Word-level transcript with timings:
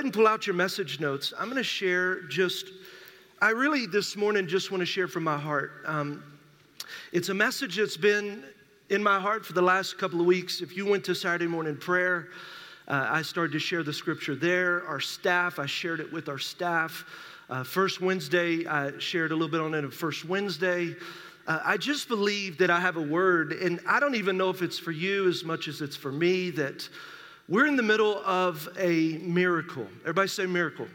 ahead 0.00 0.06
and 0.06 0.14
pull 0.14 0.26
out 0.26 0.46
your 0.46 0.56
message 0.56 0.98
notes. 0.98 1.34
I'm 1.38 1.44
going 1.44 1.58
to 1.58 1.62
share 1.62 2.22
just, 2.22 2.68
I 3.42 3.50
really 3.50 3.84
this 3.84 4.16
morning 4.16 4.46
just 4.46 4.70
want 4.70 4.80
to 4.80 4.86
share 4.86 5.06
from 5.06 5.24
my 5.24 5.36
heart. 5.36 5.72
Um, 5.84 6.24
it's 7.12 7.28
a 7.28 7.34
message 7.34 7.76
that's 7.76 7.98
been 7.98 8.42
in 8.88 9.02
my 9.02 9.20
heart 9.20 9.44
for 9.44 9.52
the 9.52 9.60
last 9.60 9.98
couple 9.98 10.18
of 10.18 10.24
weeks. 10.24 10.62
If 10.62 10.74
you 10.74 10.86
went 10.86 11.04
to 11.04 11.14
Saturday 11.14 11.46
morning 11.46 11.76
prayer, 11.76 12.28
uh, 12.88 13.08
I 13.10 13.20
started 13.20 13.52
to 13.52 13.58
share 13.58 13.82
the 13.82 13.92
scripture 13.92 14.34
there. 14.34 14.86
Our 14.86 15.00
staff, 15.00 15.58
I 15.58 15.66
shared 15.66 16.00
it 16.00 16.10
with 16.10 16.30
our 16.30 16.38
staff. 16.38 17.04
Uh, 17.50 17.62
first 17.62 18.00
Wednesday, 18.00 18.66
I 18.66 18.98
shared 19.00 19.32
a 19.32 19.34
little 19.34 19.48
bit 19.48 19.60
on 19.60 19.74
it. 19.74 19.92
First 19.92 20.24
Wednesday, 20.24 20.96
uh, 21.46 21.58
I 21.62 21.76
just 21.76 22.08
believe 22.08 22.56
that 22.56 22.70
I 22.70 22.80
have 22.80 22.96
a 22.96 23.02
word, 23.02 23.52
and 23.52 23.80
I 23.86 24.00
don't 24.00 24.14
even 24.14 24.38
know 24.38 24.48
if 24.48 24.62
it's 24.62 24.78
for 24.78 24.92
you 24.92 25.28
as 25.28 25.44
much 25.44 25.68
as 25.68 25.82
it's 25.82 25.94
for 25.94 26.10
me, 26.10 26.48
that 26.52 26.88
we're 27.50 27.66
in 27.66 27.74
the 27.74 27.82
middle 27.82 28.22
of 28.24 28.68
a 28.78 29.18
miracle. 29.18 29.84
Everybody 30.02 30.28
say 30.28 30.46
miracle. 30.46 30.86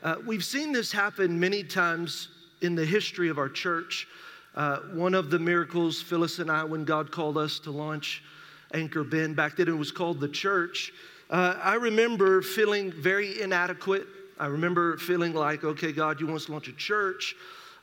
Uh, 0.00 0.14
we've 0.24 0.44
seen 0.44 0.70
this 0.70 0.92
happen 0.92 1.40
many 1.40 1.64
times 1.64 2.28
in 2.62 2.76
the 2.76 2.86
history 2.86 3.28
of 3.28 3.36
our 3.36 3.48
church. 3.48 4.06
Uh, 4.54 4.78
one 4.92 5.12
of 5.12 5.28
the 5.28 5.40
miracles, 5.40 6.00
Phyllis 6.00 6.38
and 6.38 6.52
I, 6.52 6.62
when 6.62 6.84
God 6.84 7.10
called 7.10 7.36
us 7.36 7.58
to 7.60 7.72
launch 7.72 8.22
Anchor 8.72 9.02
Bend, 9.02 9.34
back 9.34 9.56
then 9.56 9.66
it 9.66 9.76
was 9.76 9.90
called 9.90 10.20
the 10.20 10.28
church. 10.28 10.92
Uh, 11.28 11.58
I 11.60 11.74
remember 11.74 12.42
feeling 12.42 12.92
very 12.92 13.42
inadequate. 13.42 14.06
I 14.38 14.46
remember 14.46 14.98
feeling 14.98 15.34
like, 15.34 15.64
okay, 15.64 15.90
God, 15.90 16.20
you 16.20 16.26
want 16.26 16.36
us 16.36 16.46
to 16.46 16.52
launch 16.52 16.68
a 16.68 16.72
church 16.72 17.34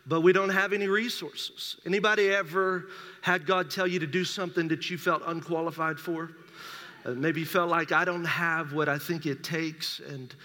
but 0.09 0.21
we 0.21 0.31
don't 0.31 0.49
have 0.49 0.71
any 0.71 0.87
resources. 0.87 1.75
Anybody 1.85 2.29
ever 2.29 2.85
had 3.21 3.45
God 3.45 3.69
tell 3.69 3.85
you 3.85 3.99
to 3.99 4.07
do 4.07 4.23
something 4.23 4.69
that 4.69 4.89
you 4.89 4.97
felt 4.97 5.21
unqualified 5.25 5.99
for? 5.99 6.31
Uh, 7.07 7.11
maybe 7.11 7.45
felt 7.45 7.69
like 7.69 7.93
I 7.93 8.03
don't 8.03 8.25
have 8.25 8.73
what 8.73 8.89
I 8.89 8.97
think 8.97 9.25
it 9.25 9.43
takes. 9.43 10.01
And 10.09 10.35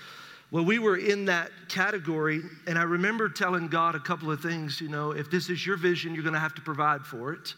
well, 0.52 0.64
we 0.64 0.78
were 0.78 0.96
in 0.96 1.24
that 1.24 1.50
category, 1.68 2.42
and 2.66 2.78
I 2.78 2.84
remember 2.84 3.28
telling 3.28 3.66
God 3.66 3.96
a 3.96 4.00
couple 4.00 4.30
of 4.30 4.40
things. 4.40 4.80
You 4.80 4.88
know, 4.88 5.10
if 5.10 5.30
this 5.30 5.50
is 5.50 5.66
your 5.66 5.76
vision, 5.76 6.14
you're 6.14 6.22
going 6.22 6.34
to 6.34 6.40
have 6.40 6.54
to 6.54 6.62
provide 6.62 7.02
for 7.02 7.32
it. 7.32 7.54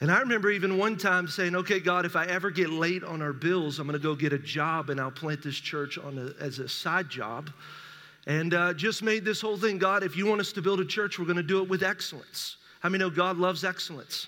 And 0.00 0.10
I 0.10 0.18
remember 0.20 0.50
even 0.50 0.76
one 0.76 0.98
time 0.98 1.28
saying, 1.28 1.56
okay, 1.56 1.80
God, 1.80 2.04
if 2.04 2.14
I 2.14 2.26
ever 2.26 2.50
get 2.50 2.68
late 2.68 3.04
on 3.04 3.22
our 3.22 3.32
bills, 3.32 3.78
I'm 3.78 3.86
going 3.86 3.98
to 3.98 4.02
go 4.02 4.14
get 4.14 4.32
a 4.32 4.38
job 4.38 4.90
and 4.90 5.00
I'll 5.00 5.10
plant 5.10 5.42
this 5.42 5.56
church 5.56 5.96
on 5.96 6.18
a, 6.18 6.44
as 6.44 6.58
a 6.58 6.68
side 6.68 7.08
job 7.08 7.50
and 8.26 8.54
uh, 8.54 8.74
just 8.74 9.02
made 9.02 9.24
this 9.24 9.40
whole 9.40 9.56
thing 9.56 9.78
God, 9.78 10.02
if 10.02 10.16
you 10.16 10.26
want 10.26 10.40
us 10.40 10.52
to 10.52 10.62
build 10.62 10.80
a 10.80 10.84
church, 10.84 11.18
we're 11.18 11.26
going 11.26 11.36
to 11.36 11.42
do 11.42 11.62
it 11.62 11.68
with 11.68 11.82
excellence. 11.82 12.56
How 12.80 12.88
many 12.88 13.02
know 13.02 13.08
God 13.08 13.38
loves 13.38 13.64
excellence? 13.64 14.26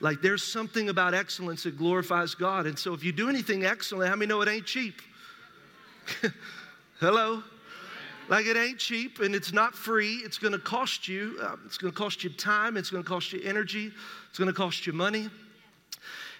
Like 0.00 0.22
there's 0.22 0.42
something 0.42 0.88
about 0.88 1.14
excellence 1.14 1.64
that 1.64 1.76
glorifies 1.76 2.34
God. 2.34 2.66
And 2.66 2.78
so 2.78 2.94
if 2.94 3.04
you 3.04 3.12
do 3.12 3.28
anything 3.28 3.64
excellent, 3.64 4.08
how 4.08 4.16
many 4.16 4.28
know 4.28 4.40
it 4.40 4.48
ain't 4.48 4.66
cheap? 4.66 5.00
Hello? 7.00 7.42
Like 8.28 8.46
it 8.46 8.56
ain't 8.56 8.78
cheap 8.78 9.20
and 9.20 9.34
it's 9.34 9.52
not 9.52 9.74
free. 9.74 10.16
It's 10.16 10.38
going 10.38 10.52
to 10.52 10.58
cost 10.58 11.08
you. 11.08 11.36
Uh, 11.42 11.56
it's 11.66 11.76
going 11.76 11.92
to 11.92 11.98
cost 11.98 12.24
you 12.24 12.30
time. 12.30 12.76
It's 12.76 12.90
going 12.90 13.02
to 13.02 13.08
cost 13.08 13.32
you 13.32 13.40
energy. 13.42 13.92
It's 14.30 14.38
going 14.38 14.48
to 14.48 14.54
cost 14.54 14.86
you 14.86 14.92
money. 14.92 15.28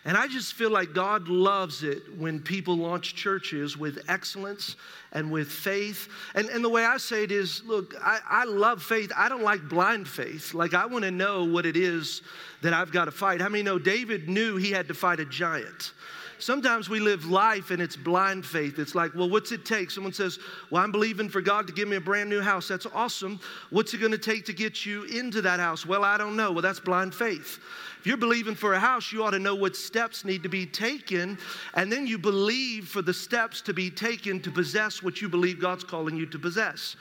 And 0.07 0.17
I 0.17 0.29
just 0.29 0.55
feel 0.55 0.71
like 0.71 0.95
God 0.95 1.29
loves 1.29 1.83
it 1.83 2.17
when 2.17 2.41
people 2.41 2.75
launch 2.75 3.15
churches 3.15 3.77
with 3.77 4.03
excellence 4.09 4.77
and 5.13 5.31
with 5.31 5.49
faith. 5.51 6.09
And, 6.35 6.49
and 6.49 6.65
the 6.65 6.71
way 6.71 6.87
I 6.87 6.97
say 6.97 7.23
it 7.23 7.31
is 7.31 7.63
look, 7.65 7.95
I, 8.03 8.21
I 8.27 8.45
love 8.45 8.83
faith. 8.83 9.13
I 9.15 9.29
don't 9.29 9.43
like 9.43 9.69
blind 9.69 10.09
faith. 10.09 10.55
Like, 10.55 10.73
I 10.73 10.87
want 10.87 11.05
to 11.05 11.11
know 11.11 11.45
what 11.45 11.67
it 11.67 11.77
is 11.77 12.23
that 12.63 12.73
I've 12.73 12.93
got 12.93 13.07
to 13.07 13.11
fight. 13.11 13.43
How 13.43 13.51
many 13.51 13.63
know 13.63 13.79
David 13.79 14.29
knew 14.29 14.57
he 14.57 14.71
had 14.71 14.89
to 14.89 14.95
fight 14.95 15.21
a 15.21 15.27
giant? 15.27 15.93
Sometimes 16.41 16.89
we 16.89 17.01
live 17.01 17.27
life 17.27 17.71
and 17.71 17.81
it's 17.81 17.97
blind 17.97 18.45
faith. 18.47 18.79
It's 18.79 18.95
like, 18.95 19.15
well, 19.15 19.29
what's 19.29 19.53
it 19.53 19.65
take? 19.65 19.91
Someone 19.91 20.13
says, 20.13 20.39
well, 20.71 20.83
I'm 20.83 20.91
believing 20.91 21.29
for 21.29 21.41
God 21.41 21.67
to 21.67 21.73
give 21.73 21.87
me 21.87 21.97
a 21.97 22.01
brand 22.01 22.31
new 22.31 22.41
house. 22.41 22.67
That's 22.67 22.87
awesome. 22.87 23.39
What's 23.69 23.93
it 23.95 23.99
going 23.99 24.13
to 24.13 24.19
take 24.19 24.47
to 24.47 24.53
get 24.53 24.87
you 24.87 25.05
into 25.05 25.43
that 25.43 25.61
house? 25.61 25.85
Well, 25.85 26.05
I 26.05 26.17
don't 26.17 26.37
know. 26.37 26.51
Well, 26.51 26.63
that's 26.63 26.81
blind 26.81 27.15
faith. 27.15 27.59
If 28.01 28.07
you're 28.07 28.17
believing 28.17 28.55
for 28.55 28.73
a 28.73 28.81
house, 28.81 29.13
you 29.13 29.23
ought 29.23 29.33
to 29.33 29.39
know 29.39 29.55
what 29.55 29.77
steps 29.77 30.25
need 30.25 30.43
to 30.43 30.49
be 30.49 30.65
taken, 30.65 31.37
and 31.75 31.93
then 31.93 32.07
you 32.07 32.17
believe 32.17 32.89
for 32.89 33.03
the 33.03 33.13
steps 33.13 33.61
to 33.63 33.75
be 33.75 33.91
taken 33.91 34.41
to 34.41 34.51
possess 34.51 35.03
what 35.03 35.21
you 35.21 35.29
believe 35.29 35.61
God's 35.61 35.85
calling 35.85 36.17
you 36.17 36.25
to 36.25 36.39
possess. 36.39 36.97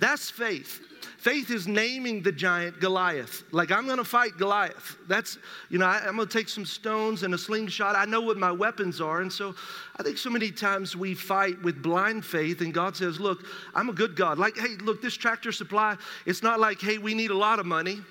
That's 0.00 0.30
faith. 0.30 0.80
Faith 1.18 1.50
is 1.50 1.66
naming 1.66 2.22
the 2.22 2.32
giant 2.32 2.80
Goliath. 2.80 3.44
Like, 3.50 3.72
I'm 3.72 3.86
gonna 3.86 4.04
fight 4.04 4.36
Goliath. 4.36 4.98
That's, 5.08 5.38
you 5.70 5.78
know, 5.78 5.86
I, 5.86 6.06
am 6.06 6.16
gonna 6.16 6.28
take 6.28 6.50
some 6.50 6.66
stones 6.66 7.22
and 7.22 7.32
a 7.32 7.38
slingshot. 7.38 7.96
I 7.96 8.04
know 8.04 8.20
what 8.20 8.36
my 8.36 8.52
weapons 8.52 9.00
are. 9.00 9.22
And 9.22 9.32
so 9.32 9.54
I 9.96 10.02
think 10.02 10.18
so 10.18 10.28
many 10.28 10.50
times 10.50 10.94
we 10.94 11.14
fight 11.14 11.62
with 11.62 11.82
blind 11.82 12.26
faith, 12.26 12.60
and 12.60 12.74
God 12.74 12.94
says, 12.94 13.18
Look, 13.18 13.46
I'm 13.74 13.88
a 13.88 13.94
good 13.94 14.16
God. 14.16 14.38
Like, 14.38 14.58
hey, 14.58 14.76
look, 14.82 15.00
this 15.00 15.14
tractor 15.14 15.50
supply, 15.50 15.96
it's 16.26 16.42
not 16.42 16.60
like, 16.60 16.78
hey, 16.80 16.98
we 16.98 17.14
need 17.14 17.30
a 17.30 17.36
lot 17.36 17.58
of 17.58 17.64
money. 17.64 18.02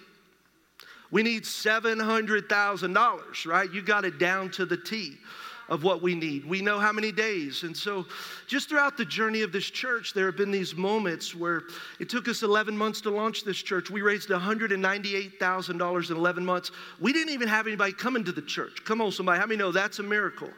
We 1.12 1.22
need 1.22 1.44
$700,000, 1.44 3.46
right? 3.46 3.72
You 3.72 3.84
got 3.84 4.06
it 4.06 4.18
down 4.18 4.50
to 4.52 4.66
the 4.66 4.78
T 4.78 5.20
of 5.70 5.84
what 5.84 6.02
we 6.02 6.16
need. 6.16 6.46
We 6.46 6.62
know 6.62 6.80
how 6.80 6.92
many 6.92 7.12
days. 7.12 7.64
And 7.64 7.76
so, 7.76 8.06
just 8.48 8.70
throughout 8.70 8.98
the 8.98 9.06
journey 9.06 9.42
of 9.42 9.52
this 9.52 9.66
church, 9.66 10.14
there 10.14 10.26
have 10.26 10.38
been 10.38 10.52
these 10.52 10.76
moments 10.76 11.34
where 11.34 11.64
it 12.00 12.10
took 12.10 12.28
us 12.28 12.44
11 12.44 12.78
months 12.78 13.02
to 13.02 13.10
launch 13.10 13.44
this 13.44 13.58
church. 13.58 13.90
We 13.90 14.02
raised 14.02 14.30
$198,000 14.30 16.10
in 16.12 16.18
11 16.18 16.46
months. 16.46 16.72
We 17.00 17.14
didn't 17.14 17.34
even 17.34 17.48
have 17.48 17.68
anybody 17.68 17.94
coming 17.94 18.24
to 18.26 18.32
the 18.32 18.42
church. 18.42 18.84
Come 18.84 19.02
on, 19.02 19.12
somebody. 19.12 19.40
How 19.40 19.46
many 19.46 19.58
know 19.58 19.72
that's 19.72 20.00
a 20.00 20.04
miracle? 20.04 20.50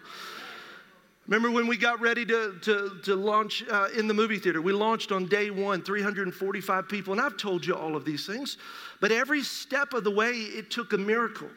Remember 1.28 1.50
when 1.50 1.66
we 1.66 1.76
got 1.76 2.00
ready 2.00 2.24
to, 2.28 2.54
to, 2.62 3.00
to 3.04 3.16
launch 3.16 3.64
uh, 3.72 3.88
in 3.98 4.08
the 4.08 4.14
movie 4.14 4.38
theater? 4.38 4.62
We 4.62 4.74
launched 4.74 5.12
on 5.12 5.26
day 5.26 5.50
one, 5.50 5.82
345 5.82 6.88
people. 6.88 7.14
And 7.14 7.22
I've 7.22 7.36
told 7.36 7.66
you 7.66 7.74
all 7.74 7.96
of 7.96 8.06
these 8.06 8.28
things, 8.28 8.58
but 9.02 9.12
every 9.12 9.42
step 9.42 9.94
of 9.94 10.04
the 10.04 10.12
way, 10.12 10.34
it 10.34 10.70
took 10.70 10.94
a 10.94 10.98
miracle. 10.98 11.50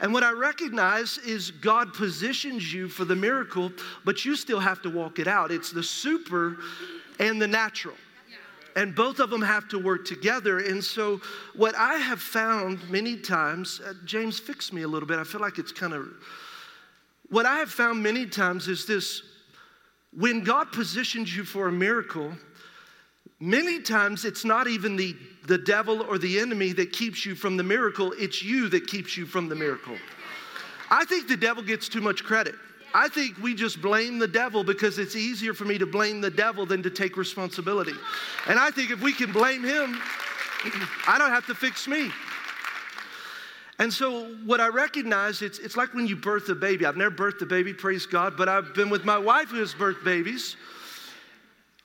And 0.00 0.12
what 0.12 0.22
I 0.22 0.30
recognize 0.30 1.18
is 1.18 1.50
God 1.50 1.92
positions 1.92 2.72
you 2.72 2.88
for 2.88 3.04
the 3.04 3.16
miracle, 3.16 3.72
but 4.04 4.24
you 4.24 4.36
still 4.36 4.60
have 4.60 4.80
to 4.82 4.90
walk 4.90 5.18
it 5.18 5.26
out. 5.26 5.50
It's 5.50 5.72
the 5.72 5.82
super 5.82 6.58
and 7.18 7.42
the 7.42 7.48
natural. 7.48 7.96
And 8.76 8.94
both 8.94 9.18
of 9.18 9.30
them 9.30 9.42
have 9.42 9.68
to 9.70 9.78
work 9.78 10.04
together. 10.04 10.58
And 10.58 10.84
so, 10.84 11.20
what 11.54 11.74
I 11.74 11.94
have 11.94 12.20
found 12.20 12.88
many 12.90 13.16
times, 13.16 13.80
uh, 13.80 13.94
James, 14.04 14.38
fix 14.38 14.70
me 14.70 14.82
a 14.82 14.88
little 14.88 15.08
bit. 15.08 15.18
I 15.18 15.24
feel 15.24 15.40
like 15.40 15.58
it's 15.58 15.72
kind 15.72 15.94
of 15.94 16.08
what 17.28 17.46
I 17.46 17.56
have 17.56 17.70
found 17.70 18.02
many 18.02 18.26
times 18.26 18.68
is 18.68 18.86
this 18.86 19.22
when 20.12 20.44
God 20.44 20.72
positions 20.72 21.36
you 21.36 21.44
for 21.44 21.68
a 21.68 21.72
miracle, 21.72 22.32
many 23.40 23.82
times 23.82 24.24
it's 24.24 24.44
not 24.44 24.66
even 24.66 24.96
the, 24.96 25.14
the 25.46 25.58
devil 25.58 26.02
or 26.02 26.18
the 26.18 26.38
enemy 26.38 26.72
that 26.72 26.92
keeps 26.92 27.26
you 27.26 27.34
from 27.34 27.56
the 27.56 27.62
miracle, 27.62 28.12
it's 28.16 28.42
you 28.42 28.68
that 28.70 28.86
keeps 28.86 29.16
you 29.16 29.26
from 29.26 29.48
the 29.48 29.54
miracle. 29.54 29.96
I 30.90 31.04
think 31.04 31.28
the 31.28 31.36
devil 31.36 31.62
gets 31.62 31.88
too 31.88 32.00
much 32.00 32.24
credit. 32.24 32.54
I 32.94 33.08
think 33.08 33.36
we 33.38 33.54
just 33.54 33.82
blame 33.82 34.18
the 34.18 34.28
devil 34.28 34.64
because 34.64 34.98
it's 34.98 35.16
easier 35.16 35.52
for 35.52 35.64
me 35.64 35.76
to 35.76 35.86
blame 35.86 36.20
the 36.20 36.30
devil 36.30 36.64
than 36.64 36.82
to 36.82 36.90
take 36.90 37.16
responsibility. 37.16 37.92
And 38.48 38.58
I 38.58 38.70
think 38.70 38.90
if 38.90 39.02
we 39.02 39.12
can 39.12 39.32
blame 39.32 39.62
him, 39.62 40.00
I 41.06 41.18
don't 41.18 41.30
have 41.30 41.46
to 41.46 41.54
fix 41.54 41.86
me. 41.86 42.10
And 43.78 43.92
so, 43.92 44.34
what 44.46 44.60
I 44.60 44.68
recognize, 44.68 45.42
it's, 45.42 45.58
it's 45.58 45.76
like 45.76 45.92
when 45.92 46.06
you 46.06 46.16
birth 46.16 46.48
a 46.48 46.54
baby. 46.54 46.86
I've 46.86 46.96
never 46.96 47.14
birthed 47.14 47.42
a 47.42 47.46
baby, 47.46 47.74
praise 47.74 48.06
God, 48.06 48.36
but 48.36 48.48
I've 48.48 48.72
been 48.74 48.88
with 48.88 49.04
my 49.04 49.18
wife 49.18 49.48
who 49.48 49.58
has 49.58 49.74
birthed 49.74 50.02
babies. 50.02 50.56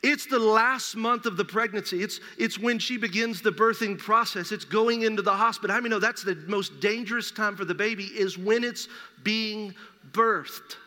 It's 0.04 0.26
the 0.26 0.40
last 0.40 0.96
month 0.96 1.26
of 1.26 1.38
the 1.38 1.46
pregnancy. 1.46 2.02
It's, 2.02 2.20
it's 2.38 2.58
when 2.58 2.80
she 2.80 2.98
begins 2.98 3.42
the 3.42 3.52
birthing 3.52 4.00
process. 4.00 4.52
It's 4.52 4.66
going 4.66 5.04
into 5.04 5.22
the 5.22 5.34
hospital. 5.34 5.76
How 5.76 5.82
many 5.82 5.92
know 5.92 6.00
that's 6.00 6.24
the 6.24 6.36
most 6.48 6.80
dangerous 6.80 7.30
time 7.30 7.56
for 7.56 7.66
the 7.66 7.76
baby 7.76 8.06
is 8.06 8.38
when 8.38 8.64
it's 8.64 8.88
being 9.24 9.76
birthed. 10.12 10.78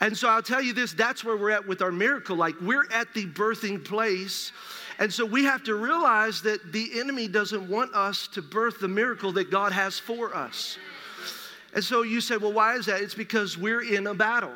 And 0.00 0.16
so 0.16 0.28
I'll 0.28 0.42
tell 0.42 0.62
you 0.62 0.72
this, 0.72 0.94
that's 0.94 1.24
where 1.24 1.36
we're 1.36 1.50
at 1.50 1.66
with 1.66 1.82
our 1.82 1.92
miracle. 1.92 2.34
Like 2.34 2.58
we're 2.62 2.90
at 2.90 3.12
the 3.12 3.26
birthing 3.26 3.84
place 3.84 4.52
and 5.00 5.12
so 5.12 5.24
we 5.24 5.44
have 5.44 5.64
to 5.64 5.74
realize 5.76 6.42
that 6.42 6.72
the 6.72 7.00
enemy 7.00 7.26
doesn't 7.26 7.66
want 7.68 7.94
us 7.94 8.28
to 8.28 8.42
birth 8.42 8.80
the 8.80 8.88
miracle 8.88 9.32
that 9.32 9.50
God 9.50 9.72
has 9.72 9.98
for 9.98 10.36
us. 10.36 10.76
And 11.74 11.82
so 11.82 12.02
you 12.02 12.20
say, 12.20 12.36
well, 12.36 12.52
why 12.52 12.74
is 12.74 12.84
that? 12.86 13.00
It's 13.00 13.14
because 13.14 13.56
we're 13.56 13.82
in 13.82 14.08
a 14.08 14.14
battle. 14.14 14.52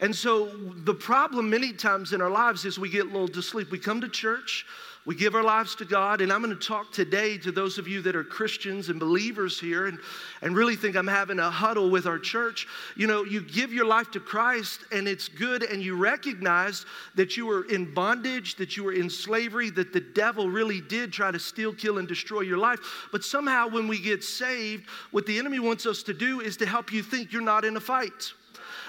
And 0.00 0.14
so 0.14 0.46
the 0.84 0.94
problem 0.94 1.50
many 1.50 1.72
times 1.72 2.12
in 2.12 2.22
our 2.22 2.30
lives 2.30 2.64
is 2.64 2.78
we 2.78 2.90
get 2.90 3.12
lulled 3.12 3.34
to 3.34 3.42
sleep. 3.42 3.72
We 3.72 3.78
come 3.78 4.00
to 4.02 4.08
church, 4.08 4.66
we 5.04 5.16
give 5.16 5.34
our 5.34 5.42
lives 5.42 5.74
to 5.76 5.84
God, 5.84 6.20
and 6.20 6.32
I'm 6.32 6.42
going 6.42 6.56
to 6.56 6.66
talk 6.66 6.92
today 6.92 7.36
to 7.38 7.50
those 7.50 7.76
of 7.76 7.88
you 7.88 8.02
that 8.02 8.14
are 8.14 8.22
Christians 8.22 8.88
and 8.88 9.00
believers 9.00 9.58
here 9.58 9.86
and, 9.86 9.98
and 10.42 10.54
really 10.54 10.76
think 10.76 10.94
I'm 10.94 11.08
having 11.08 11.40
a 11.40 11.50
huddle 11.50 11.90
with 11.90 12.06
our 12.06 12.20
church. 12.20 12.68
You 12.96 13.08
know, 13.08 13.24
you 13.24 13.40
give 13.40 13.72
your 13.72 13.84
life 13.84 14.12
to 14.12 14.20
Christ, 14.20 14.84
and 14.92 15.08
it's 15.08 15.26
good, 15.26 15.64
and 15.64 15.82
you 15.82 15.96
recognize 15.96 16.86
that 17.16 17.36
you 17.36 17.46
were 17.46 17.64
in 17.64 17.92
bondage, 17.92 18.54
that 18.56 18.76
you 18.76 18.84
were 18.84 18.92
in 18.92 19.10
slavery, 19.10 19.70
that 19.70 19.92
the 19.92 20.00
devil 20.00 20.48
really 20.48 20.80
did 20.80 21.12
try 21.12 21.32
to 21.32 21.38
steal, 21.38 21.72
kill, 21.72 21.98
and 21.98 22.06
destroy 22.06 22.42
your 22.42 22.58
life. 22.58 23.08
But 23.10 23.24
somehow, 23.24 23.68
when 23.68 23.88
we 23.88 23.98
get 23.98 24.22
saved, 24.22 24.88
what 25.10 25.26
the 25.26 25.36
enemy 25.36 25.58
wants 25.58 25.84
us 25.84 26.04
to 26.04 26.14
do 26.14 26.40
is 26.40 26.56
to 26.58 26.66
help 26.66 26.92
you 26.92 27.02
think 27.02 27.32
you're 27.32 27.42
not 27.42 27.64
in 27.64 27.76
a 27.76 27.80
fight. 27.80 28.32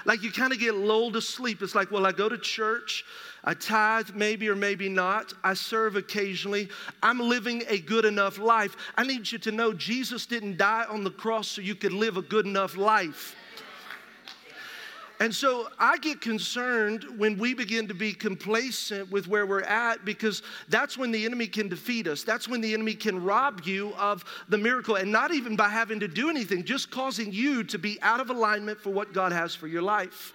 like 0.04 0.22
you 0.22 0.30
kind 0.30 0.52
of 0.52 0.58
get 0.58 0.74
lulled 0.74 1.14
to 1.14 1.20
sleep. 1.20 1.62
It's 1.62 1.74
like, 1.74 1.90
well, 1.90 2.06
I 2.06 2.12
go 2.12 2.28
to 2.28 2.38
church, 2.38 3.04
I 3.44 3.52
tithe 3.54 4.10
maybe 4.14 4.48
or 4.48 4.56
maybe 4.56 4.88
not, 4.88 5.34
I 5.44 5.52
serve 5.54 5.96
occasionally, 5.96 6.68
I'm 7.02 7.20
living 7.20 7.62
a 7.68 7.78
good 7.78 8.06
enough 8.06 8.38
life. 8.38 8.74
I 8.96 9.04
need 9.04 9.30
you 9.30 9.38
to 9.38 9.52
know 9.52 9.74
Jesus 9.74 10.24
didn't 10.24 10.56
die 10.56 10.86
on 10.88 11.04
the 11.04 11.10
cross 11.10 11.48
so 11.48 11.60
you 11.60 11.74
could 11.74 11.92
live 11.92 12.16
a 12.16 12.22
good 12.22 12.46
enough 12.46 12.76
life. 12.76 13.36
And 15.20 15.32
so 15.32 15.68
I 15.78 15.96
get 15.98 16.20
concerned 16.20 17.04
when 17.16 17.38
we 17.38 17.54
begin 17.54 17.86
to 17.86 17.94
be 17.94 18.12
complacent 18.12 19.12
with 19.12 19.28
where 19.28 19.46
we're 19.46 19.62
at 19.62 20.04
because 20.04 20.42
that's 20.68 20.98
when 20.98 21.12
the 21.12 21.24
enemy 21.24 21.46
can 21.46 21.68
defeat 21.68 22.08
us. 22.08 22.24
That's 22.24 22.48
when 22.48 22.60
the 22.60 22.74
enemy 22.74 22.94
can 22.94 23.22
rob 23.22 23.62
you 23.64 23.94
of 23.94 24.24
the 24.48 24.58
miracle 24.58 24.96
and 24.96 25.12
not 25.12 25.32
even 25.32 25.54
by 25.54 25.68
having 25.68 26.00
to 26.00 26.08
do 26.08 26.30
anything, 26.30 26.64
just 26.64 26.90
causing 26.90 27.32
you 27.32 27.62
to 27.64 27.78
be 27.78 27.98
out 28.02 28.20
of 28.20 28.30
alignment 28.30 28.80
for 28.80 28.90
what 28.90 29.12
God 29.12 29.30
has 29.30 29.54
for 29.54 29.68
your 29.68 29.82
life. 29.82 30.32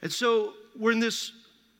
And 0.00 0.12
so 0.12 0.52
we're 0.78 0.92
in 0.92 1.00
this 1.00 1.32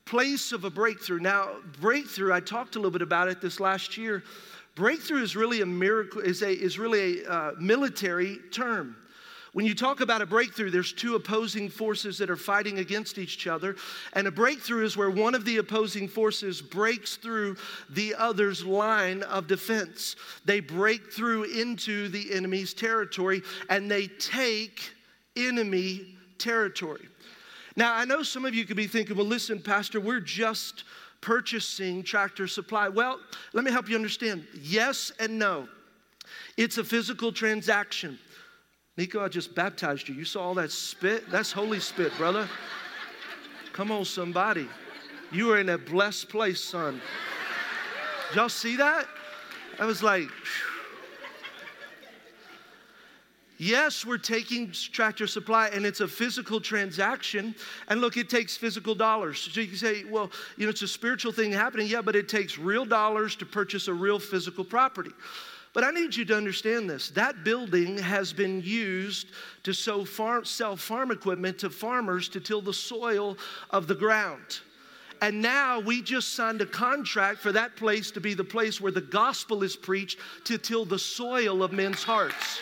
place 0.06 0.52
of 0.52 0.64
a 0.64 0.70
breakthrough. 0.70 1.18
Now, 1.18 1.56
breakthrough, 1.80 2.32
I 2.32 2.40
talked 2.40 2.76
a 2.76 2.78
little 2.78 2.92
bit 2.92 3.02
about 3.02 3.28
it 3.28 3.40
this 3.40 3.60
last 3.60 3.98
year. 3.98 4.22
Breakthrough 4.76 5.22
is 5.22 5.36
really 5.36 5.60
a 5.62 5.66
miracle, 5.66 6.20
is, 6.20 6.42
a, 6.42 6.52
is 6.52 6.78
really 6.78 7.24
a 7.24 7.30
uh, 7.30 7.52
military 7.58 8.38
term. 8.52 8.96
When 9.52 9.64
you 9.64 9.74
talk 9.74 10.02
about 10.02 10.20
a 10.20 10.26
breakthrough, 10.26 10.70
there's 10.70 10.92
two 10.92 11.14
opposing 11.14 11.70
forces 11.70 12.18
that 12.18 12.28
are 12.28 12.36
fighting 12.36 12.78
against 12.78 13.16
each 13.16 13.46
other. 13.46 13.74
And 14.12 14.26
a 14.26 14.30
breakthrough 14.30 14.84
is 14.84 14.98
where 14.98 15.10
one 15.10 15.34
of 15.34 15.46
the 15.46 15.56
opposing 15.56 16.08
forces 16.08 16.60
breaks 16.60 17.16
through 17.16 17.56
the 17.88 18.14
other's 18.16 18.66
line 18.66 19.22
of 19.22 19.46
defense. 19.46 20.14
They 20.44 20.60
break 20.60 21.10
through 21.10 21.44
into 21.44 22.10
the 22.10 22.34
enemy's 22.34 22.74
territory 22.74 23.40
and 23.70 23.90
they 23.90 24.08
take 24.08 24.78
enemy 25.36 26.18
territory. 26.36 27.08
Now, 27.76 27.94
I 27.94 28.06
know 28.06 28.22
some 28.22 28.46
of 28.46 28.54
you 28.54 28.64
could 28.64 28.76
be 28.76 28.86
thinking, 28.86 29.16
well, 29.16 29.26
listen, 29.26 29.60
Pastor, 29.60 30.00
we're 30.00 30.20
just 30.20 30.84
purchasing 31.20 32.02
tractor 32.02 32.46
supply. 32.46 32.88
Well, 32.88 33.20
let 33.52 33.64
me 33.64 33.70
help 33.70 33.88
you 33.88 33.96
understand. 33.96 34.46
Yes 34.54 35.12
and 35.20 35.38
no. 35.38 35.68
It's 36.56 36.78
a 36.78 36.84
physical 36.84 37.32
transaction. 37.32 38.18
Nico, 38.96 39.22
I 39.22 39.28
just 39.28 39.54
baptized 39.54 40.08
you. 40.08 40.14
You 40.14 40.24
saw 40.24 40.42
all 40.42 40.54
that 40.54 40.70
spit? 40.70 41.28
That's 41.30 41.52
holy 41.52 41.80
spit, 41.80 42.16
brother. 42.16 42.48
Come 43.72 43.92
on, 43.92 44.06
somebody. 44.06 44.68
You 45.30 45.52
are 45.52 45.58
in 45.58 45.68
a 45.68 45.76
blessed 45.76 46.30
place, 46.30 46.64
son. 46.64 47.02
Y'all 48.34 48.48
see 48.48 48.76
that? 48.76 49.06
I 49.78 49.84
was 49.84 50.02
like, 50.02 50.28
Phew. 50.28 50.75
Yes, 53.58 54.04
we're 54.04 54.18
taking 54.18 54.70
tractor 54.70 55.26
supply 55.26 55.68
and 55.68 55.86
it's 55.86 56.00
a 56.00 56.08
physical 56.08 56.60
transaction. 56.60 57.54
And 57.88 58.00
look, 58.00 58.16
it 58.16 58.28
takes 58.28 58.56
physical 58.56 58.94
dollars. 58.94 59.38
So 59.38 59.60
you 59.60 59.68
can 59.68 59.76
say, 59.76 60.04
well, 60.04 60.30
you 60.56 60.66
know, 60.66 60.70
it's 60.70 60.82
a 60.82 60.88
spiritual 60.88 61.32
thing 61.32 61.52
happening. 61.52 61.86
Yeah, 61.86 62.02
but 62.02 62.16
it 62.16 62.28
takes 62.28 62.58
real 62.58 62.84
dollars 62.84 63.34
to 63.36 63.46
purchase 63.46 63.88
a 63.88 63.94
real 63.94 64.18
physical 64.18 64.64
property. 64.64 65.12
But 65.72 65.84
I 65.84 65.90
need 65.90 66.16
you 66.16 66.24
to 66.26 66.36
understand 66.36 66.88
this. 66.88 67.10
That 67.10 67.44
building 67.44 67.98
has 67.98 68.32
been 68.32 68.62
used 68.62 69.28
to 69.64 69.74
farm, 70.04 70.44
sell 70.44 70.76
farm 70.76 71.10
equipment 71.10 71.58
to 71.58 71.70
farmers 71.70 72.28
to 72.30 72.40
till 72.40 72.62
the 72.62 72.72
soil 72.72 73.36
of 73.70 73.86
the 73.86 73.94
ground. 73.94 74.60
And 75.22 75.40
now 75.40 75.80
we 75.80 76.02
just 76.02 76.34
signed 76.34 76.60
a 76.60 76.66
contract 76.66 77.40
for 77.40 77.52
that 77.52 77.76
place 77.76 78.10
to 78.12 78.20
be 78.20 78.34
the 78.34 78.44
place 78.44 78.80
where 78.80 78.92
the 78.92 79.00
gospel 79.00 79.62
is 79.62 79.76
preached 79.76 80.18
to 80.44 80.58
till 80.58 80.84
the 80.84 80.98
soil 80.98 81.62
of 81.62 81.72
men's 81.72 82.02
hearts. 82.02 82.60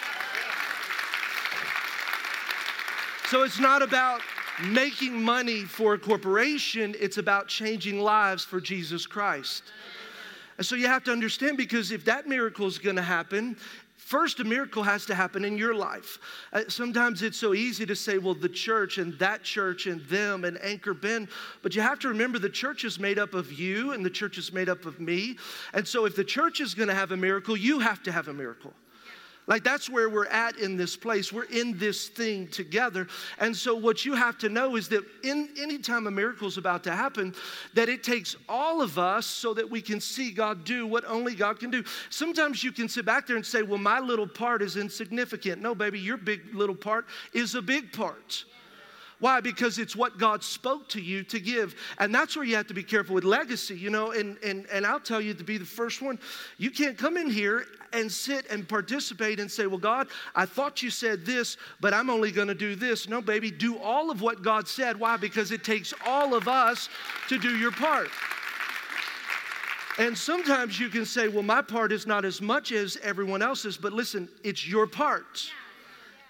So 3.31 3.43
it's 3.43 3.59
not 3.59 3.82
about 3.82 4.21
making 4.69 5.21
money 5.21 5.65
for 5.65 5.94
a 5.94 5.99
corporation, 5.99 6.94
it's 7.00 7.19
about 7.19 7.49
changing 7.49 8.00
lives 8.00 8.44
for 8.44 8.61
Jesus 8.61 9.06
Christ. 9.06 9.65
And 10.59 10.67
so 10.67 10.76
you 10.76 10.87
have 10.87 11.03
to 11.05 11.12
understand 11.12 11.56
because 11.56 11.91
if 11.91 12.05
that 12.05 12.29
miracle 12.29 12.67
is 12.67 12.79
going 12.79 12.97
to 12.97 13.03
happen, 13.03 13.56
First, 14.05 14.38
a 14.38 14.44
miracle 14.44 14.82
has 14.82 15.06
to 15.06 15.15
happen 15.15 15.47
in 15.47 15.56
your 15.56 15.75
life. 15.75 16.19
Uh, 16.53 16.65
sometimes 16.69 17.23
it's 17.23 17.38
so 17.38 17.55
easy 17.55 17.87
to 17.87 17.97
say, 17.97 18.19
well, 18.19 18.35
the 18.35 18.50
church 18.50 18.99
and 18.99 19.19
that 19.19 19.43
church 19.43 19.87
and 19.87 20.03
them 20.03 20.44
and 20.44 20.62
Anchor 20.62 20.93
Bend, 20.93 21.29
but 21.62 21.75
you 21.75 21.81
have 21.81 21.99
to 22.00 22.09
remember 22.09 22.38
the 22.38 22.50
church 22.50 22.85
is 22.85 23.00
made 23.00 23.19
up 23.19 23.32
of 23.32 23.50
you 23.55 23.93
and 23.93 24.05
the 24.05 24.11
church 24.11 24.37
is 24.37 24.53
made 24.53 24.69
up 24.69 24.85
of 24.85 25.00
me. 25.00 25.38
And 25.73 25.88
so 25.88 26.05
if 26.05 26.17
the 26.17 26.25
church 26.25 26.61
is 26.61 26.75
going 26.75 26.91
to 26.91 26.94
have 26.94 27.12
a 27.12 27.17
miracle, 27.17 27.56
you 27.56 27.79
have 27.79 28.03
to 28.03 28.12
have 28.12 28.29
a 28.29 28.35
miracle. 28.35 28.75
Like 29.46 29.62
that's 29.62 29.91
where 29.91 30.08
we're 30.08 30.26
at 30.26 30.58
in 30.58 30.76
this 30.76 30.96
place. 30.96 31.32
We're 31.32 31.44
in 31.44 31.76
this 31.76 32.08
thing 32.08 32.49
together. 32.49 33.06
And 33.38 33.55
so 33.55 33.75
what 33.75 34.05
you 34.05 34.14
have 34.14 34.38
to 34.38 34.49
know 34.49 34.76
is 34.76 34.88
that 34.88 35.05
in 35.23 35.50
any 35.58 35.79
time 35.79 36.06
a 36.06 36.11
miracle 36.11 36.49
is 36.49 36.56
about 36.56 36.82
to 36.85 36.93
happen, 36.93 37.35
that 37.75 37.91
it 37.91 38.02
takes 38.02 38.37
all 38.49 38.81
of 38.81 38.99
us 38.99 39.26
so 39.26 39.52
that 39.52 39.69
we 39.69 39.82
can 39.82 40.00
see 40.00 40.31
God 40.31 40.64
do 40.64 40.87
what 40.87 41.05
only 41.05 41.35
God 41.35 41.61
can 41.61 41.70
do. 41.70 41.85
Sometimes 42.08 42.64
you 42.64 42.73
can 42.73 42.88
sit 42.88 43.05
back 43.05 43.26
there 43.26 43.37
and 43.37 43.44
say, 43.44 43.62
"Well, 43.62 43.79
my 43.79 44.00
little 44.00 44.26
part 44.26 44.62
is 44.62 44.76
insignificant." 44.76 45.61
No, 45.61 45.75
baby, 45.75 46.00
your 46.00 46.17
big 46.17 46.55
little 46.55 46.75
part 46.75 47.06
is 47.35 47.55
a 47.55 47.62
big 47.62 47.93
part. 47.93 48.44
Why? 49.20 49.41
Because 49.41 49.79
it's 49.79 49.96
what 49.96 50.19
God 50.19 50.43
spoke 50.43 50.88
to 50.91 51.00
you 51.00 51.23
to 51.25 51.41
give. 51.41 51.75
And 51.99 52.14
that's 52.14 52.37
where 52.37 52.44
you 52.44 52.56
have 52.56 52.67
to 52.67 52.75
be 52.75 52.82
careful 52.82 53.14
with 53.14 53.25
legacy, 53.25 53.75
you 53.75 53.88
know. 53.88 54.11
And, 54.11 54.37
and, 54.44 54.67
and 54.70 54.85
I'll 54.85 55.00
tell 55.00 55.20
you 55.20 55.32
to 55.35 55.44
be 55.44 55.56
the 55.56 55.64
first 55.64 56.02
one, 56.02 56.19
you 56.58 56.70
can't 56.70 56.99
come 56.99 57.17
in 57.17 57.31
here 57.31 57.64
and 57.94 58.11
sit 58.11 58.46
and 58.50 58.69
participate 58.69 59.41
and 59.41 59.50
say, 59.50 59.67
Well, 59.67 59.79
God, 59.79 60.08
I 60.35 60.44
thought 60.44 60.82
you 60.82 60.91
said 60.91 61.25
this, 61.25 61.56
but 61.81 61.94
I'm 61.94 62.11
only 62.11 62.31
going 62.31 62.49
to 62.49 62.55
do 62.55 62.75
this. 62.75 63.08
No, 63.08 63.23
baby, 63.23 63.50
do 63.50 63.79
all 63.79 64.11
of 64.11 64.20
what 64.20 64.43
God 64.43 64.69
said. 64.69 64.99
Why? 64.99 65.17
Because 65.17 65.52
it 65.52 65.64
takes 65.64 65.94
all 66.05 66.35
of 66.35 66.49
us 66.49 66.88
to 67.29 67.38
do 67.38 67.56
your 67.56 67.73
part. 67.73 68.11
And 69.99 70.19
sometimes 70.19 70.81
you 70.81 70.88
can 70.88 71.06
say, 71.06 71.29
Well, 71.29 71.43
my 71.43 71.62
part 71.62 71.93
is 71.93 72.06
not 72.06 72.25
as 72.25 72.43
much 72.43 72.73
as 72.73 72.99
everyone 73.02 73.43
else's, 73.43 73.76
but 73.76 73.93
listen, 73.93 74.29
it's 74.43 74.67
your 74.67 74.87
part. 74.87 75.44
Yeah. 75.46 75.64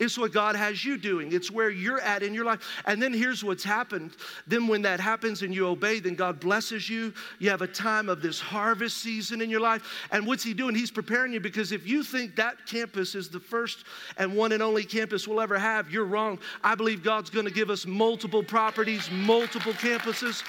It's 0.00 0.18
what 0.18 0.32
God 0.32 0.56
has 0.56 0.84
you 0.84 0.98
doing. 0.98 1.32
It's 1.32 1.50
where 1.50 1.70
you're 1.70 2.00
at 2.00 2.22
in 2.22 2.34
your 2.34 2.44
life. 2.44 2.60
And 2.84 3.00
then 3.00 3.12
here's 3.12 3.44
what's 3.44 3.62
happened. 3.62 4.16
Then, 4.46 4.66
when 4.66 4.82
that 4.82 4.98
happens 4.98 5.42
and 5.42 5.54
you 5.54 5.68
obey, 5.68 6.00
then 6.00 6.14
God 6.14 6.40
blesses 6.40 6.88
you. 6.90 7.14
You 7.38 7.50
have 7.50 7.62
a 7.62 7.66
time 7.66 8.08
of 8.08 8.20
this 8.20 8.40
harvest 8.40 8.98
season 8.98 9.40
in 9.40 9.50
your 9.50 9.60
life. 9.60 10.06
And 10.10 10.26
what's 10.26 10.42
He 10.42 10.52
doing? 10.52 10.74
He's 10.74 10.90
preparing 10.90 11.32
you 11.32 11.40
because 11.40 11.70
if 11.70 11.86
you 11.86 12.02
think 12.02 12.34
that 12.36 12.66
campus 12.66 13.14
is 13.14 13.28
the 13.28 13.40
first 13.40 13.84
and 14.18 14.34
one 14.36 14.52
and 14.52 14.62
only 14.62 14.84
campus 14.84 15.28
we'll 15.28 15.40
ever 15.40 15.58
have, 15.58 15.90
you're 15.90 16.04
wrong. 16.04 16.38
I 16.62 16.74
believe 16.74 17.02
God's 17.02 17.30
going 17.30 17.46
to 17.46 17.52
give 17.52 17.70
us 17.70 17.86
multiple 17.86 18.42
properties, 18.42 19.08
multiple 19.10 19.72
campuses, 19.72 20.42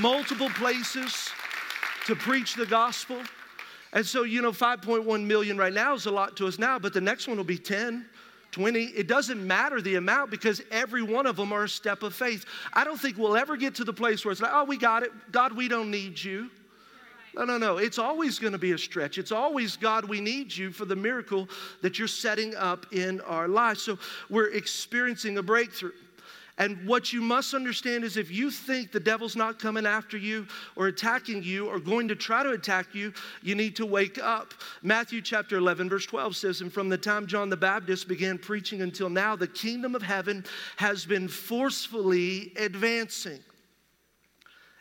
multiple 0.00 0.48
places 0.50 1.28
to 2.06 2.14
preach 2.14 2.54
the 2.54 2.66
gospel. 2.66 3.20
And 3.92 4.04
so, 4.04 4.24
you 4.24 4.42
know, 4.42 4.52
5.1 4.52 5.24
million 5.24 5.56
right 5.56 5.72
now 5.72 5.94
is 5.94 6.06
a 6.06 6.10
lot 6.10 6.36
to 6.36 6.46
us 6.46 6.58
now, 6.58 6.78
but 6.78 6.92
the 6.92 7.00
next 7.00 7.28
one 7.28 7.36
will 7.36 7.44
be 7.44 7.58
10. 7.58 8.06
20, 8.56 8.84
it 8.84 9.06
doesn't 9.06 9.46
matter 9.46 9.82
the 9.82 9.96
amount 9.96 10.30
because 10.30 10.62
every 10.70 11.02
one 11.02 11.26
of 11.26 11.36
them 11.36 11.52
are 11.52 11.64
a 11.64 11.68
step 11.68 12.02
of 12.02 12.14
faith. 12.14 12.46
I 12.72 12.84
don't 12.84 12.98
think 12.98 13.18
we'll 13.18 13.36
ever 13.36 13.54
get 13.54 13.74
to 13.74 13.84
the 13.84 13.92
place 13.92 14.24
where 14.24 14.32
it's 14.32 14.40
like, 14.40 14.50
oh, 14.54 14.64
we 14.64 14.78
got 14.78 15.02
it. 15.02 15.12
God, 15.30 15.54
we 15.54 15.68
don't 15.68 15.90
need 15.90 16.18
you. 16.18 16.48
No, 17.36 17.44
no, 17.44 17.58
no. 17.58 17.76
It's 17.76 17.98
always 17.98 18.38
going 18.38 18.54
to 18.54 18.58
be 18.58 18.72
a 18.72 18.78
stretch. 18.78 19.18
It's 19.18 19.30
always, 19.30 19.76
God, 19.76 20.06
we 20.06 20.22
need 20.22 20.56
you 20.56 20.72
for 20.72 20.86
the 20.86 20.96
miracle 20.96 21.50
that 21.82 21.98
you're 21.98 22.08
setting 22.08 22.56
up 22.56 22.86
in 22.94 23.20
our 23.20 23.46
lives. 23.46 23.82
So 23.82 23.98
we're 24.30 24.48
experiencing 24.52 25.36
a 25.36 25.42
breakthrough. 25.42 25.92
And 26.58 26.86
what 26.86 27.12
you 27.12 27.20
must 27.20 27.52
understand 27.52 28.02
is 28.02 28.16
if 28.16 28.30
you 28.30 28.50
think 28.50 28.90
the 28.90 29.00
devil's 29.00 29.36
not 29.36 29.58
coming 29.58 29.84
after 29.84 30.16
you 30.16 30.46
or 30.74 30.86
attacking 30.86 31.42
you 31.42 31.66
or 31.66 31.78
going 31.78 32.08
to 32.08 32.16
try 32.16 32.42
to 32.42 32.52
attack 32.52 32.94
you, 32.94 33.12
you 33.42 33.54
need 33.54 33.76
to 33.76 33.84
wake 33.84 34.18
up. 34.18 34.54
Matthew 34.82 35.20
chapter 35.20 35.58
11, 35.58 35.90
verse 35.90 36.06
12 36.06 36.34
says, 36.34 36.60
And 36.62 36.72
from 36.72 36.88
the 36.88 36.96
time 36.96 37.26
John 37.26 37.50
the 37.50 37.58
Baptist 37.58 38.08
began 38.08 38.38
preaching 38.38 38.80
until 38.80 39.10
now, 39.10 39.36
the 39.36 39.46
kingdom 39.46 39.94
of 39.94 40.02
heaven 40.02 40.46
has 40.76 41.04
been 41.04 41.28
forcefully 41.28 42.52
advancing, 42.56 43.40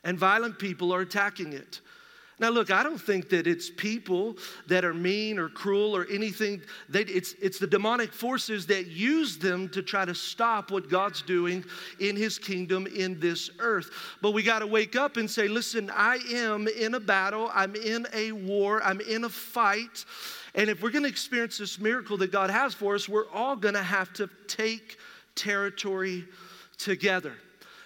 and 0.06 0.18
violent 0.18 0.58
people 0.58 0.94
are 0.94 1.02
attacking 1.02 1.52
it. 1.52 1.82
Now, 2.38 2.50
look, 2.50 2.70
I 2.70 2.84
don't 2.84 3.00
think 3.00 3.30
that 3.30 3.48
it's 3.48 3.70
people 3.70 4.36
that 4.68 4.84
are 4.84 4.94
mean 4.94 5.40
or 5.40 5.48
cruel 5.48 5.96
or 5.96 6.06
anything. 6.12 6.62
They, 6.90 7.02
it's, 7.04 7.34
it's 7.42 7.60
the 7.60 7.68
demonic 7.68 8.12
forces 8.12 8.66
that 8.68 8.88
use 8.88 9.38
them 9.38 9.70
to 9.70 9.82
try 9.82 10.04
to 10.04 10.14
stop 10.14 10.70
what 10.70 10.90
God's 10.90 11.22
doing 11.22 11.64
in 12.02 12.18
His 12.18 12.38
kingdom 12.38 12.88
in 12.88 13.22
this 13.22 13.50
earth. 13.60 13.90
But 14.22 14.32
we 14.32 14.44
got 14.44 14.60
to 14.60 14.68
wake 14.68 14.98
up 14.98 15.16
and 15.16 15.32
say, 15.32 15.48
listen, 15.48 15.90
I 15.94 16.18
am 16.34 16.68
in 16.68 16.96
a 16.96 17.00
battle, 17.00 17.50
I'm 17.54 17.74
in 17.76 18.06
a 18.14 18.34
war, 18.34 18.84
I'm 18.84 19.00
in 19.00 19.24
a 19.24 19.30
fight. 19.30 20.04
And 20.56 20.70
if 20.70 20.82
we're 20.82 20.92
going 20.92 21.04
to 21.04 21.10
experience 21.10 21.58
this 21.58 21.80
miracle 21.80 22.18
that 22.18 22.34
God 22.34 22.50
has 22.50 22.74
for 22.74 22.96
us, 22.96 23.08
we're 23.08 23.30
all 23.30 23.56
going 23.56 23.76
to 23.76 23.84
have 23.84 24.12
to 24.14 24.30
take 24.48 24.98
territory 25.36 26.26
together. 26.78 27.34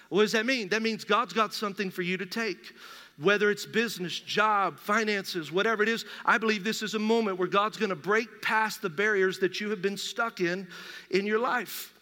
What 0.09 0.23
does 0.23 0.31
that 0.31 0.47
mean? 0.47 0.69
That 0.69 0.81
means 0.81 1.03
God's 1.03 1.33
got 1.33 1.53
something 1.53 1.91
for 1.91 2.01
you 2.01 2.17
to 2.17 2.25
take 2.25 2.73
whether 3.21 3.51
it's 3.51 3.65
business, 3.65 4.17
job, 4.19 4.79
finances, 4.79 5.51
whatever 5.51 5.83
it 5.83 5.89
is, 5.89 6.05
I 6.25 6.37
believe 6.37 6.63
this 6.63 6.81
is 6.81 6.93
a 6.93 6.99
moment 6.99 7.37
where 7.37 7.47
God's 7.47 7.77
to 7.77 7.95
break 7.95 8.41
past 8.41 8.81
the 8.81 8.89
barriers 8.89 9.39
that 9.39 9.59
you 9.59 9.69
have 9.69 9.81
been 9.81 9.97
stuck 9.97 10.39
in 10.39 10.67
in 11.11 11.25
your 11.25 11.39
life. 11.39 11.93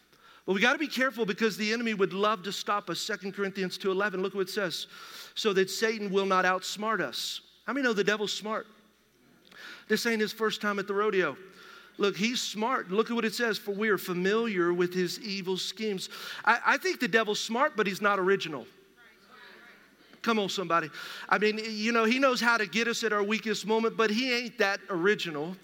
But 0.45 0.53
we 0.53 0.61
got 0.61 0.73
to 0.73 0.79
be 0.79 0.87
careful 0.87 1.25
because 1.25 1.57
the 1.57 1.73
enemy 1.73 1.93
would 1.93 2.13
love 2.13 2.43
to 2.43 2.51
stop 2.51 2.89
us. 2.89 3.05
2 3.05 3.33
Corinthians 3.33 3.77
2:11, 3.77 4.21
look 4.21 4.33
what 4.33 4.41
it 4.41 4.49
says. 4.49 4.87
So 5.35 5.53
that 5.53 5.69
Satan 5.69 6.09
will 6.09 6.25
not 6.25 6.45
outsmart 6.45 7.01
us. 7.01 7.41
How 7.65 7.73
many 7.73 7.83
know 7.83 7.93
the 7.93 8.03
devil's 8.03 8.31
smart? 8.31 8.65
This 9.87 10.05
ain't 10.05 10.21
his 10.21 10.31
first 10.31 10.61
time 10.61 10.79
at 10.79 10.87
the 10.87 10.93
rodeo. 10.93 11.35
Look, 11.97 12.15
he's 12.15 12.41
smart. 12.41 12.91
Look 12.91 13.09
at 13.09 13.15
what 13.15 13.25
it 13.25 13.33
says, 13.33 13.57
for 13.57 13.71
we 13.71 13.89
are 13.89 13.97
familiar 13.97 14.71
with 14.71 14.93
his 14.93 15.19
evil 15.19 15.57
schemes. 15.57 16.09
I, 16.45 16.59
I 16.65 16.77
think 16.77 16.99
the 16.99 17.07
devil's 17.07 17.39
smart, 17.39 17.75
but 17.75 17.87
he's 17.87 18.01
not 18.01 18.19
original. 18.19 18.67
Come 20.27 20.39
on, 20.39 20.49
somebody. 20.49 20.89
I 21.29 21.37
mean, 21.37 21.57
you 21.69 21.93
know, 21.93 22.03
he 22.03 22.19
knows 22.19 22.41
how 22.41 22.57
to 22.57 22.65
get 22.65 22.89
us 22.89 23.01
at 23.05 23.13
our 23.13 23.23
weakest 23.23 23.65
moment, 23.65 23.95
but 23.95 24.09
he 24.09 24.33
ain't 24.33 24.57
that 24.57 24.81
original. 24.89 25.55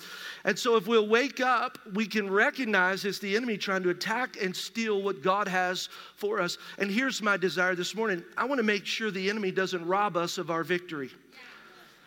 And 0.46 0.58
so, 0.58 0.78
if 0.78 0.88
we'll 0.88 1.10
wake 1.10 1.42
up, 1.42 1.78
we 1.96 2.06
can 2.06 2.32
recognize 2.32 3.04
it's 3.04 3.20
the 3.20 3.36
enemy 3.36 3.58
trying 3.58 3.84
to 3.84 3.90
attack 3.90 4.42
and 4.42 4.56
steal 4.56 5.02
what 5.02 5.22
God 5.22 5.50
has 5.50 5.90
for 6.16 6.40
us. 6.40 6.58
And 6.78 6.90
here's 6.90 7.22
my 7.22 7.36
desire 7.36 7.76
this 7.76 7.94
morning 7.94 8.24
I 8.38 8.46
want 8.46 8.60
to 8.60 8.64
make 8.64 8.86
sure 8.86 9.12
the 9.12 9.30
enemy 9.30 9.52
doesn't 9.52 9.86
rob 9.86 10.16
us 10.16 10.38
of 10.38 10.50
our 10.50 10.64
victory. 10.64 11.12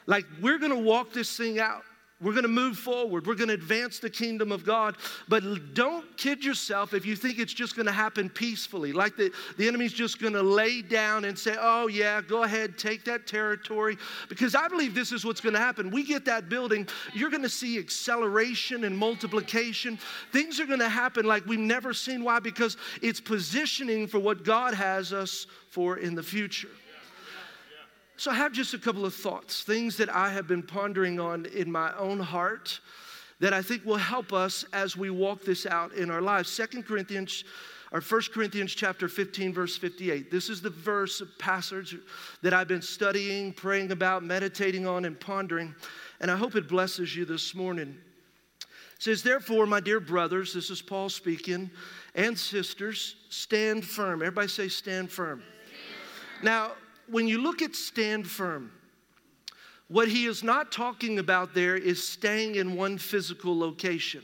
Like, 0.06 0.24
we're 0.40 0.56
going 0.56 0.72
to 0.72 0.78
walk 0.78 1.12
this 1.12 1.36
thing 1.36 1.60
out. 1.60 1.82
We're 2.18 2.32
going 2.32 2.44
to 2.44 2.48
move 2.48 2.78
forward. 2.78 3.26
We're 3.26 3.34
going 3.34 3.48
to 3.48 3.54
advance 3.54 3.98
the 3.98 4.08
kingdom 4.08 4.50
of 4.50 4.64
God. 4.64 4.96
But 5.28 5.74
don't 5.74 6.16
kid 6.16 6.42
yourself 6.42 6.94
if 6.94 7.04
you 7.04 7.14
think 7.14 7.38
it's 7.38 7.52
just 7.52 7.76
going 7.76 7.84
to 7.84 7.92
happen 7.92 8.30
peacefully. 8.30 8.94
Like 8.94 9.16
the, 9.16 9.30
the 9.58 9.68
enemy's 9.68 9.92
just 9.92 10.18
going 10.18 10.32
to 10.32 10.42
lay 10.42 10.80
down 10.80 11.26
and 11.26 11.38
say, 11.38 11.56
oh, 11.60 11.88
yeah, 11.88 12.22
go 12.22 12.44
ahead, 12.44 12.78
take 12.78 13.04
that 13.04 13.26
territory. 13.26 13.98
Because 14.30 14.54
I 14.54 14.66
believe 14.66 14.94
this 14.94 15.12
is 15.12 15.26
what's 15.26 15.42
going 15.42 15.52
to 15.52 15.60
happen. 15.60 15.90
We 15.90 16.04
get 16.04 16.24
that 16.24 16.48
building, 16.48 16.88
you're 17.12 17.30
going 17.30 17.42
to 17.42 17.50
see 17.50 17.78
acceleration 17.78 18.84
and 18.84 18.96
multiplication. 18.96 19.98
Things 20.32 20.58
are 20.58 20.66
going 20.66 20.78
to 20.78 20.88
happen 20.88 21.26
like 21.26 21.44
we've 21.44 21.58
never 21.58 21.92
seen. 21.92 22.24
Why? 22.24 22.40
Because 22.40 22.78
it's 23.02 23.20
positioning 23.20 24.06
for 24.06 24.18
what 24.20 24.42
God 24.42 24.72
has 24.72 25.12
us 25.12 25.46
for 25.68 25.98
in 25.98 26.14
the 26.14 26.22
future. 26.22 26.68
So 28.16 28.30
I 28.30 28.34
have 28.34 28.52
just 28.52 28.72
a 28.72 28.78
couple 28.78 29.04
of 29.04 29.14
thoughts, 29.14 29.62
things 29.62 29.96
that 29.98 30.08
I 30.08 30.30
have 30.30 30.48
been 30.48 30.62
pondering 30.62 31.20
on 31.20 31.46
in 31.46 31.70
my 31.70 31.94
own 31.98 32.18
heart 32.18 32.80
that 33.40 33.52
I 33.52 33.60
think 33.60 33.84
will 33.84 33.96
help 33.96 34.32
us 34.32 34.64
as 34.72 34.96
we 34.96 35.10
walk 35.10 35.44
this 35.44 35.66
out 35.66 35.92
in 35.92 36.10
our 36.10 36.22
lives. 36.22 36.48
Second 36.48 36.86
Corinthians 36.86 37.44
or 37.92 38.00
1 38.00 38.22
Corinthians 38.32 38.74
chapter 38.74 39.08
15 39.08 39.52
verse 39.52 39.76
58. 39.76 40.30
This 40.30 40.48
is 40.48 40.62
the 40.62 40.70
verse 40.70 41.22
passage 41.38 41.96
that 42.42 42.54
I've 42.54 42.68
been 42.68 42.82
studying, 42.82 43.52
praying 43.52 43.92
about, 43.92 44.24
meditating 44.24 44.86
on 44.86 45.04
and 45.04 45.18
pondering, 45.20 45.74
and 46.20 46.30
I 46.30 46.36
hope 46.36 46.56
it 46.56 46.68
blesses 46.68 47.14
you 47.14 47.24
this 47.24 47.54
morning. 47.54 47.96
It 48.60 49.02
says, 49.02 49.22
Therefore, 49.22 49.66
my 49.66 49.80
dear 49.80 50.00
brothers, 50.00 50.54
this 50.54 50.70
is 50.70 50.80
Paul 50.80 51.10
speaking, 51.10 51.70
and 52.14 52.36
sisters, 52.36 53.16
stand 53.28 53.84
firm. 53.84 54.22
Everybody 54.22 54.48
say, 54.48 54.68
stand 54.68 55.10
firm. 55.10 55.42
Now, 56.42 56.72
when 57.08 57.28
you 57.28 57.38
look 57.38 57.62
at 57.62 57.74
stand 57.74 58.26
firm, 58.26 58.72
what 59.88 60.08
he 60.08 60.26
is 60.26 60.42
not 60.42 60.72
talking 60.72 61.18
about 61.18 61.54
there 61.54 61.76
is 61.76 62.06
staying 62.06 62.56
in 62.56 62.76
one 62.76 62.98
physical 62.98 63.56
location. 63.56 64.22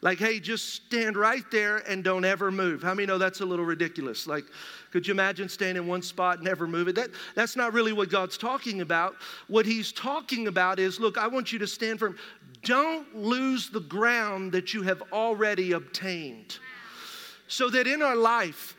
Like, 0.00 0.18
hey, 0.18 0.40
just 0.40 0.74
stand 0.74 1.16
right 1.16 1.44
there 1.52 1.78
and 1.88 2.02
don't 2.02 2.24
ever 2.24 2.50
move. 2.50 2.82
How 2.82 2.92
many 2.92 3.06
know 3.06 3.18
that's 3.18 3.40
a 3.40 3.46
little 3.46 3.64
ridiculous? 3.64 4.26
Like, 4.26 4.44
could 4.90 5.06
you 5.06 5.12
imagine 5.12 5.48
staying 5.48 5.76
in 5.76 5.86
one 5.86 6.02
spot 6.02 6.42
never 6.42 6.66
moving? 6.66 6.94
That, 6.94 7.10
that's 7.36 7.54
not 7.54 7.72
really 7.72 7.92
what 7.92 8.10
God's 8.10 8.36
talking 8.36 8.80
about. 8.80 9.14
What 9.46 9.64
he's 9.64 9.92
talking 9.92 10.48
about 10.48 10.80
is 10.80 10.98
look, 10.98 11.18
I 11.18 11.28
want 11.28 11.52
you 11.52 11.60
to 11.60 11.68
stand 11.68 12.00
firm. 12.00 12.16
Don't 12.64 13.16
lose 13.16 13.70
the 13.70 13.80
ground 13.80 14.50
that 14.52 14.74
you 14.74 14.82
have 14.82 15.02
already 15.12 15.72
obtained. 15.72 16.58
So 17.46 17.70
that 17.70 17.86
in 17.86 18.02
our 18.02 18.16
life, 18.16 18.76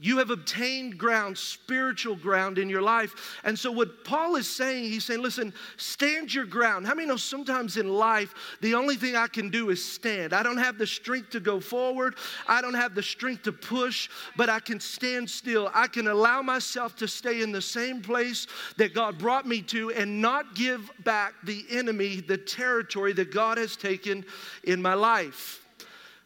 you 0.00 0.18
have 0.18 0.30
obtained 0.30 0.96
ground, 0.96 1.36
spiritual 1.36 2.14
ground 2.14 2.58
in 2.58 2.68
your 2.68 2.82
life. 2.82 3.38
And 3.44 3.58
so, 3.58 3.72
what 3.72 4.04
Paul 4.04 4.36
is 4.36 4.48
saying, 4.48 4.84
he's 4.84 5.04
saying, 5.04 5.22
listen, 5.22 5.52
stand 5.76 6.32
your 6.32 6.44
ground. 6.46 6.86
How 6.86 6.94
many 6.94 7.08
know 7.08 7.16
sometimes 7.16 7.76
in 7.76 7.88
life, 7.88 8.34
the 8.60 8.74
only 8.74 8.96
thing 8.96 9.16
I 9.16 9.26
can 9.26 9.50
do 9.50 9.70
is 9.70 9.84
stand? 9.84 10.32
I 10.32 10.42
don't 10.42 10.58
have 10.58 10.78
the 10.78 10.86
strength 10.86 11.30
to 11.30 11.40
go 11.40 11.58
forward, 11.58 12.16
I 12.46 12.60
don't 12.60 12.74
have 12.74 12.94
the 12.94 13.02
strength 13.02 13.42
to 13.44 13.52
push, 13.52 14.08
but 14.36 14.48
I 14.48 14.60
can 14.60 14.78
stand 14.78 15.28
still. 15.28 15.70
I 15.74 15.88
can 15.88 16.06
allow 16.06 16.42
myself 16.42 16.94
to 16.96 17.08
stay 17.08 17.42
in 17.42 17.50
the 17.50 17.62
same 17.62 18.00
place 18.00 18.46
that 18.76 18.94
God 18.94 19.18
brought 19.18 19.46
me 19.46 19.62
to 19.62 19.90
and 19.90 20.20
not 20.20 20.54
give 20.54 20.90
back 21.04 21.34
the 21.42 21.64
enemy 21.70 22.20
the 22.20 22.38
territory 22.38 23.12
that 23.14 23.32
God 23.32 23.58
has 23.58 23.76
taken 23.76 24.24
in 24.64 24.80
my 24.80 24.94
life. 24.94 25.57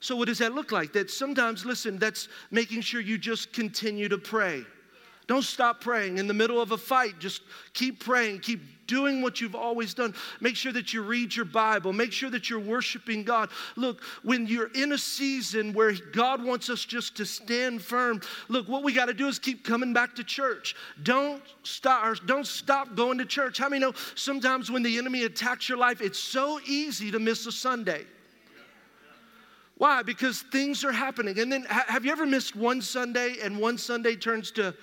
So, 0.03 0.17
what 0.17 0.27
does 0.27 0.39
that 0.39 0.53
look 0.53 0.73
like? 0.73 0.93
That 0.95 1.13
sometimes, 1.13 1.65
listen, 1.65 1.97
that's 1.97 2.27
making 2.51 2.81
sure 2.81 3.01
you 3.01 3.19
just 3.19 3.53
continue 3.53 4.09
to 4.09 4.19
pray. 4.19 4.65
Don't 5.29 5.45
stop 5.45 5.81
praying. 5.81 6.19
In 6.19 6.27
the 6.27 6.35
middle 6.35 6.61
of 6.61 6.73
a 6.73 6.77
fight, 6.77 7.21
just 7.21 7.43
keep 7.73 8.05
praying, 8.05 8.41
keep 8.41 8.61
doing 8.89 9.23
what 9.23 9.41
you've 9.41 9.55
always 9.55 9.95
done. 9.95 10.13
Make 10.41 10.57
sure 10.57 10.73
that 10.73 10.93
you 10.93 11.03
read 11.03 11.37
your 11.37 11.45
Bible. 11.45 11.93
Make 11.93 12.11
sure 12.11 12.31
that 12.31 12.51
you're 12.51 12.59
worshiping 12.59 13.23
God. 13.23 13.51
Look, 13.77 14.03
when 14.25 14.49
you're 14.49 14.73
in 14.73 14.91
a 14.91 14.99
season 14.99 15.73
where 15.73 15.93
God 15.93 16.43
wants 16.43 16.69
us 16.69 16.85
just 16.85 17.17
to 17.19 17.25
stand 17.25 17.81
firm, 17.81 18.21
look, 18.49 18.69
what 18.69 18.83
we 18.83 18.93
got 18.93 19.07
to 19.07 19.15
do 19.15 19.29
is 19.29 19.39
keep 19.39 19.65
coming 19.65 19.93
back 19.93 20.17
to 20.17 20.25
church. 20.25 20.75
Don't 21.05 21.41
stop, 21.63 22.17
don't 22.27 22.47
stop 22.47 22.97
going 22.97 23.19
to 23.19 23.25
church. 23.25 23.57
How 23.57 23.69
many 23.69 23.81
know 23.81 23.93
sometimes 24.17 24.69
when 24.69 24.83
the 24.83 24.99
enemy 24.99 25.23
attacks 25.23 25.69
your 25.69 25.79
life, 25.79 26.01
it's 26.01 26.19
so 26.19 26.59
easy 26.67 27.13
to 27.13 27.21
miss 27.21 27.47
a 27.47 27.53
Sunday? 27.53 28.05
Why? 29.83 30.01
Because 30.05 30.43
things 30.43 30.85
are 30.85 30.93
happening. 30.93 31.41
And 31.41 31.51
then, 31.51 31.65
have 31.65 32.05
you 32.05 32.13
ever 32.13 32.25
missed 32.25 32.55
one 32.55 32.81
Sunday 32.81 33.39
and 33.43 33.59
one 33.59 33.77
Sunday 33.77 34.15
turns 34.15 34.53
to 34.53 34.77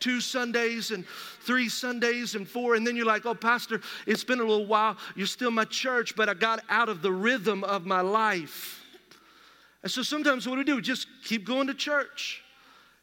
two 0.00 0.20
Sundays 0.20 0.90
and 0.90 1.06
three 1.42 1.68
Sundays 1.68 2.34
and 2.34 2.48
four, 2.48 2.74
and 2.74 2.84
then 2.84 2.96
you're 2.96 3.06
like, 3.06 3.26
oh, 3.26 3.34
Pastor, 3.36 3.80
it's 4.08 4.24
been 4.24 4.40
a 4.40 4.44
little 4.44 4.66
while. 4.66 4.96
You're 5.14 5.28
still 5.28 5.52
my 5.52 5.66
church, 5.66 6.16
but 6.16 6.28
I 6.28 6.34
got 6.34 6.64
out 6.68 6.88
of 6.88 7.00
the 7.00 7.12
rhythm 7.12 7.62
of 7.62 7.86
my 7.86 8.00
life. 8.00 8.84
And 9.84 9.92
so 9.92 10.02
sometimes 10.02 10.48
what 10.48 10.56
do 10.56 10.58
we 10.58 10.64
do? 10.64 10.80
Just 10.80 11.06
keep 11.22 11.46
going 11.46 11.68
to 11.68 11.74
church. 11.74 12.42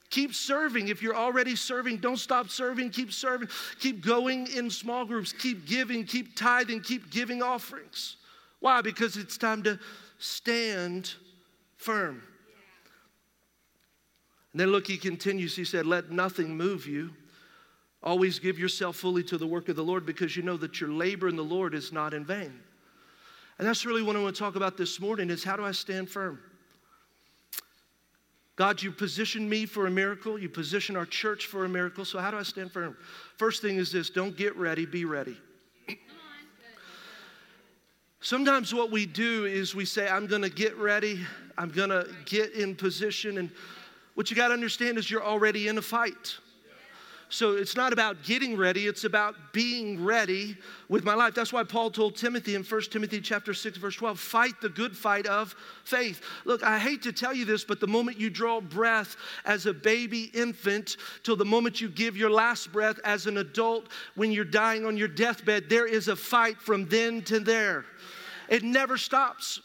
Keep 0.09 0.35
serving. 0.35 0.89
If 0.89 1.01
you're 1.01 1.15
already 1.15 1.55
serving, 1.55 1.99
don't 1.99 2.19
stop 2.19 2.49
serving. 2.49 2.89
Keep 2.89 3.13
serving. 3.13 3.47
Keep 3.79 4.05
going 4.05 4.47
in 4.47 4.69
small 4.69 5.05
groups. 5.05 5.31
Keep 5.31 5.65
giving. 5.65 6.03
Keep 6.03 6.35
tithing. 6.35 6.81
Keep 6.81 7.09
giving 7.09 7.41
offerings. 7.41 8.17
Why? 8.59 8.81
Because 8.81 9.15
it's 9.15 9.37
time 9.37 9.63
to 9.63 9.79
stand 10.19 11.13
firm. 11.77 12.21
And 14.51 14.61
then 14.61 14.69
look, 14.69 14.87
he 14.87 14.97
continues. 14.97 15.55
He 15.55 15.65
said, 15.65 15.85
Let 15.85 16.11
nothing 16.11 16.55
move 16.55 16.87
you. 16.87 17.11
Always 18.03 18.39
give 18.39 18.59
yourself 18.59 18.95
fully 18.95 19.23
to 19.23 19.37
the 19.37 19.47
work 19.47 19.69
of 19.69 19.75
the 19.75 19.83
Lord 19.83 20.05
because 20.05 20.35
you 20.35 20.43
know 20.43 20.57
that 20.57 20.79
your 20.79 20.91
labor 20.91 21.27
in 21.27 21.35
the 21.35 21.43
Lord 21.43 21.73
is 21.73 21.91
not 21.91 22.13
in 22.13 22.25
vain. 22.25 22.59
And 23.57 23.67
that's 23.67 23.85
really 23.85 24.03
what 24.03 24.15
I 24.15 24.21
want 24.21 24.35
to 24.35 24.39
talk 24.39 24.55
about 24.55 24.77
this 24.77 24.99
morning 24.99 25.29
is 25.29 25.43
how 25.43 25.55
do 25.55 25.65
I 25.65 25.71
stand 25.71 26.09
firm? 26.09 26.39
God, 28.55 28.81
you 28.81 28.91
position 28.91 29.47
me 29.47 29.65
for 29.65 29.85
a 29.85 29.91
miracle. 29.91 30.37
You 30.37 30.49
position 30.49 30.95
our 30.95 31.05
church 31.05 31.45
for 31.45 31.65
a 31.65 31.69
miracle. 31.69 32.05
So 32.05 32.19
how 32.19 32.31
do 32.31 32.37
I 32.37 32.43
stand 32.43 32.71
firm? 32.71 32.97
First 33.37 33.61
thing 33.61 33.77
is 33.77 33.91
this, 33.91 34.09
don't 34.09 34.35
get 34.35 34.55
ready, 34.55 34.85
be 34.85 35.05
ready. 35.05 35.37
Sometimes 38.19 38.73
what 38.73 38.91
we 38.91 39.05
do 39.05 39.45
is 39.45 39.75
we 39.75 39.85
say, 39.85 40.07
I'm 40.07 40.27
to 40.41 40.49
get 40.49 40.75
ready, 40.77 41.19
I'm 41.57 41.69
to 41.89 42.07
get 42.25 42.53
in 42.53 42.75
position. 42.75 43.37
And 43.37 43.51
what 44.15 44.29
you 44.29 44.35
got 44.35 44.47
to 44.47 44.53
understand 44.53 44.97
is 44.97 45.09
you're 45.09 45.23
already 45.23 45.67
in 45.67 45.77
a 45.77 45.81
fight. 45.81 46.37
So 47.29 47.57
it's 47.57 47.75
not 47.75 47.91
about 47.91 48.23
getting 48.23 48.55
ready, 48.55 48.87
it's 48.87 49.03
about 49.03 49.35
being 49.51 50.03
ready 50.03 50.55
with 50.87 51.03
my 51.03 51.13
life. 51.13 51.33
That's 51.33 51.51
why 51.51 51.63
Paul 51.63 51.91
told 51.91 52.15
Timothy 52.15 52.55
in 52.55 52.63
1 52.63 52.81
Timothy 52.83 53.19
chapter 53.19 53.53
6 53.53 53.77
verse 53.77 53.95
12, 53.97 54.17
fight 54.17 54.61
the 54.61 54.69
good 54.69 54.95
fight 54.95 55.25
of 55.27 55.53
faith. 55.83 56.21
Look, 56.45 56.63
I 56.63 56.79
hate 56.79 57.01
to 57.03 57.11
tell 57.11 57.33
you 57.33 57.43
this, 57.43 57.65
but 57.65 57.81
the 57.81 57.87
moment 57.87 58.17
you 58.17 58.29
draw 58.29 58.61
breath 58.61 59.17
as 59.43 59.65
a 59.65 59.73
baby 59.73 60.31
infant 60.33 60.95
till 61.23 61.35
the 61.35 61.43
moment 61.43 61.81
you 61.81 61.89
give 61.89 62.15
your 62.15 62.29
last 62.29 62.71
breath 62.71 62.99
as 63.03 63.27
an 63.27 63.37
adult 63.39 63.87
when 64.15 64.31
you're 64.31 64.45
dying 64.45 64.85
on 64.85 64.95
your 64.95 65.09
deathbed, 65.09 65.69
there 65.69 65.85
is 65.85 66.07
a 66.07 66.15
fight 66.15 66.61
from 66.61 66.85
then 66.87 67.21
to 67.23 67.41
there. 67.41 67.83
It 68.47 68.63
never 68.63 68.97
stops. 68.97 69.59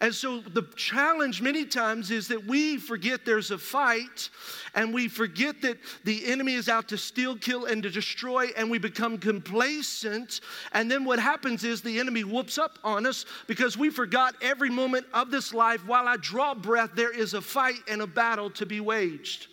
And 0.00 0.14
so 0.14 0.40
the 0.40 0.62
challenge 0.76 1.42
many 1.42 1.64
times 1.64 2.12
is 2.12 2.28
that 2.28 2.46
we 2.46 2.76
forget 2.76 3.24
there's 3.24 3.50
a 3.50 3.58
fight 3.58 4.30
and 4.76 4.94
we 4.94 5.08
forget 5.08 5.60
that 5.62 5.78
the 6.04 6.24
enemy 6.26 6.54
is 6.54 6.68
out 6.68 6.86
to 6.88 6.96
steal, 6.96 7.34
kill, 7.34 7.64
and 7.64 7.82
to 7.82 7.90
destroy, 7.90 8.46
and 8.56 8.70
we 8.70 8.78
become 8.78 9.18
complacent. 9.18 10.40
And 10.72 10.88
then 10.88 11.04
what 11.04 11.18
happens 11.18 11.64
is 11.64 11.82
the 11.82 11.98
enemy 11.98 12.22
whoops 12.22 12.58
up 12.58 12.78
on 12.84 13.06
us 13.06 13.24
because 13.48 13.76
we 13.76 13.90
forgot 13.90 14.36
every 14.40 14.70
moment 14.70 15.04
of 15.12 15.32
this 15.32 15.52
life. 15.52 15.84
While 15.84 16.06
I 16.06 16.16
draw 16.16 16.54
breath, 16.54 16.90
there 16.94 17.12
is 17.12 17.34
a 17.34 17.40
fight 17.40 17.80
and 17.88 18.00
a 18.00 18.06
battle 18.06 18.50
to 18.50 18.66
be 18.66 18.78
waged. 18.78 19.48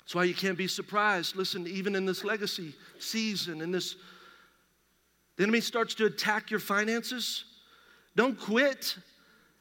That's 0.00 0.14
why 0.14 0.24
you 0.24 0.34
can't 0.34 0.56
be 0.56 0.68
surprised. 0.68 1.36
Listen, 1.36 1.66
even 1.66 1.94
in 1.94 2.06
this 2.06 2.24
legacy 2.24 2.72
season, 2.98 3.60
in 3.60 3.70
this 3.70 3.96
the 5.38 5.44
enemy 5.44 5.60
starts 5.60 5.94
to 5.94 6.06
attack 6.06 6.50
your 6.50 6.60
finances. 6.60 7.44
Don't 8.16 8.38
quit. 8.38 8.96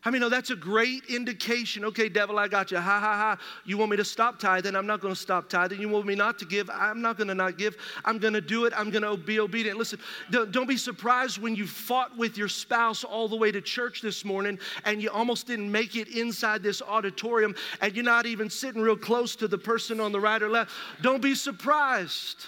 I 0.03 0.09
mean, 0.09 0.21
no, 0.21 0.29
that's 0.29 0.49
a 0.49 0.55
great 0.55 1.03
indication. 1.09 1.85
Okay, 1.85 2.09
devil, 2.09 2.39
I 2.39 2.47
got 2.47 2.71
you. 2.71 2.77
Ha 2.77 2.99
ha 2.99 2.99
ha. 2.99 3.37
You 3.63 3.77
want 3.77 3.91
me 3.91 3.97
to 3.97 4.05
stop 4.05 4.39
tithing? 4.39 4.75
I'm 4.75 4.87
not 4.87 5.01
going 5.01 5.13
to 5.13 5.19
stop 5.19 5.49
tithing. 5.49 5.79
You 5.79 5.89
want 5.89 6.07
me 6.07 6.15
not 6.15 6.39
to 6.39 6.45
give? 6.45 6.67
I'm 6.71 6.99
not 6.99 7.17
going 7.17 7.27
to 7.27 7.35
not 7.35 7.59
give. 7.59 7.77
I'm 8.05 8.17
going 8.17 8.33
to 8.33 8.41
do 8.41 8.65
it. 8.65 8.73
I'm 8.75 8.89
going 8.89 9.03
to 9.03 9.17
be 9.17 9.39
obedient. 9.39 9.77
Listen, 9.77 9.99
don't, 10.31 10.51
don't 10.51 10.67
be 10.67 10.77
surprised 10.77 11.39
when 11.39 11.55
you 11.55 11.67
fought 11.67 12.17
with 12.17 12.37
your 12.37 12.47
spouse 12.47 13.03
all 13.03 13.27
the 13.27 13.35
way 13.35 13.51
to 13.51 13.61
church 13.61 14.01
this 14.01 14.25
morning 14.25 14.57
and 14.85 14.99
you 14.99 15.11
almost 15.11 15.45
didn't 15.45 15.71
make 15.71 15.95
it 15.95 16.07
inside 16.07 16.63
this 16.63 16.81
auditorium 16.81 17.53
and 17.81 17.93
you're 17.93 18.03
not 18.03 18.25
even 18.25 18.49
sitting 18.49 18.81
real 18.81 18.97
close 18.97 19.35
to 19.35 19.47
the 19.47 19.57
person 19.57 19.99
on 19.99 20.11
the 20.11 20.19
right 20.19 20.41
or 20.41 20.49
left. 20.49 20.71
Don't 21.03 21.21
be 21.21 21.35
surprised. 21.35 22.47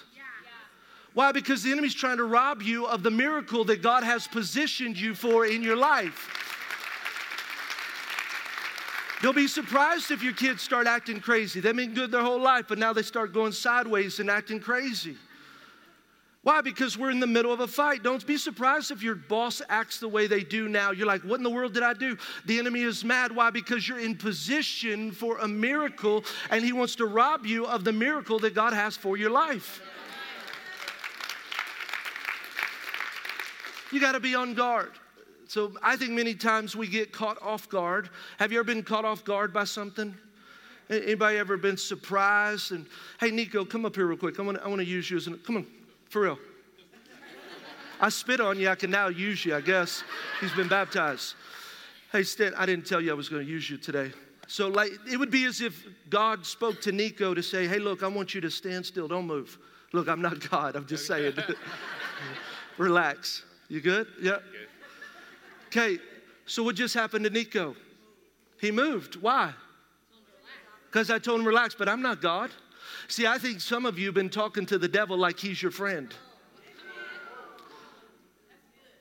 Why? 1.19 1.33
Because 1.33 1.63
the 1.63 1.73
enemy's 1.73 1.93
trying 1.93 2.15
to 2.15 2.23
rob 2.23 2.61
you 2.61 2.85
of 2.85 3.03
the 3.03 3.11
miracle 3.11 3.65
that 3.65 3.81
God 3.81 4.03
has 4.03 4.25
positioned 4.25 4.97
you 4.97 5.13
for 5.13 5.45
in 5.45 5.61
your 5.61 5.75
life. 5.75 6.29
Don't 9.21 9.35
be 9.35 9.45
surprised 9.45 10.11
if 10.11 10.23
your 10.23 10.31
kids 10.31 10.61
start 10.61 10.87
acting 10.87 11.19
crazy. 11.19 11.59
They've 11.59 11.75
been 11.75 11.93
good 11.93 12.09
their 12.09 12.21
whole 12.21 12.39
life, 12.39 12.67
but 12.69 12.77
now 12.77 12.93
they 12.93 13.01
start 13.01 13.33
going 13.33 13.51
sideways 13.51 14.21
and 14.21 14.29
acting 14.29 14.61
crazy. 14.61 15.17
Why? 16.43 16.61
Because 16.61 16.97
we're 16.97 17.11
in 17.11 17.19
the 17.19 17.27
middle 17.27 17.51
of 17.51 17.59
a 17.59 17.67
fight. 17.67 18.01
Don't 18.01 18.25
be 18.25 18.37
surprised 18.37 18.89
if 18.89 19.03
your 19.03 19.15
boss 19.15 19.61
acts 19.67 19.99
the 19.99 20.07
way 20.07 20.25
they 20.25 20.45
do 20.45 20.69
now. 20.69 20.91
You're 20.91 21.05
like, 21.05 21.23
what 21.23 21.35
in 21.35 21.43
the 21.43 21.49
world 21.49 21.73
did 21.73 21.83
I 21.83 21.95
do? 21.95 22.17
The 22.45 22.59
enemy 22.59 22.83
is 22.83 23.03
mad. 23.03 23.35
Why? 23.35 23.49
Because 23.49 23.89
you're 23.89 23.99
in 23.99 24.15
position 24.15 25.11
for 25.11 25.37
a 25.39 25.49
miracle 25.49 26.23
and 26.49 26.63
he 26.63 26.71
wants 26.71 26.95
to 26.95 27.05
rob 27.05 27.45
you 27.45 27.65
of 27.65 27.83
the 27.83 27.91
miracle 27.91 28.39
that 28.39 28.55
God 28.55 28.71
has 28.71 28.95
for 28.95 29.17
your 29.17 29.31
life. 29.31 29.81
You 33.91 33.99
got 33.99 34.13
to 34.13 34.19
be 34.19 34.35
on 34.35 34.53
guard. 34.53 34.91
So 35.47 35.73
I 35.81 35.95
think 35.95 36.11
many 36.11 36.35
times 36.35 36.75
we 36.75 36.87
get 36.87 37.11
caught 37.11 37.41
off 37.41 37.67
guard. 37.69 38.09
Have 38.37 38.51
you 38.51 38.59
ever 38.59 38.65
been 38.65 38.83
caught 38.83 39.05
off 39.05 39.23
guard 39.23 39.51
by 39.51 39.63
something? 39.63 40.15
Anybody 40.89 41.37
ever 41.37 41.57
been 41.57 41.77
surprised? 41.77 42.71
And 42.71 42.85
hey, 43.19 43.31
Nico, 43.31 43.65
come 43.65 43.85
up 43.85 43.95
here 43.95 44.05
real 44.05 44.17
quick. 44.17 44.39
I 44.39 44.43
want 44.43 44.57
to 44.57 44.63
I 44.63 44.67
wanna 44.67 44.83
use 44.83 45.09
you 45.09 45.17
as 45.17 45.27
an, 45.27 45.39
come 45.39 45.57
on, 45.57 45.67
for 46.09 46.21
real. 46.21 46.39
I 47.99 48.09
spit 48.09 48.39
on 48.39 48.59
you. 48.59 48.69
I 48.69 48.75
can 48.75 48.91
now 48.91 49.07
use 49.07 49.43
you, 49.43 49.55
I 49.55 49.61
guess. 49.61 50.03
He's 50.39 50.53
been 50.53 50.67
baptized. 50.67 51.35
Hey, 52.11 52.23
Stan, 52.23 52.53
I 52.55 52.65
didn't 52.65 52.85
tell 52.85 53.01
you 53.01 53.11
I 53.11 53.13
was 53.13 53.27
going 53.27 53.45
to 53.45 53.51
use 53.51 53.69
you 53.69 53.77
today. 53.77 54.11
So, 54.47 54.67
like, 54.67 54.91
it 55.11 55.17
would 55.17 55.29
be 55.29 55.45
as 55.45 55.61
if 55.61 55.85
God 56.09 56.45
spoke 56.45 56.81
to 56.81 56.91
Nico 56.91 57.33
to 57.33 57.43
say, 57.43 57.67
Hey, 57.67 57.77
look, 57.77 58.01
I 58.01 58.07
want 58.07 58.33
you 58.33 58.41
to 58.41 58.49
stand 58.49 58.85
still. 58.85 59.07
Don't 59.07 59.27
move. 59.27 59.57
Look, 59.93 60.07
I'm 60.07 60.21
not 60.21 60.49
God. 60.49 60.75
I'm 60.75 60.87
just 60.87 61.05
saying. 61.07 61.33
Relax. 62.77 63.43
You 63.69 63.81
good? 63.81 64.07
Yeah. 64.21 64.39
Okay, 65.67 65.99
so 66.47 66.63
what 66.63 66.75
just 66.75 66.95
happened 66.95 67.23
to 67.25 67.29
Nico? 67.29 67.75
He 68.59 68.71
moved. 68.71 69.15
Why? 69.15 69.53
Because 70.87 71.11
I 71.11 71.19
told 71.19 71.39
him 71.39 71.47
relax, 71.47 71.75
but 71.75 71.87
I'm 71.87 72.01
not 72.01 72.21
God. 72.21 72.49
See, 73.07 73.27
I 73.27 73.37
think 73.37 73.61
some 73.61 73.85
of 73.85 73.99
you 73.99 74.07
have 74.07 74.15
been 74.15 74.29
talking 74.29 74.65
to 74.65 74.79
the 74.79 74.87
devil 74.87 75.15
like 75.15 75.39
he's 75.39 75.61
your 75.61 75.71
friend. 75.71 76.11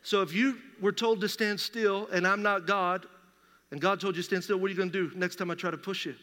So 0.02 0.22
if 0.22 0.32
you 0.32 0.58
were 0.80 0.92
told 0.92 1.20
to 1.22 1.28
stand 1.28 1.58
still 1.58 2.08
and 2.12 2.26
I'm 2.26 2.42
not 2.42 2.66
God, 2.66 3.06
and 3.70 3.80
God 3.80 4.00
told 4.00 4.16
you 4.16 4.22
to 4.22 4.26
stand 4.26 4.44
still, 4.44 4.58
what 4.58 4.66
are 4.66 4.70
you 4.70 4.76
going 4.76 4.90
to 4.90 5.08
do 5.10 5.18
next 5.18 5.36
time 5.36 5.50
I 5.50 5.54
try 5.54 5.70
to 5.70 5.78
push 5.78 6.06
you? 6.06 6.14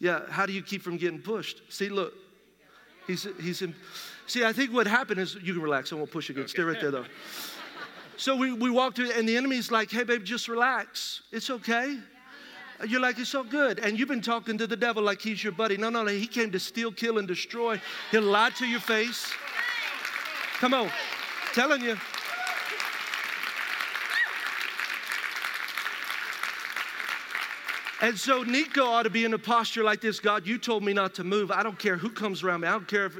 Yeah, 0.00 0.22
how 0.28 0.44
do 0.44 0.52
you 0.52 0.62
keep 0.62 0.82
from 0.82 0.96
getting 0.96 1.20
pushed? 1.20 1.62
See, 1.68 1.88
look, 1.88 2.14
he's, 3.06 3.26
he's 3.40 3.62
in. 3.62 3.74
See, 4.26 4.44
I 4.44 4.52
think 4.52 4.72
what 4.72 4.86
happened 4.86 5.20
is 5.20 5.36
you 5.42 5.52
can 5.52 5.62
relax. 5.62 5.92
I 5.92 5.96
won't 5.96 6.10
push 6.10 6.28
you 6.28 6.34
again. 6.34 6.44
Okay. 6.44 6.50
Stay 6.50 6.62
right 6.62 6.80
there, 6.80 6.90
though. 6.90 7.06
So 8.16 8.36
we, 8.36 8.52
we 8.52 8.70
walk 8.70 8.94
through, 8.94 9.10
and 9.10 9.28
the 9.28 9.36
enemy's 9.36 9.72
like, 9.72 9.90
hey, 9.90 10.04
babe, 10.04 10.22
just 10.22 10.46
relax. 10.46 11.22
It's 11.32 11.50
okay. 11.50 11.98
You're 12.86 13.00
like, 13.00 13.18
it's 13.18 13.30
so 13.30 13.42
good. 13.42 13.80
And 13.80 13.98
you've 13.98 14.08
been 14.08 14.20
talking 14.20 14.56
to 14.58 14.68
the 14.68 14.76
devil 14.76 15.02
like 15.02 15.20
he's 15.20 15.42
your 15.42 15.52
buddy. 15.52 15.76
No, 15.76 15.90
no, 15.90 16.04
no. 16.04 16.12
He 16.12 16.28
came 16.28 16.52
to 16.52 16.60
steal, 16.60 16.92
kill, 16.92 17.18
and 17.18 17.26
destroy. 17.26 17.80
He'll 18.12 18.22
lie 18.22 18.50
to 18.50 18.66
your 18.66 18.78
face. 18.80 19.32
Come 20.58 20.74
on. 20.74 20.90
Telling 21.54 21.82
you. 21.82 21.96
And 28.00 28.18
so 28.18 28.42
Nico 28.42 28.84
ought 28.84 29.04
to 29.04 29.10
be 29.10 29.24
in 29.24 29.34
a 29.34 29.38
posture 29.38 29.84
like 29.84 30.00
this 30.00 30.20
God, 30.20 30.46
you 30.46 30.58
told 30.58 30.82
me 30.82 30.92
not 30.92 31.14
to 31.14 31.24
move. 31.24 31.50
I 31.50 31.62
don't 31.62 31.78
care 31.78 31.96
who 31.96 32.10
comes 32.10 32.42
around 32.42 32.62
me. 32.62 32.68
I 32.68 32.72
don't 32.72 32.88
care 32.88 33.06
if 33.06 33.18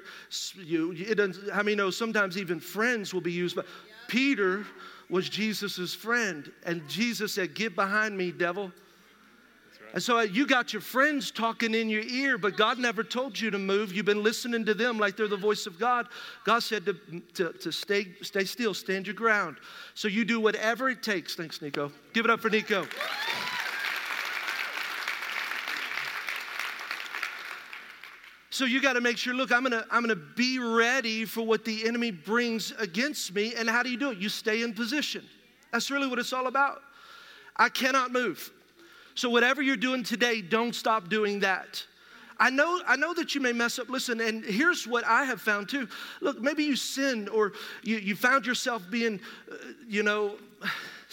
you, 0.56 0.92
it 0.92 1.16
doesn't, 1.16 1.50
how 1.50 1.62
many 1.62 1.76
know 1.76 1.90
sometimes 1.90 2.36
even 2.36 2.60
friends 2.60 3.14
will 3.14 3.20
be 3.20 3.32
used, 3.32 3.56
but 3.56 3.66
Peter 4.08 4.66
was 5.08 5.28
Jesus' 5.28 5.94
friend. 5.94 6.50
And 6.64 6.86
Jesus 6.88 7.34
said, 7.34 7.54
Get 7.54 7.74
behind 7.74 8.16
me, 8.16 8.32
devil. 8.32 8.72
And 9.94 10.02
so 10.02 10.18
uh, 10.18 10.22
you 10.22 10.44
got 10.44 10.72
your 10.72 10.82
friends 10.82 11.30
talking 11.30 11.72
in 11.72 11.88
your 11.88 12.02
ear, 12.02 12.36
but 12.36 12.56
God 12.56 12.80
never 12.80 13.04
told 13.04 13.38
you 13.38 13.52
to 13.52 13.58
move. 13.60 13.92
You've 13.92 14.04
been 14.04 14.24
listening 14.24 14.64
to 14.64 14.74
them 14.74 14.98
like 14.98 15.16
they're 15.16 15.28
the 15.28 15.36
voice 15.36 15.66
of 15.66 15.78
God. 15.78 16.08
God 16.44 16.64
said 16.64 16.84
to, 16.86 16.94
to, 17.34 17.52
to 17.52 17.70
stay, 17.70 18.08
stay 18.20 18.44
still, 18.44 18.74
stand 18.74 19.06
your 19.06 19.14
ground. 19.14 19.56
So 19.94 20.08
you 20.08 20.24
do 20.24 20.40
whatever 20.40 20.88
it 20.88 21.04
takes. 21.04 21.36
Thanks, 21.36 21.62
Nico. 21.62 21.92
Give 22.12 22.24
it 22.24 22.30
up 22.30 22.40
for 22.40 22.50
Nico. 22.50 22.88
So 28.54 28.66
you 28.66 28.80
got 28.80 28.92
to 28.92 29.00
make 29.00 29.18
sure, 29.18 29.34
look, 29.34 29.50
I'm 29.50 29.64
going 29.64 29.72
to 29.72 29.84
I'm 29.90 30.04
going 30.04 30.16
to 30.16 30.24
be 30.36 30.60
ready 30.60 31.24
for 31.24 31.44
what 31.44 31.64
the 31.64 31.88
enemy 31.88 32.12
brings 32.12 32.70
against 32.78 33.34
me. 33.34 33.52
And 33.56 33.68
how 33.68 33.82
do 33.82 33.90
you 33.90 33.96
do 33.96 34.12
it? 34.12 34.18
You 34.18 34.28
stay 34.28 34.62
in 34.62 34.74
position. 34.74 35.24
That's 35.72 35.90
really 35.90 36.06
what 36.06 36.20
it's 36.20 36.32
all 36.32 36.46
about. 36.46 36.80
I 37.56 37.68
cannot 37.68 38.12
move. 38.12 38.52
So 39.16 39.28
whatever 39.28 39.60
you're 39.60 39.76
doing 39.76 40.04
today, 40.04 40.40
don't 40.40 40.72
stop 40.72 41.08
doing 41.08 41.40
that. 41.40 41.84
I 42.38 42.50
know, 42.50 42.80
I 42.86 42.94
know 42.94 43.12
that 43.14 43.34
you 43.34 43.40
may 43.40 43.52
mess 43.52 43.80
up. 43.80 43.88
Listen, 43.88 44.20
and 44.20 44.44
here's 44.44 44.86
what 44.86 45.04
I 45.04 45.24
have 45.24 45.40
found 45.40 45.68
too. 45.68 45.88
Look, 46.20 46.40
maybe 46.40 46.62
you 46.62 46.76
sinned 46.76 47.28
or 47.28 47.54
you, 47.82 47.96
you 47.96 48.14
found 48.14 48.46
yourself 48.46 48.84
being, 48.88 49.18
uh, 49.50 49.56
you 49.88 50.04
know, 50.04 50.36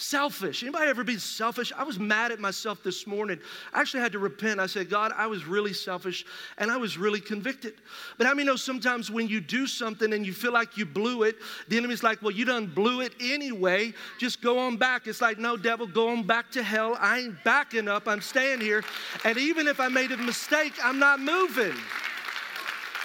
Selfish. 0.02 0.64
Anybody 0.64 0.90
ever 0.90 1.04
been 1.04 1.20
selfish? 1.20 1.72
I 1.76 1.84
was 1.84 2.00
mad 2.00 2.32
at 2.32 2.40
myself 2.40 2.82
this 2.82 3.06
morning. 3.06 3.38
I 3.72 3.80
actually 3.80 4.00
had 4.00 4.10
to 4.12 4.18
repent. 4.18 4.58
I 4.58 4.66
said, 4.66 4.90
God, 4.90 5.12
I 5.16 5.28
was 5.28 5.46
really 5.46 5.72
selfish 5.72 6.26
and 6.58 6.72
I 6.72 6.76
was 6.76 6.98
really 6.98 7.20
convicted. 7.20 7.74
But 8.18 8.26
how 8.26 8.34
many 8.34 8.44
know 8.44 8.56
sometimes 8.56 9.12
when 9.12 9.28
you 9.28 9.40
do 9.40 9.64
something 9.68 10.12
and 10.12 10.26
you 10.26 10.32
feel 10.32 10.52
like 10.52 10.76
you 10.76 10.86
blew 10.86 11.22
it, 11.22 11.36
the 11.68 11.76
enemy's 11.76 12.02
like, 12.02 12.20
well, 12.20 12.32
you 12.32 12.44
done 12.44 12.66
blew 12.66 13.00
it 13.00 13.12
anyway. 13.20 13.94
Just 14.18 14.42
go 14.42 14.58
on 14.58 14.76
back. 14.76 15.06
It's 15.06 15.20
like, 15.20 15.38
no, 15.38 15.56
devil, 15.56 15.86
go 15.86 16.08
on 16.08 16.24
back 16.24 16.50
to 16.50 16.64
hell. 16.64 16.96
I 16.98 17.20
ain't 17.20 17.44
backing 17.44 17.86
up. 17.86 18.08
I'm 18.08 18.20
staying 18.20 18.60
here. 18.60 18.82
And 19.24 19.38
even 19.38 19.68
if 19.68 19.78
I 19.78 19.86
made 19.86 20.10
a 20.10 20.16
mistake, 20.16 20.72
I'm 20.82 20.98
not 20.98 21.20
moving. 21.20 21.74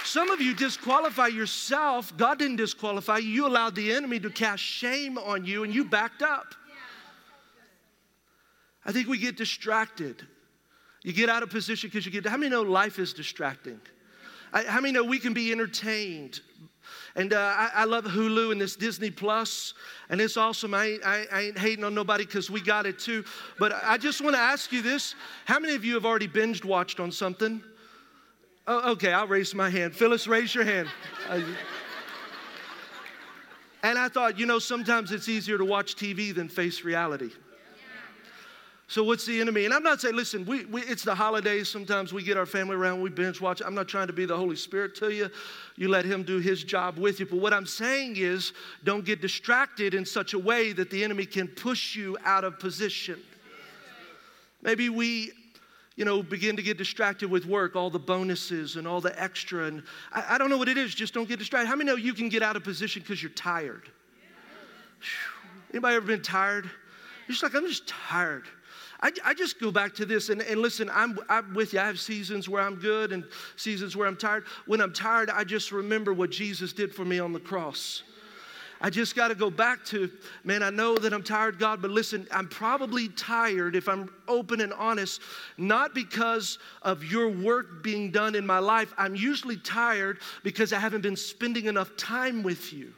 Some 0.03 0.31
of 0.31 0.41
you 0.41 0.55
disqualify 0.55 1.27
yourself. 1.27 2.15
God 2.17 2.39
didn't 2.39 2.55
disqualify 2.55 3.19
you. 3.19 3.29
You 3.29 3.47
allowed 3.47 3.75
the 3.75 3.93
enemy 3.93 4.19
to 4.21 4.31
cast 4.31 4.63
shame 4.63 5.19
on 5.19 5.45
you 5.45 5.63
and 5.63 5.71
you 5.71 5.85
backed 5.85 6.23
up. 6.23 6.55
I 8.87 8.93
think 8.93 9.09
we 9.09 9.17
get 9.17 9.35
distracted. 9.35 10.25
You 11.03 11.11
get 11.11 11.29
out 11.29 11.43
of 11.43 11.49
position 11.49 11.89
because 11.89 12.05
you 12.05 12.11
get, 12.11 12.25
how 12.25 12.37
many 12.37 12.49
know 12.49 12.61
life 12.61 12.97
is 12.99 13.13
distracting? 13.13 13.79
I, 14.53 14.63
how 14.63 14.79
many 14.79 14.93
know 14.93 15.03
we 15.03 15.19
can 15.19 15.33
be 15.33 15.51
entertained? 15.51 16.39
And 17.15 17.33
uh, 17.33 17.37
I, 17.37 17.69
I, 17.75 17.83
love 17.83 18.05
Hulu 18.05 18.53
and 18.53 18.61
this 18.61 18.77
Disney 18.77 19.11
Plus, 19.11 19.73
and 20.09 20.21
it's 20.21 20.37
awesome. 20.37 20.73
I 20.73 20.85
ain't, 20.85 21.05
I, 21.05 21.25
I 21.31 21.41
ain't 21.41 21.57
hating 21.57 21.83
on 21.83 21.93
nobody 21.93 22.25
because 22.25 22.49
we 22.49 22.61
got 22.61 22.85
it 22.85 22.97
too. 22.97 23.25
But 23.59 23.73
I 23.83 23.97
just 23.97 24.21
want 24.21 24.37
to 24.37 24.41
ask 24.41 24.71
you 24.71 24.81
this 24.81 25.15
how 25.45 25.59
many 25.59 25.75
of 25.75 25.83
you 25.83 25.95
have 25.95 26.05
already 26.05 26.29
binged 26.29 26.63
watched 26.63 27.01
on 27.01 27.11
something? 27.11 27.61
Oh, 28.67 28.91
okay, 28.91 29.11
I'll 29.11 29.27
raise 29.27 29.53
my 29.53 29.69
hand. 29.69 29.95
Phyllis, 29.95 30.27
raise 30.27 30.55
your 30.55 30.63
hand. 30.63 30.87
and 33.83 33.97
I 33.99 34.07
thought, 34.07 34.39
you 34.39 34.45
know, 34.45 34.59
sometimes 34.59 35.11
it's 35.11 35.27
easier 35.27 35.57
to 35.57 35.65
watch 35.65 35.95
TV 35.95 36.33
than 36.33 36.47
face 36.47 36.83
reality. 36.85 37.31
So 38.89 39.03
what's 39.03 39.25
the 39.25 39.41
enemy? 39.41 39.65
And 39.65 39.73
I'm 39.73 39.83
not 39.83 39.99
saying, 39.99 40.15
listen, 40.15 40.45
we, 40.45 40.63
we, 40.65 40.81
it's 40.83 41.03
the 41.03 41.13
holidays. 41.13 41.67
Sometimes 41.67 42.13
we 42.13 42.23
get 42.23 42.37
our 42.37 42.45
family 42.45 42.75
around, 42.75 43.01
we 43.01 43.09
binge 43.09 43.41
watch. 43.41 43.61
I'm 43.63 43.75
not 43.75 43.89
trying 43.89 44.07
to 44.07 44.13
be 44.13 44.25
the 44.25 44.37
Holy 44.37 44.55
Spirit 44.55 44.95
to 44.95 45.09
you. 45.13 45.29
You 45.75 45.89
let 45.89 46.05
him 46.05 46.23
do 46.23 46.39
his 46.39 46.63
job 46.63 46.97
with 46.97 47.19
you. 47.19 47.25
But 47.25 47.39
what 47.39 47.53
I'm 47.53 47.65
saying 47.65 48.15
is, 48.15 48.53
don't 48.85 49.03
get 49.03 49.21
distracted 49.21 49.93
in 49.93 50.05
such 50.05 50.33
a 50.33 50.39
way 50.39 50.71
that 50.71 50.89
the 50.89 51.03
enemy 51.03 51.25
can 51.25 51.49
push 51.49 51.97
you 51.97 52.17
out 52.23 52.45
of 52.45 52.59
position. 52.59 53.19
Maybe 54.61 54.87
we, 54.87 55.33
you 55.97 56.05
know, 56.05 56.23
begin 56.23 56.55
to 56.55 56.63
get 56.63 56.77
distracted 56.77 57.29
with 57.29 57.45
work, 57.45 57.75
all 57.75 57.89
the 57.89 57.99
bonuses 57.99 58.77
and 58.77 58.87
all 58.87 59.01
the 59.01 59.21
extra. 59.21 59.65
And 59.65 59.83
I, 60.13 60.35
I 60.35 60.37
don't 60.37 60.49
know 60.49 60.57
what 60.57 60.69
it 60.69 60.77
is. 60.77 60.95
Just 60.95 61.13
don't 61.13 61.27
get 61.27 61.39
distracted. 61.39 61.67
How 61.67 61.75
many 61.75 61.89
know 61.89 61.97
you 61.97 62.13
can 62.13 62.29
get 62.29 62.41
out 62.41 62.55
of 62.55 62.63
position 62.63 63.01
because 63.01 63.21
you're 63.21 63.31
tired? 63.31 63.89
Anybody 65.71 65.97
ever 65.97 66.05
been 66.05 66.21
tired? 66.21 66.63
You're 67.27 67.33
just 67.33 67.43
like, 67.43 67.53
I'm 67.53 67.67
just 67.67 67.85
tired. 67.85 68.45
I, 69.01 69.11
I 69.23 69.33
just 69.33 69.59
go 69.59 69.71
back 69.71 69.93
to 69.95 70.05
this 70.05 70.29
and, 70.29 70.41
and 70.41 70.61
listen, 70.61 70.89
I'm, 70.91 71.19
I'm 71.29 71.53
with 71.53 71.73
you. 71.73 71.79
I 71.79 71.85
have 71.85 71.99
seasons 71.99 72.49
where 72.49 72.61
I'm 72.61 72.75
good 72.75 73.11
and 73.11 73.23
seasons 73.55 73.95
where 73.95 74.07
I'm 74.07 74.17
tired. 74.17 74.45
When 74.65 74.81
I'm 74.81 74.93
tired, 74.93 75.29
I 75.29 75.43
just 75.43 75.71
remember 75.71 76.13
what 76.13 76.31
Jesus 76.31 76.73
did 76.73 76.93
for 76.93 77.05
me 77.05 77.19
on 77.19 77.33
the 77.33 77.39
cross. 77.39 78.03
I 78.79 78.89
just 78.89 79.15
got 79.15 79.29
to 79.29 79.35
go 79.35 79.49
back 79.49 79.83
to, 79.85 80.09
man, 80.43 80.61
I 80.61 80.69
know 80.69 80.97
that 80.97 81.13
I'm 81.13 81.23
tired, 81.23 81.57
God, 81.57 81.81
but 81.81 81.89
listen, 81.89 82.27
I'm 82.31 82.47
probably 82.47 83.09
tired 83.09 83.75
if 83.75 83.89
I'm 83.89 84.13
open 84.27 84.61
and 84.61 84.71
honest, 84.73 85.21
not 85.57 85.95
because 85.95 86.59
of 86.83 87.03
your 87.03 87.29
work 87.29 87.81
being 87.81 88.11
done 88.11 88.35
in 88.35 88.45
my 88.45 88.59
life. 88.59 88.93
I'm 88.97 89.15
usually 89.15 89.57
tired 89.57 90.19
because 90.43 90.73
I 90.73 90.79
haven't 90.79 91.01
been 91.01 91.15
spending 91.15 91.65
enough 91.65 91.95
time 91.97 92.43
with 92.43 92.71
you. 92.71 92.93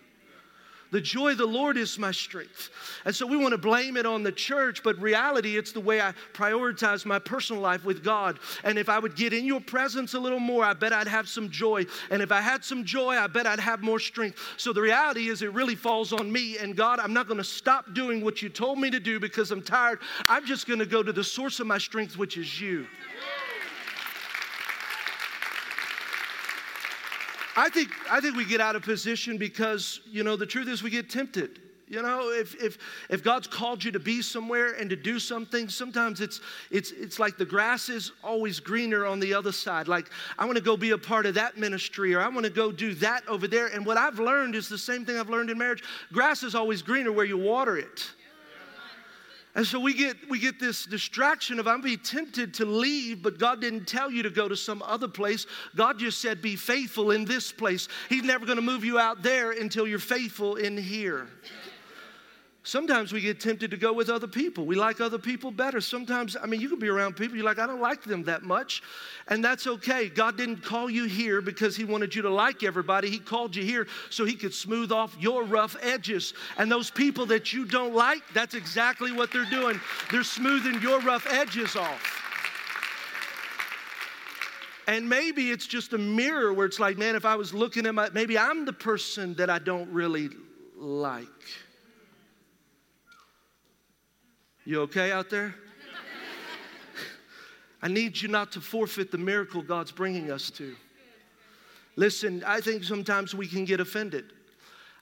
The 0.91 1.01
joy 1.01 1.31
of 1.31 1.37
the 1.37 1.45
Lord 1.45 1.77
is 1.77 1.99
my 1.99 2.11
strength. 2.11 2.71
And 3.05 3.15
so 3.15 3.27
we 3.27 3.37
want 3.37 3.51
to 3.51 3.59
blame 3.59 3.95
it 3.95 4.07
on 4.07 4.23
the 4.23 4.31
church, 4.31 4.81
but 4.83 4.99
reality, 4.99 5.55
it's 5.55 5.71
the 5.71 5.79
way 5.79 6.01
I 6.01 6.13
prioritize 6.33 7.05
my 7.05 7.19
personal 7.19 7.61
life 7.61 7.85
with 7.85 8.03
God. 8.03 8.39
And 8.63 8.79
if 8.79 8.89
I 8.89 8.97
would 8.97 9.15
get 9.15 9.31
in 9.31 9.45
your 9.45 9.61
presence 9.61 10.15
a 10.15 10.19
little 10.19 10.39
more, 10.39 10.63
I 10.63 10.73
bet 10.73 10.91
I'd 10.91 11.07
have 11.07 11.29
some 11.29 11.49
joy. 11.49 11.85
And 12.09 12.23
if 12.23 12.31
I 12.31 12.41
had 12.41 12.63
some 12.63 12.83
joy, 12.83 13.11
I 13.11 13.27
bet 13.27 13.45
I'd 13.45 13.59
have 13.59 13.81
more 13.81 13.99
strength. 13.99 14.39
So 14.57 14.73
the 14.73 14.81
reality 14.81 15.29
is, 15.29 15.43
it 15.43 15.53
really 15.53 15.75
falls 15.75 16.11
on 16.11 16.31
me. 16.31 16.57
And 16.57 16.75
God, 16.75 16.99
I'm 16.99 17.13
not 17.13 17.27
going 17.27 17.37
to 17.37 17.43
stop 17.43 17.93
doing 17.93 18.23
what 18.23 18.41
you 18.41 18.49
told 18.49 18.79
me 18.79 18.89
to 18.89 18.99
do 18.99 19.19
because 19.19 19.51
I'm 19.51 19.61
tired. 19.61 19.99
I'm 20.27 20.45
just 20.45 20.67
going 20.67 20.79
to 20.79 20.85
go 20.87 21.03
to 21.03 21.13
the 21.13 21.23
source 21.23 21.59
of 21.59 21.67
my 21.67 21.77
strength, 21.77 22.17
which 22.17 22.35
is 22.35 22.59
you. 22.59 22.87
I 27.55 27.69
think, 27.69 27.89
I 28.09 28.21
think 28.21 28.35
we 28.35 28.45
get 28.45 28.61
out 28.61 28.75
of 28.75 28.83
position 28.83 29.37
because, 29.37 30.01
you 30.09 30.23
know, 30.23 30.35
the 30.35 30.45
truth 30.45 30.67
is 30.67 30.83
we 30.83 30.89
get 30.89 31.09
tempted. 31.09 31.59
You 31.89 32.03
know, 32.03 32.29
if, 32.31 32.53
if, 32.61 32.77
if 33.09 33.23
God's 33.23 33.47
called 33.47 33.83
you 33.83 33.91
to 33.91 33.99
be 33.99 34.21
somewhere 34.21 34.73
and 34.73 34.91
to 34.91 34.95
do 34.95 35.17
something, 35.17 35.67
sometimes 35.67 36.21
it's, 36.21 36.39
it's, 36.69 36.91
it's 36.91 37.17
like 37.17 37.37
the 37.37 37.45
grass 37.45 37.89
is 37.89 38.11
always 38.23 38.59
greener 38.59 39.07
on 39.07 39.19
the 39.19 39.33
other 39.33 39.51
side. 39.51 39.87
Like, 39.87 40.11
I 40.37 40.45
want 40.45 40.57
to 40.57 40.63
go 40.63 40.77
be 40.77 40.91
a 40.91 40.99
part 40.99 41.25
of 41.25 41.33
that 41.33 41.57
ministry 41.57 42.13
or 42.13 42.21
I 42.21 42.27
want 42.27 42.45
to 42.45 42.51
go 42.51 42.71
do 42.71 42.93
that 42.95 43.27
over 43.27 43.47
there. 43.47 43.67
And 43.67 43.87
what 43.87 43.97
I've 43.97 44.19
learned 44.19 44.53
is 44.53 44.69
the 44.69 44.77
same 44.77 45.03
thing 45.03 45.17
I've 45.17 45.31
learned 45.31 45.49
in 45.49 45.57
marriage 45.57 45.83
grass 46.13 46.43
is 46.43 46.53
always 46.53 46.83
greener 46.83 47.11
where 47.11 47.25
you 47.25 47.39
water 47.39 47.75
it. 47.77 48.11
And 49.55 49.65
so 49.65 49.79
we 49.79 49.93
get 49.93 50.15
we 50.29 50.39
get 50.39 50.59
this 50.59 50.85
distraction 50.85 51.59
of 51.59 51.67
I'm 51.67 51.81
be 51.81 51.97
tempted 51.97 52.53
to 52.55 52.65
leave, 52.65 53.23
but 53.23 53.39
God 53.39 53.61
didn't 53.61 53.87
tell 53.87 54.11
you 54.11 54.21
to 54.23 54.29
go 54.29 54.47
to 54.47 54.55
some 54.55 54.83
other 54.83 55.07
place. 55.07 55.47
God 55.75 55.97
just 55.97 56.21
said 56.21 56.41
be 56.41 56.55
faithful 56.55 57.11
in 57.11 57.25
this 57.25 57.51
place. 57.51 57.87
He's 58.09 58.23
never 58.23 58.45
going 58.45 58.57
to 58.57 58.61
move 58.61 58.85
you 58.85 58.99
out 58.99 59.23
there 59.23 59.51
until 59.51 59.87
you're 59.87 59.99
faithful 59.99 60.55
in 60.55 60.77
here. 60.77 61.27
Sometimes 62.69 63.11
we 63.11 63.19
get 63.19 63.39
tempted 63.39 63.71
to 63.71 63.77
go 63.77 63.91
with 63.91 64.11
other 64.11 64.27
people. 64.27 64.63
We 64.63 64.75
like 64.75 65.01
other 65.01 65.17
people 65.17 65.49
better. 65.49 65.81
Sometimes, 65.81 66.37
I 66.39 66.45
mean, 66.45 66.61
you 66.61 66.69
can 66.69 66.77
be 66.77 66.87
around 66.87 67.15
people, 67.15 67.35
you're 67.35 67.43
like, 67.43 67.57
I 67.57 67.65
don't 67.65 67.81
like 67.81 68.03
them 68.03 68.23
that 68.25 68.43
much. 68.43 68.83
And 69.27 69.43
that's 69.43 69.65
okay. 69.65 70.07
God 70.07 70.37
didn't 70.37 70.57
call 70.57 70.87
you 70.87 71.05
here 71.05 71.41
because 71.41 71.75
He 71.75 71.83
wanted 71.83 72.13
you 72.13 72.21
to 72.21 72.29
like 72.29 72.61
everybody. 72.61 73.09
He 73.09 73.17
called 73.17 73.55
you 73.55 73.63
here 73.63 73.87
so 74.11 74.23
He 74.23 74.35
could 74.35 74.53
smooth 74.53 74.91
off 74.91 75.17
your 75.19 75.45
rough 75.45 75.77
edges. 75.81 76.35
And 76.59 76.71
those 76.71 76.91
people 76.91 77.25
that 77.25 77.51
you 77.51 77.65
don't 77.65 77.95
like, 77.95 78.21
that's 78.35 78.53
exactly 78.53 79.11
what 79.11 79.31
they're 79.31 79.49
doing. 79.49 79.81
They're 80.11 80.23
smoothing 80.23 80.79
your 80.79 80.99
rough 80.99 81.25
edges 81.31 81.75
off. 81.75 82.21
And 84.85 85.09
maybe 85.09 85.49
it's 85.49 85.65
just 85.65 85.93
a 85.93 85.97
mirror 85.97 86.53
where 86.53 86.67
it's 86.67 86.79
like, 86.79 86.99
man, 86.99 87.15
if 87.15 87.25
I 87.25 87.35
was 87.35 87.51
looking 87.51 87.87
at 87.87 87.95
my, 87.95 88.09
maybe 88.13 88.37
I'm 88.37 88.65
the 88.65 88.73
person 88.73 89.33
that 89.35 89.49
I 89.49 89.57
don't 89.57 89.89
really 89.91 90.29
like. 90.77 91.25
You 94.69 94.81
okay 94.81 95.11
out 95.11 95.31
there? 95.31 95.55
I 97.81 97.87
need 97.87 98.21
you 98.21 98.27
not 98.27 98.51
to 98.51 98.61
forfeit 98.61 99.09
the 99.09 99.17
miracle 99.17 99.63
God's 99.63 99.91
bringing 99.91 100.29
us 100.29 100.51
to. 100.51 100.75
Listen, 101.95 102.43
I 102.45 102.61
think 102.61 102.83
sometimes 102.83 103.33
we 103.33 103.47
can 103.47 103.65
get 103.65 103.79
offended. 103.79 104.25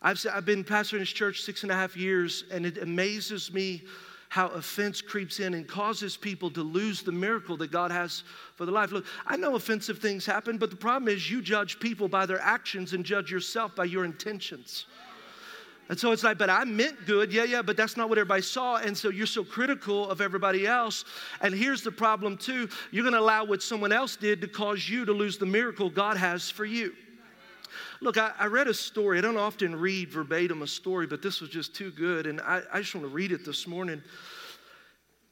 I've, 0.01 0.25
I've 0.34 0.45
been 0.45 0.63
pastoring 0.63 0.99
this 0.99 1.10
church 1.10 1.41
six 1.41 1.63
and 1.63 1.71
a 1.73 1.75
half 1.75 1.97
years, 1.97 2.45
and 2.49 2.65
it 2.65 2.77
amazes 2.77 3.51
me 3.51 3.84
how 4.30 4.47
offense 4.47 5.01
creeps 5.01 5.41
in 5.41 5.53
and 5.53 5.67
causes 5.67 6.15
people 6.15 6.49
to 6.51 6.62
lose 6.62 7.01
the 7.01 7.12
miracle 7.12 7.58
that 7.58 7.69
God 7.69 7.91
has 7.91 8.23
for 8.56 8.65
their 8.65 8.73
life. 8.73 8.93
Look, 8.93 9.06
I 9.25 9.36
know 9.36 9.56
offensive 9.56 9.99
things 9.99 10.25
happen, 10.25 10.58
but 10.58 10.69
the 10.69 10.77
problem 10.77 11.10
is 11.10 11.30
you 11.30 11.41
judge 11.41 11.77
people 11.82 12.08
by 12.08 12.25
their 12.25 12.39
actions 12.39 12.93
and 12.93 13.03
judge 13.03 13.30
yourself 13.30 13.75
by 13.75 13.84
your 13.84 14.06
intentions. 14.06 14.86
And 15.89 15.97
so 15.97 16.12
it's 16.12 16.23
like, 16.23 16.38
but 16.38 16.50
I 16.50 16.65
meant 16.65 17.06
good. 17.06 17.32
Yeah, 17.32 17.45
yeah, 17.45 17.62
but 17.62 17.78
that's 17.78 17.95
not 17.95 18.10
what 18.10 18.17
everybody 18.17 18.41
saw. 18.41 18.78
And 18.78 18.97
so 18.97 19.10
you're 19.10 19.26
so 19.26 19.43
critical 19.43 20.10
of 20.10 20.19
everybody 20.19 20.67
else. 20.67 21.06
And 21.41 21.54
here's 21.54 21.82
the 21.82 21.91
problem, 21.91 22.38
too 22.38 22.69
you're 22.91 23.04
going 23.04 23.13
to 23.13 23.19
allow 23.19 23.45
what 23.45 23.62
someone 23.62 23.91
else 23.91 24.15
did 24.15 24.41
to 24.41 24.47
cause 24.47 24.89
you 24.89 25.06
to 25.06 25.13
lose 25.13 25.38
the 25.38 25.45
miracle 25.45 25.89
God 25.89 26.17
has 26.17 26.50
for 26.50 26.65
you. 26.65 26.93
Look, 28.02 28.17
I, 28.17 28.32
I, 28.38 28.45
read 28.45 28.67
a 28.67 28.73
story. 28.73 29.17
I 29.17 29.21
don't 29.21 29.38
often 29.38 29.76
read 29.76 30.10
verbatim 30.10 30.62
a 30.62 30.67
story, 30.67 31.08
but 31.08 31.21
this 31.21 31.41
was 31.41 31.50
just 31.50 31.73
too 31.73 31.91
good. 31.91 32.28
And 32.28 32.39
I, 32.41 32.62
I 32.71 32.80
just 32.80 32.93
want 32.93 33.08
to 33.08 33.13
read 33.13 33.32
it 33.32 33.43
this 33.43 33.65
morning. 33.65 34.04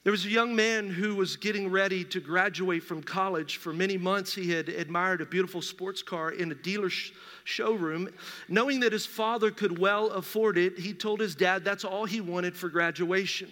There 0.06 0.12
was 0.12 0.24
a 0.24 0.30
young 0.30 0.56
man 0.56 0.88
who 0.92 1.16
was 1.16 1.36
getting 1.36 1.72
ready 1.72 2.04
to 2.04 2.20
graduate 2.20 2.84
from 2.84 3.02
college. 3.02 3.58
For 3.58 3.74
many 3.74 3.98
months, 3.98 4.36
he 4.36 4.52
had 4.52 4.70
admired 4.70 5.20
a 5.20 5.26
beautiful 5.26 5.64
sports 5.64 6.04
car 6.04 6.30
in 6.30 6.52
a 6.52 6.54
dealer's 6.54 7.12
showroom. 7.44 8.10
Knowing 8.48 8.82
that 8.82 8.94
his 8.94 9.08
father 9.08 9.50
could 9.50 9.80
well 9.80 10.12
afford 10.12 10.60
it, 10.60 10.78
he 10.78 10.94
told 10.94 11.20
his 11.20 11.34
dad 11.34 11.66
that's 11.66 11.84
all 11.84 12.06
he 12.06 12.22
wanted 12.22 12.56
for 12.56 12.70
graduation. 12.70 13.50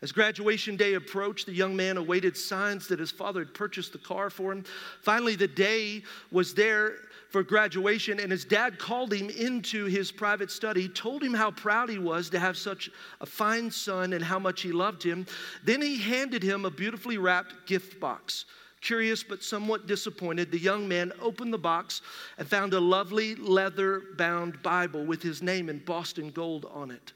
As 0.00 0.12
graduation 0.12 0.76
day 0.76 0.94
approached, 0.94 1.44
the 1.44 1.52
young 1.52 1.76
man 1.76 1.98
awaited 1.98 2.38
signs 2.38 2.88
that 2.88 2.98
his 2.98 3.10
father 3.10 3.40
had 3.40 3.52
purchased 3.52 3.92
the 3.92 3.98
car 3.98 4.30
for 4.30 4.50
him. 4.50 4.64
Finally, 5.02 5.36
the 5.36 5.46
day 5.46 6.04
was 6.30 6.54
there 6.54 6.94
for 7.32 7.42
graduation, 7.42 8.20
and 8.20 8.30
his 8.30 8.44
dad 8.44 8.78
called 8.78 9.12
him 9.12 9.30
into 9.30 9.86
his 9.86 10.12
private 10.12 10.50
study, 10.50 10.88
told 10.88 11.22
him 11.22 11.32
how 11.32 11.50
proud 11.50 11.88
he 11.88 11.98
was 11.98 12.28
to 12.30 12.38
have 12.38 12.56
such 12.56 12.90
a 13.20 13.26
fine 13.26 13.70
son 13.70 14.12
and 14.12 14.22
how 14.22 14.38
much 14.38 14.60
he 14.60 14.70
loved 14.70 15.02
him. 15.02 15.26
Then 15.64 15.80
he 15.80 15.96
handed 15.96 16.42
him 16.42 16.64
a 16.64 16.70
beautifully 16.70 17.16
wrapped 17.16 17.66
gift 17.66 17.98
box. 17.98 18.44
Curious 18.82 19.22
but 19.22 19.42
somewhat 19.42 19.86
disappointed, 19.86 20.50
the 20.50 20.58
young 20.58 20.86
man 20.86 21.12
opened 21.20 21.52
the 21.52 21.58
box 21.58 22.02
and 22.36 22.46
found 22.46 22.74
a 22.74 22.80
lovely 22.80 23.36
leather 23.36 24.02
bound 24.18 24.60
Bible 24.62 25.04
with 25.04 25.22
his 25.22 25.40
name 25.40 25.68
in 25.68 25.78
Boston 25.78 26.30
gold 26.30 26.66
on 26.72 26.90
it. 26.90 27.12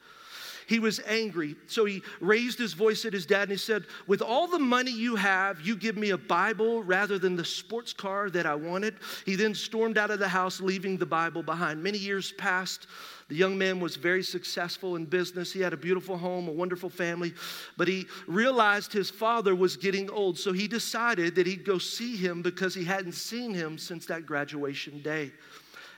He 0.67 0.81
was 0.81 1.01
angry. 1.07 1.55
So 1.69 1.85
he 1.85 2.03
raised 2.21 2.59
his 2.59 2.73
voice 2.73 3.05
at 3.05 3.13
his 3.13 3.25
dad 3.25 3.43
and 3.43 3.53
he 3.53 3.57
said, 3.57 3.85
With 4.09 4.21
all 4.21 4.49
the 4.49 4.59
money 4.59 4.91
you 4.91 5.15
have, 5.15 5.61
you 5.61 5.77
give 5.77 5.97
me 5.97 6.11
a 6.11 6.19
Bible 6.19 6.83
rather 6.83 7.19
than 7.19 7.37
the 7.37 7.45
sports 7.45 7.93
car 7.93 8.31
that 8.31 8.47
I 8.47 8.55
wanted. 8.57 8.97
He 9.25 9.37
then 9.37 9.55
stormed 9.55 9.97
out 9.97 10.11
of 10.11 10.19
the 10.19 10.29
house, 10.29 10.61
leaving 10.61 10.97
the 10.97 11.07
Bible 11.07 11.45
behind. 11.45 11.83
Many 11.83 11.99
years 11.99 12.33
passed. 12.33 12.89
The 13.29 13.37
young 13.37 13.59
man 13.59 13.81
was 13.81 13.97
very 13.97 14.23
successful 14.23 14.97
in 14.97 15.05
business. 15.05 15.53
He 15.53 15.61
had 15.61 15.73
a 15.73 15.77
beautiful 15.77 16.17
home, 16.17 16.49
a 16.49 16.53
wonderful 16.53 16.91
family, 16.91 17.35
but 17.77 17.89
he 17.89 18.07
realized 18.29 18.93
his 18.93 19.11
father 19.11 19.55
was 19.55 19.77
getting 19.77 20.09
old. 20.11 20.39
So 20.39 20.53
he 20.53 20.69
decided 20.69 21.35
that 21.35 21.47
he'd 21.47 21.65
go 21.65 21.79
see 21.79 22.17
him 22.17 22.43
because 22.43 22.75
he 22.75 22.85
hadn't 22.85 23.15
seen 23.15 23.53
him 23.53 23.79
since 23.79 24.07
that 24.07 24.27
graduation 24.27 25.03
day. 25.03 25.33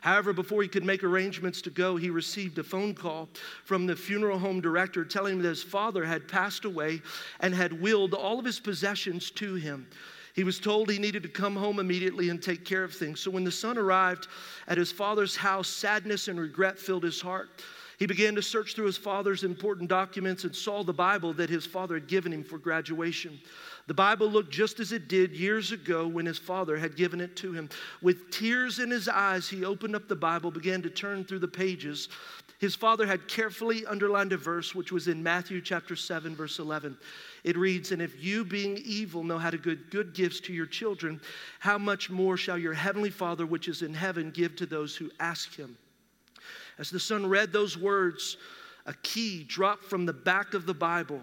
However, 0.00 0.32
before 0.32 0.62
he 0.62 0.68
could 0.68 0.84
make 0.84 1.02
arrangements 1.02 1.60
to 1.62 1.70
go, 1.70 1.96
he 1.96 2.10
received 2.10 2.58
a 2.58 2.62
phone 2.62 2.94
call 2.94 3.28
from 3.64 3.86
the 3.86 3.96
funeral 3.96 4.38
home 4.38 4.60
director 4.60 5.04
telling 5.04 5.34
him 5.34 5.42
that 5.42 5.48
his 5.48 5.62
father 5.62 6.04
had 6.04 6.28
passed 6.28 6.64
away 6.64 7.02
and 7.40 7.54
had 7.54 7.80
willed 7.80 8.14
all 8.14 8.38
of 8.38 8.44
his 8.44 8.60
possessions 8.60 9.30
to 9.32 9.54
him. 9.54 9.86
He 10.34 10.44
was 10.44 10.60
told 10.60 10.88
he 10.88 11.00
needed 11.00 11.24
to 11.24 11.28
come 11.28 11.56
home 11.56 11.80
immediately 11.80 12.28
and 12.28 12.40
take 12.40 12.64
care 12.64 12.84
of 12.84 12.94
things. 12.94 13.18
So 13.18 13.28
when 13.30 13.42
the 13.42 13.50
son 13.50 13.76
arrived 13.76 14.28
at 14.68 14.78
his 14.78 14.92
father's 14.92 15.34
house, 15.34 15.66
sadness 15.66 16.28
and 16.28 16.38
regret 16.38 16.78
filled 16.78 17.02
his 17.02 17.20
heart. 17.20 17.50
He 17.98 18.06
began 18.06 18.36
to 18.36 18.42
search 18.42 18.74
through 18.74 18.86
his 18.86 18.96
father's 18.96 19.42
important 19.42 19.88
documents 19.88 20.44
and 20.44 20.54
saw 20.54 20.84
the 20.84 20.92
Bible 20.92 21.32
that 21.32 21.50
his 21.50 21.66
father 21.66 21.94
had 21.94 22.06
given 22.06 22.32
him 22.32 22.44
for 22.44 22.56
graduation. 22.56 23.40
The 23.88 23.94
Bible 23.94 24.30
looked 24.30 24.52
just 24.52 24.78
as 24.78 24.92
it 24.92 25.08
did 25.08 25.32
years 25.32 25.72
ago 25.72 26.06
when 26.06 26.24
his 26.24 26.38
father 26.38 26.76
had 26.76 26.94
given 26.94 27.20
it 27.20 27.34
to 27.36 27.52
him. 27.52 27.68
With 28.00 28.30
tears 28.30 28.78
in 28.78 28.90
his 28.90 29.08
eyes, 29.08 29.48
he 29.48 29.64
opened 29.64 29.96
up 29.96 30.06
the 30.06 30.14
Bible, 30.14 30.52
began 30.52 30.80
to 30.82 30.90
turn 30.90 31.24
through 31.24 31.40
the 31.40 31.48
pages. 31.48 32.08
His 32.60 32.76
father 32.76 33.04
had 33.04 33.26
carefully 33.26 33.84
underlined 33.84 34.32
a 34.32 34.36
verse 34.36 34.76
which 34.76 34.92
was 34.92 35.08
in 35.08 35.20
Matthew 35.20 35.60
chapter 35.60 35.96
7 35.96 36.36
verse 36.36 36.60
11. 36.60 36.96
It 37.42 37.56
reads, 37.56 37.90
"And 37.90 38.00
if 38.00 38.22
you 38.22 38.44
being 38.44 38.76
evil 38.78 39.24
know 39.24 39.38
how 39.38 39.50
to 39.50 39.58
give 39.58 39.90
good 39.90 40.12
gifts 40.12 40.38
to 40.40 40.52
your 40.52 40.66
children, 40.66 41.20
how 41.58 41.78
much 41.78 42.10
more 42.10 42.36
shall 42.36 42.58
your 42.58 42.74
heavenly 42.74 43.10
Father 43.10 43.44
which 43.44 43.66
is 43.66 43.82
in 43.82 43.94
heaven 43.94 44.30
give 44.30 44.54
to 44.56 44.66
those 44.66 44.94
who 44.94 45.10
ask 45.18 45.54
him?" 45.54 45.76
As 46.78 46.90
the 46.90 47.00
son 47.00 47.26
read 47.26 47.52
those 47.52 47.76
words, 47.76 48.36
a 48.86 48.94
key 49.02 49.44
dropped 49.44 49.84
from 49.84 50.06
the 50.06 50.12
back 50.12 50.54
of 50.54 50.66
the 50.66 50.74
Bible 50.74 51.20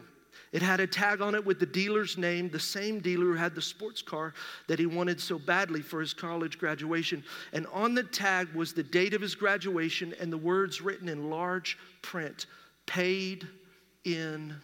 it 0.56 0.62
had 0.62 0.80
a 0.80 0.88
tag 0.88 1.20
on 1.20 1.36
it 1.36 1.46
with 1.46 1.60
the 1.60 1.66
dealer's 1.66 2.18
name, 2.18 2.50
the 2.50 2.62
same 2.62 3.02
dealer 3.02 3.26
who 3.26 3.34
had 3.34 3.56
the 3.56 3.62
sports 3.62 4.02
car 4.02 4.34
that 4.68 4.80
he 4.80 4.86
wanted 4.86 5.20
so 5.20 5.38
badly 5.38 5.82
for 5.82 6.00
his 6.00 6.14
college 6.14 6.58
graduation. 6.58 7.26
And 7.52 7.68
on 7.74 7.94
the 7.94 8.04
tag 8.04 8.54
was 8.54 8.72
the 8.72 8.82
date 8.82 9.14
of 9.14 9.20
his 9.22 9.36
graduation 9.36 10.14
and 10.18 10.32
the 10.32 10.38
words 10.38 10.80
written 10.80 11.10
in 11.10 11.30
large 11.30 11.78
print 12.02 12.46
paid 12.86 13.46
in 14.06 14.56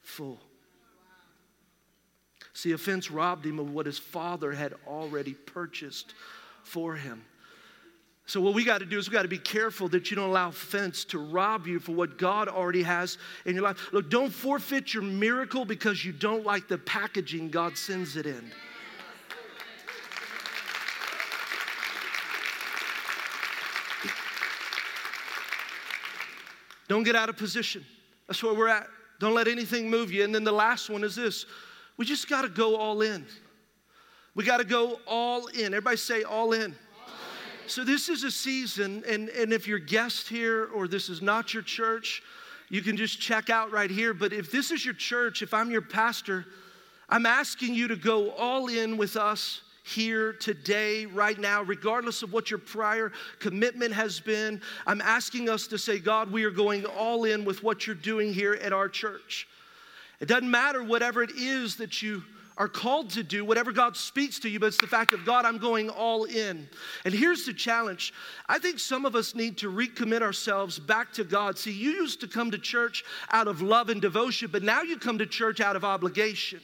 full. 0.00 0.40
See, 2.54 2.72
offense 2.72 3.10
robbed 3.10 3.44
him 3.44 3.58
of 3.58 3.70
what 3.70 3.84
his 3.84 3.98
father 3.98 4.52
had 4.52 4.72
already 4.86 5.34
purchased 5.34 6.14
for 6.62 6.94
him. 6.94 7.22
So, 8.28 8.42
what 8.42 8.52
we 8.52 8.62
got 8.62 8.80
to 8.80 8.84
do 8.84 8.98
is 8.98 9.08
we 9.08 9.14
got 9.14 9.22
to 9.22 9.28
be 9.28 9.38
careful 9.38 9.88
that 9.88 10.10
you 10.10 10.14
don't 10.14 10.28
allow 10.28 10.50
offense 10.50 11.02
to 11.06 11.18
rob 11.18 11.66
you 11.66 11.80
for 11.80 11.92
what 11.92 12.18
God 12.18 12.46
already 12.46 12.82
has 12.82 13.16
in 13.46 13.54
your 13.54 13.64
life. 13.64 13.88
Look, 13.90 14.10
don't 14.10 14.28
forfeit 14.28 14.92
your 14.92 15.02
miracle 15.02 15.64
because 15.64 16.04
you 16.04 16.12
don't 16.12 16.44
like 16.44 16.68
the 16.68 16.76
packaging 16.76 17.48
God 17.48 17.78
sends 17.78 18.16
it 18.16 18.26
in. 18.26 18.52
Don't 26.86 27.04
get 27.04 27.16
out 27.16 27.30
of 27.30 27.38
position. 27.38 27.82
That's 28.26 28.42
where 28.42 28.52
we're 28.52 28.68
at. 28.68 28.88
Don't 29.20 29.32
let 29.32 29.48
anything 29.48 29.88
move 29.88 30.12
you. 30.12 30.22
And 30.22 30.34
then 30.34 30.44
the 30.44 30.52
last 30.52 30.90
one 30.90 31.02
is 31.02 31.16
this 31.16 31.46
we 31.96 32.04
just 32.04 32.28
got 32.28 32.42
to 32.42 32.50
go 32.50 32.76
all 32.76 33.00
in. 33.00 33.24
We 34.34 34.44
got 34.44 34.58
to 34.58 34.64
go 34.64 35.00
all 35.06 35.46
in. 35.46 35.68
Everybody 35.72 35.96
say 35.96 36.24
all 36.24 36.52
in. 36.52 36.76
So, 37.68 37.84
this 37.84 38.08
is 38.08 38.24
a 38.24 38.30
season, 38.30 39.04
and, 39.06 39.28
and 39.28 39.52
if 39.52 39.68
you're 39.68 39.78
guest 39.78 40.26
here 40.26 40.70
or 40.74 40.88
this 40.88 41.10
is 41.10 41.20
not 41.20 41.52
your 41.52 41.62
church, 41.62 42.22
you 42.70 42.80
can 42.80 42.96
just 42.96 43.20
check 43.20 43.50
out 43.50 43.70
right 43.70 43.90
here. 43.90 44.14
But 44.14 44.32
if 44.32 44.50
this 44.50 44.70
is 44.70 44.86
your 44.86 44.94
church, 44.94 45.42
if 45.42 45.52
I'm 45.52 45.70
your 45.70 45.82
pastor, 45.82 46.46
I'm 47.10 47.26
asking 47.26 47.74
you 47.74 47.86
to 47.88 47.96
go 47.96 48.30
all 48.30 48.68
in 48.68 48.96
with 48.96 49.16
us 49.16 49.60
here 49.82 50.32
today, 50.32 51.04
right 51.04 51.38
now, 51.38 51.62
regardless 51.62 52.22
of 52.22 52.32
what 52.32 52.50
your 52.50 52.58
prior 52.58 53.12
commitment 53.38 53.92
has 53.92 54.18
been. 54.18 54.62
I'm 54.86 55.02
asking 55.02 55.50
us 55.50 55.66
to 55.66 55.76
say, 55.76 55.98
God, 55.98 56.32
we 56.32 56.44
are 56.44 56.50
going 56.50 56.86
all 56.86 57.24
in 57.24 57.44
with 57.44 57.62
what 57.62 57.86
you're 57.86 57.96
doing 57.96 58.32
here 58.32 58.54
at 58.54 58.72
our 58.72 58.88
church. 58.88 59.46
It 60.20 60.28
doesn't 60.28 60.50
matter 60.50 60.82
whatever 60.82 61.22
it 61.22 61.32
is 61.36 61.76
that 61.76 62.00
you 62.00 62.22
are 62.58 62.68
called 62.68 63.10
to 63.10 63.22
do, 63.22 63.44
whatever 63.44 63.72
God 63.72 63.96
speaks 63.96 64.40
to 64.40 64.48
you, 64.48 64.58
but 64.58 64.66
it's 64.66 64.76
the 64.76 64.88
fact 64.88 65.12
of 65.12 65.24
God, 65.24 65.44
I'm 65.44 65.58
going 65.58 65.88
all 65.88 66.24
in. 66.24 66.68
And 67.04 67.14
here's 67.14 67.46
the 67.46 67.54
challenge 67.54 68.12
I 68.48 68.58
think 68.58 68.80
some 68.80 69.06
of 69.06 69.14
us 69.14 69.34
need 69.34 69.56
to 69.58 69.70
recommit 69.70 70.22
ourselves 70.22 70.78
back 70.78 71.12
to 71.14 71.24
God. 71.24 71.56
See, 71.56 71.72
you 71.72 71.90
used 71.90 72.20
to 72.20 72.28
come 72.28 72.50
to 72.50 72.58
church 72.58 73.04
out 73.30 73.46
of 73.46 73.62
love 73.62 73.88
and 73.88 74.02
devotion, 74.02 74.50
but 74.52 74.62
now 74.62 74.82
you 74.82 74.98
come 74.98 75.18
to 75.18 75.26
church 75.26 75.60
out 75.60 75.76
of 75.76 75.84
obligation. 75.84 76.60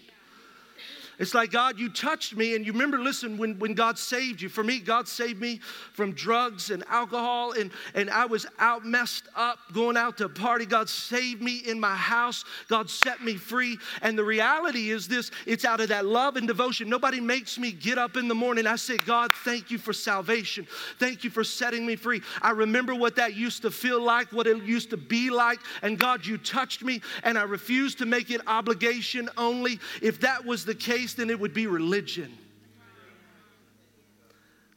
It's 1.19 1.35
like, 1.35 1.51
God, 1.51 1.79
you 1.79 1.89
touched 1.89 2.37
me. 2.37 2.55
And 2.55 2.67
you 2.67 2.73
remember, 2.73 2.99
listen, 2.99 3.37
when, 3.37 3.59
when 3.59 3.75
God 3.75 3.99
saved 3.99 4.41
you, 4.41 4.49
for 4.49 4.65
me, 4.65 4.79
God 4.79 5.07
saved 5.07 5.41
me 5.41 5.61
from 5.93 6.13
drugs 6.13 6.71
and 6.71 6.85
alcohol, 6.89 7.53
and, 7.53 7.71
and 7.95 8.11
I 8.11 8.27
was 8.27 8.47
out 8.59 8.85
messed 8.85 9.29
up 9.37 9.59
going 9.73 9.97
out 9.97 10.17
to 10.19 10.27
a 10.27 10.29
party. 10.29 10.67
God 10.67 10.89
saved 10.89 11.43
me 11.43 11.59
in 11.59 11.79
my 11.79 11.95
house. 11.95 12.45
God 12.69 12.91
set 12.91 13.23
me 13.23 13.37
free. 13.37 13.79
And 14.03 14.19
the 14.19 14.25
reality 14.25 14.91
is 14.91 15.07
this 15.07 15.31
it's 15.47 15.65
out 15.65 15.81
of 15.81 15.89
that 15.89 16.07
love 16.07 16.37
and 16.37 16.47
devotion. 16.47 16.89
Nobody 16.89 17.21
makes 17.21 17.59
me 17.59 17.73
get 17.73 17.99
up 17.99 18.17
in 18.17 18.29
the 18.29 18.35
morning. 18.35 18.67
I 18.67 18.77
say, 18.77 18.97
God, 18.97 19.33
thank 19.45 19.71
you 19.71 19.79
for 19.79 19.93
salvation. 19.93 20.67
Thank 20.99 21.25
you 21.25 21.31
for 21.31 21.45
setting 21.45 21.85
me 21.87 21.97
free. 21.97 22.23
I 22.43 22.51
remember 22.51 22.95
what 22.95 23.17
that 23.17 23.35
used 23.35 23.63
to 23.63 23.71
feel 23.71 24.01
like, 24.01 24.33
what 24.33 24.47
it 24.47 24.63
used 24.63 24.91
to 24.91 24.97
be 24.97 25.31
like. 25.31 25.61
And 25.83 25.99
God, 25.99 26.25
you 26.25 26.39
touched 26.39 26.83
me, 26.83 27.01
and 27.23 27.39
I 27.39 27.43
refuse 27.43 27.95
to 27.97 28.07
make 28.07 28.31
it 28.31 28.41
obligation 28.47 29.29
only. 29.37 29.79
If 30.01 30.21
that 30.21 30.45
was 30.45 30.65
the 30.65 30.75
case, 30.75 31.04
then 31.13 31.29
it 31.29 31.39
would 31.39 31.53
be 31.53 31.67
religion. 31.67 32.33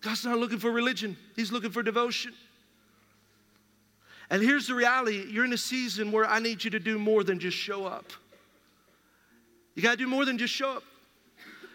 God's 0.01 0.25
not 0.25 0.37
looking 0.37 0.59
for 0.59 0.71
religion, 0.71 1.15
He's 1.35 1.51
looking 1.51 1.71
for 1.71 1.81
devotion. 1.81 2.33
And 4.29 4.43
here's 4.43 4.67
the 4.67 4.75
reality 4.75 5.25
you're 5.29 5.45
in 5.45 5.53
a 5.53 5.57
season 5.57 6.11
where 6.11 6.25
I 6.25 6.39
need 6.39 6.63
you 6.63 6.71
to 6.71 6.79
do 6.79 6.99
more 6.99 7.23
than 7.23 7.39
just 7.39 7.55
show 7.55 7.85
up. 7.85 8.11
You 9.75 9.83
got 9.83 9.91
to 9.91 9.97
do 9.97 10.07
more 10.07 10.25
than 10.25 10.37
just 10.37 10.53
show 10.53 10.71
up. 10.71 10.83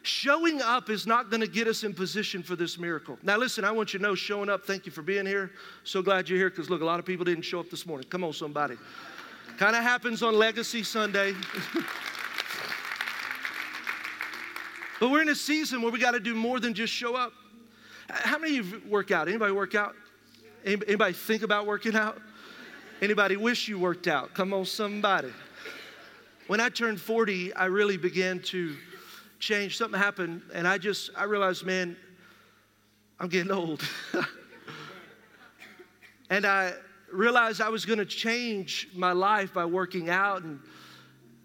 Showing 0.03 0.61
up 0.61 0.91
is 0.91 1.07
not 1.07 1.31
going 1.31 1.41
to 1.41 1.47
get 1.47 1.69
us 1.69 1.85
in 1.85 1.95
position 1.95 2.43
for 2.43 2.57
this 2.57 2.77
miracle. 2.77 3.17
Now, 3.23 3.37
listen, 3.37 3.65
I 3.65 3.71
want 3.71 3.93
you 3.93 4.01
to 4.01 4.03
know 4.03 4.17
showing 4.17 4.51
up, 4.51 4.65
thank 4.65 4.85
you 4.85 4.91
for 4.91 5.03
being 5.03 5.25
here. 5.25 5.53
So 5.85 6.03
glad 6.03 6.29
you're 6.29 6.39
here 6.39 6.51
because, 6.51 6.69
look, 6.69 6.83
a 6.83 6.85
lot 6.85 6.99
of 6.99 7.07
people 7.07 7.25
didn't 7.25 7.45
show 7.45 7.61
up 7.61 7.71
this 7.71 7.87
morning. 7.87 8.09
Come 8.09 8.25
on, 8.25 8.33
somebody. 8.33 8.77
kind 9.57 9.77
of 9.77 9.83
happens 9.85 10.23
on 10.23 10.35
Legacy 10.35 10.83
Sunday. 10.83 11.35
But 15.03 15.11
we're 15.11 15.23
in 15.23 15.31
a 15.31 15.35
season 15.35 15.83
where 15.83 15.91
we 15.91 15.99
got 15.99 16.13
to 16.13 16.21
do 16.21 16.33
more 16.33 16.61
than 16.61 16.75
just 16.75 16.93
show 16.93 17.17
up. 17.17 17.33
How 18.09 18.39
many 18.39 18.59
of 18.59 18.71
you 18.71 18.83
work 18.89 19.11
out? 19.11 19.27
Anybody 19.27 19.51
work 19.51 19.75
out? 19.75 19.97
Anybody 20.65 21.13
think 21.13 21.43
about 21.43 21.67
working 21.67 21.97
out? 21.97 22.23
Anybody 23.01 23.37
wish 23.37 23.67
you 23.67 23.81
worked 23.81 24.07
out? 24.07 24.33
Come 24.33 24.55
on, 24.55 24.65
somebody. 24.65 25.33
When 26.47 26.61
I 26.61 26.69
turned 26.69 27.01
40, 27.01 27.53
I 27.53 27.65
really 27.65 27.97
began 27.97 28.39
to 28.43 28.77
change. 29.41 29.77
Something 29.77 29.99
happened, 29.99 30.41
and 30.55 30.69
I 30.69 30.79
just 30.79 31.11
I 31.17 31.25
realized, 31.25 31.67
man, 31.67 31.97
I'm 33.19 33.29
getting 33.29 33.51
old. 33.51 33.83
and 36.31 36.47
I 36.47 36.75
realized 37.11 37.61
I 37.61 37.71
was 37.71 37.85
going 37.85 37.99
to 37.99 38.07
change 38.07 38.87
my 38.95 39.11
life 39.11 39.53
by 39.53 39.65
working 39.65 40.11
out 40.11 40.45
and 40.45 40.61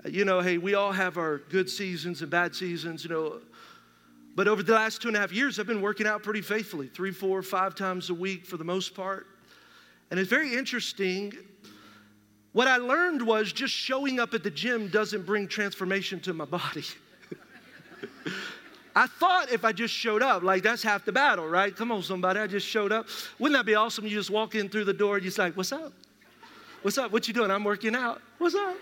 you 0.06 0.26
know, 0.26 0.40
hey, 0.40 0.58
we 0.58 0.76
all 0.76 0.92
have 0.92 1.18
our 1.18 1.40
good 1.50 1.70
seasons 1.70 2.22
and 2.22 2.30
bad 2.30 2.56
seasons, 2.56 3.04
you 3.04 3.10
know. 3.10 3.40
But 4.36 4.48
over 4.48 4.62
the 4.62 4.74
last 4.74 5.02
two 5.02 5.08
and 5.08 5.18
a 5.18 5.20
half 5.20 5.32
years, 5.32 5.60
I've 5.60 5.68
been 5.68 5.82
working 5.82 6.06
out 6.06 6.22
pretty 6.24 6.42
faithfully, 6.42 6.88
three, 6.88 7.12
four, 7.12 7.42
five 7.42 7.74
times 7.76 8.10
a 8.10 8.14
week 8.14 8.46
for 8.46 8.58
the 8.58 8.64
most 8.64 8.94
part. 8.94 9.28
And 10.12 10.20
it's 10.20 10.30
very 10.30 10.56
interesting. 10.56 11.34
What 12.54 12.68
I 12.68 12.78
learned 12.78 13.22
was 13.22 13.52
just 13.52 13.74
showing 13.74 14.20
up 14.20 14.34
at 14.34 14.44
the 14.44 14.52
gym 14.52 14.88
doesn't 14.90 15.26
bring 15.26 15.48
transformation 15.48 16.20
to 16.22 16.34
my 16.34 16.46
body. 16.46 16.86
I 18.96 19.06
thought 19.06 19.52
if 19.52 19.66
I 19.66 19.72
just 19.74 19.94
showed 19.94 20.24
up, 20.24 20.44
like 20.44 20.64
that's 20.64 20.82
half 20.82 21.06
the 21.06 21.12
battle, 21.12 21.48
right? 21.48 21.76
Come 21.76 21.92
on, 21.92 22.02
somebody, 22.02 22.40
I 22.40 22.48
just 22.48 22.66
showed 22.68 22.92
up. 22.92 23.08
Wouldn't 23.38 23.58
that 23.58 23.66
be 23.66 23.76
awesome? 23.76 24.06
You 24.06 24.12
just 24.12 24.30
walk 24.30 24.56
in 24.56 24.70
through 24.70 24.86
the 24.86 24.94
door 24.94 25.18
and 25.18 25.26
you're 25.26 25.34
like, 25.38 25.58
what's 25.58 25.72
up? 25.72 25.94
What's 26.82 26.98
up? 26.98 27.12
What 27.12 27.28
you 27.28 27.34
doing? 27.34 27.52
I'm 27.52 27.64
working 27.64 27.96
out. 27.96 28.22
What's 28.38 28.56
up? 28.56 28.76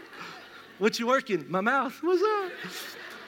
What 0.78 1.00
you 1.00 1.08
working? 1.08 1.46
My 1.50 1.62
mouth. 1.62 1.98
What's 2.02 2.22
up? 2.22 2.52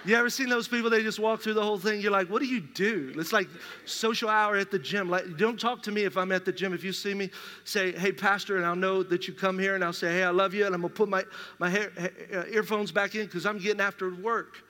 You 0.05 0.15
ever 0.15 0.29
seen 0.29 0.47
those 0.47 0.67
people? 0.67 0.89
They 0.89 1.03
just 1.03 1.19
walk 1.19 1.41
through 1.41 1.55
the 1.55 1.63
whole 1.63 1.77
thing. 1.77 1.99
You're 2.01 2.11
like, 2.11 2.29
what 2.29 2.41
do 2.41 2.47
you 2.47 2.61
do? 2.61 3.13
It's 3.17 3.33
like 3.33 3.47
social 3.85 4.29
hour 4.29 4.55
at 4.55 4.71
the 4.71 4.79
gym. 4.79 5.09
Like, 5.09 5.37
don't 5.37 5.59
talk 5.59 5.81
to 5.83 5.91
me 5.91 6.03
if 6.03 6.17
I'm 6.17 6.31
at 6.31 6.45
the 6.45 6.51
gym. 6.51 6.73
If 6.73 6.83
you 6.83 6.93
see 6.93 7.13
me, 7.13 7.29
say, 7.63 7.91
hey, 7.91 8.11
pastor, 8.11 8.57
and 8.57 8.65
I'll 8.65 8.75
know 8.75 9.03
that 9.03 9.27
you 9.27 9.33
come 9.33 9.59
here, 9.59 9.75
and 9.75 9.83
I'll 9.83 9.93
say, 9.93 10.11
hey, 10.11 10.23
I 10.23 10.29
love 10.29 10.53
you, 10.53 10.65
and 10.65 10.73
I'm 10.73 10.81
gonna 10.81 10.93
put 10.93 11.09
my 11.09 11.23
my 11.59 11.69
hair, 11.69 11.91
uh, 12.33 12.43
earphones 12.49 12.91
back 12.91 13.15
in 13.15 13.25
because 13.25 13.45
I'm 13.45 13.59
getting 13.59 13.81
after 13.81 14.13
work. 14.15 14.63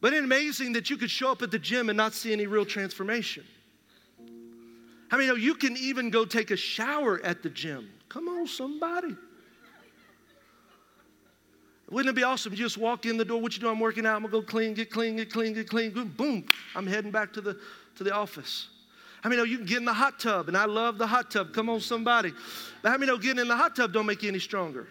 But 0.00 0.12
it's 0.12 0.22
amazing 0.22 0.74
that 0.74 0.90
you 0.90 0.96
could 0.96 1.10
show 1.10 1.32
up 1.32 1.42
at 1.42 1.50
the 1.50 1.58
gym 1.58 1.88
and 1.88 1.96
not 1.96 2.14
see 2.14 2.32
any 2.32 2.46
real 2.46 2.64
transformation. 2.64 3.44
I 5.10 5.16
mean, 5.16 5.40
you 5.40 5.54
can 5.54 5.76
even 5.76 6.10
go 6.10 6.24
take 6.24 6.50
a 6.50 6.56
shower 6.56 7.20
at 7.24 7.42
the 7.42 7.48
gym. 7.48 7.90
Come 8.08 8.28
on, 8.28 8.46
somebody. 8.46 9.16
Wouldn't 11.90 12.10
it 12.10 12.16
be 12.16 12.22
awesome? 12.22 12.52
You 12.52 12.58
just 12.58 12.76
walk 12.76 13.06
in 13.06 13.16
the 13.16 13.24
door. 13.24 13.40
What 13.40 13.54
you 13.54 13.60
do? 13.60 13.68
I'm 13.68 13.80
working 13.80 14.04
out. 14.04 14.16
I'm 14.16 14.22
gonna 14.22 14.32
go 14.32 14.42
clean, 14.42 14.74
get 14.74 14.90
clean, 14.90 15.16
get 15.16 15.32
clean, 15.32 15.54
get 15.54 15.68
clean. 15.68 15.90
Boom, 15.90 16.08
boom. 16.16 16.44
I'm 16.74 16.86
heading 16.86 17.10
back 17.10 17.32
to 17.34 17.40
the 17.40 17.58
to 17.96 18.04
the 18.04 18.12
office. 18.12 18.68
How 19.22 19.30
many 19.30 19.40
know 19.40 19.44
you 19.44 19.56
can 19.56 19.66
get 19.66 19.78
in 19.78 19.84
the 19.84 19.92
hot 19.92 20.20
tub? 20.20 20.48
And 20.48 20.56
I 20.56 20.66
love 20.66 20.98
the 20.98 21.06
hot 21.06 21.30
tub. 21.30 21.52
Come 21.52 21.68
on, 21.68 21.80
somebody. 21.80 22.32
But 22.82 22.90
how 22.90 22.98
many 22.98 23.10
know 23.10 23.18
getting 23.18 23.40
in 23.40 23.48
the 23.48 23.56
hot 23.56 23.74
tub 23.74 23.92
don't 23.92 24.06
make 24.06 24.22
you 24.22 24.28
any 24.28 24.38
stronger? 24.38 24.86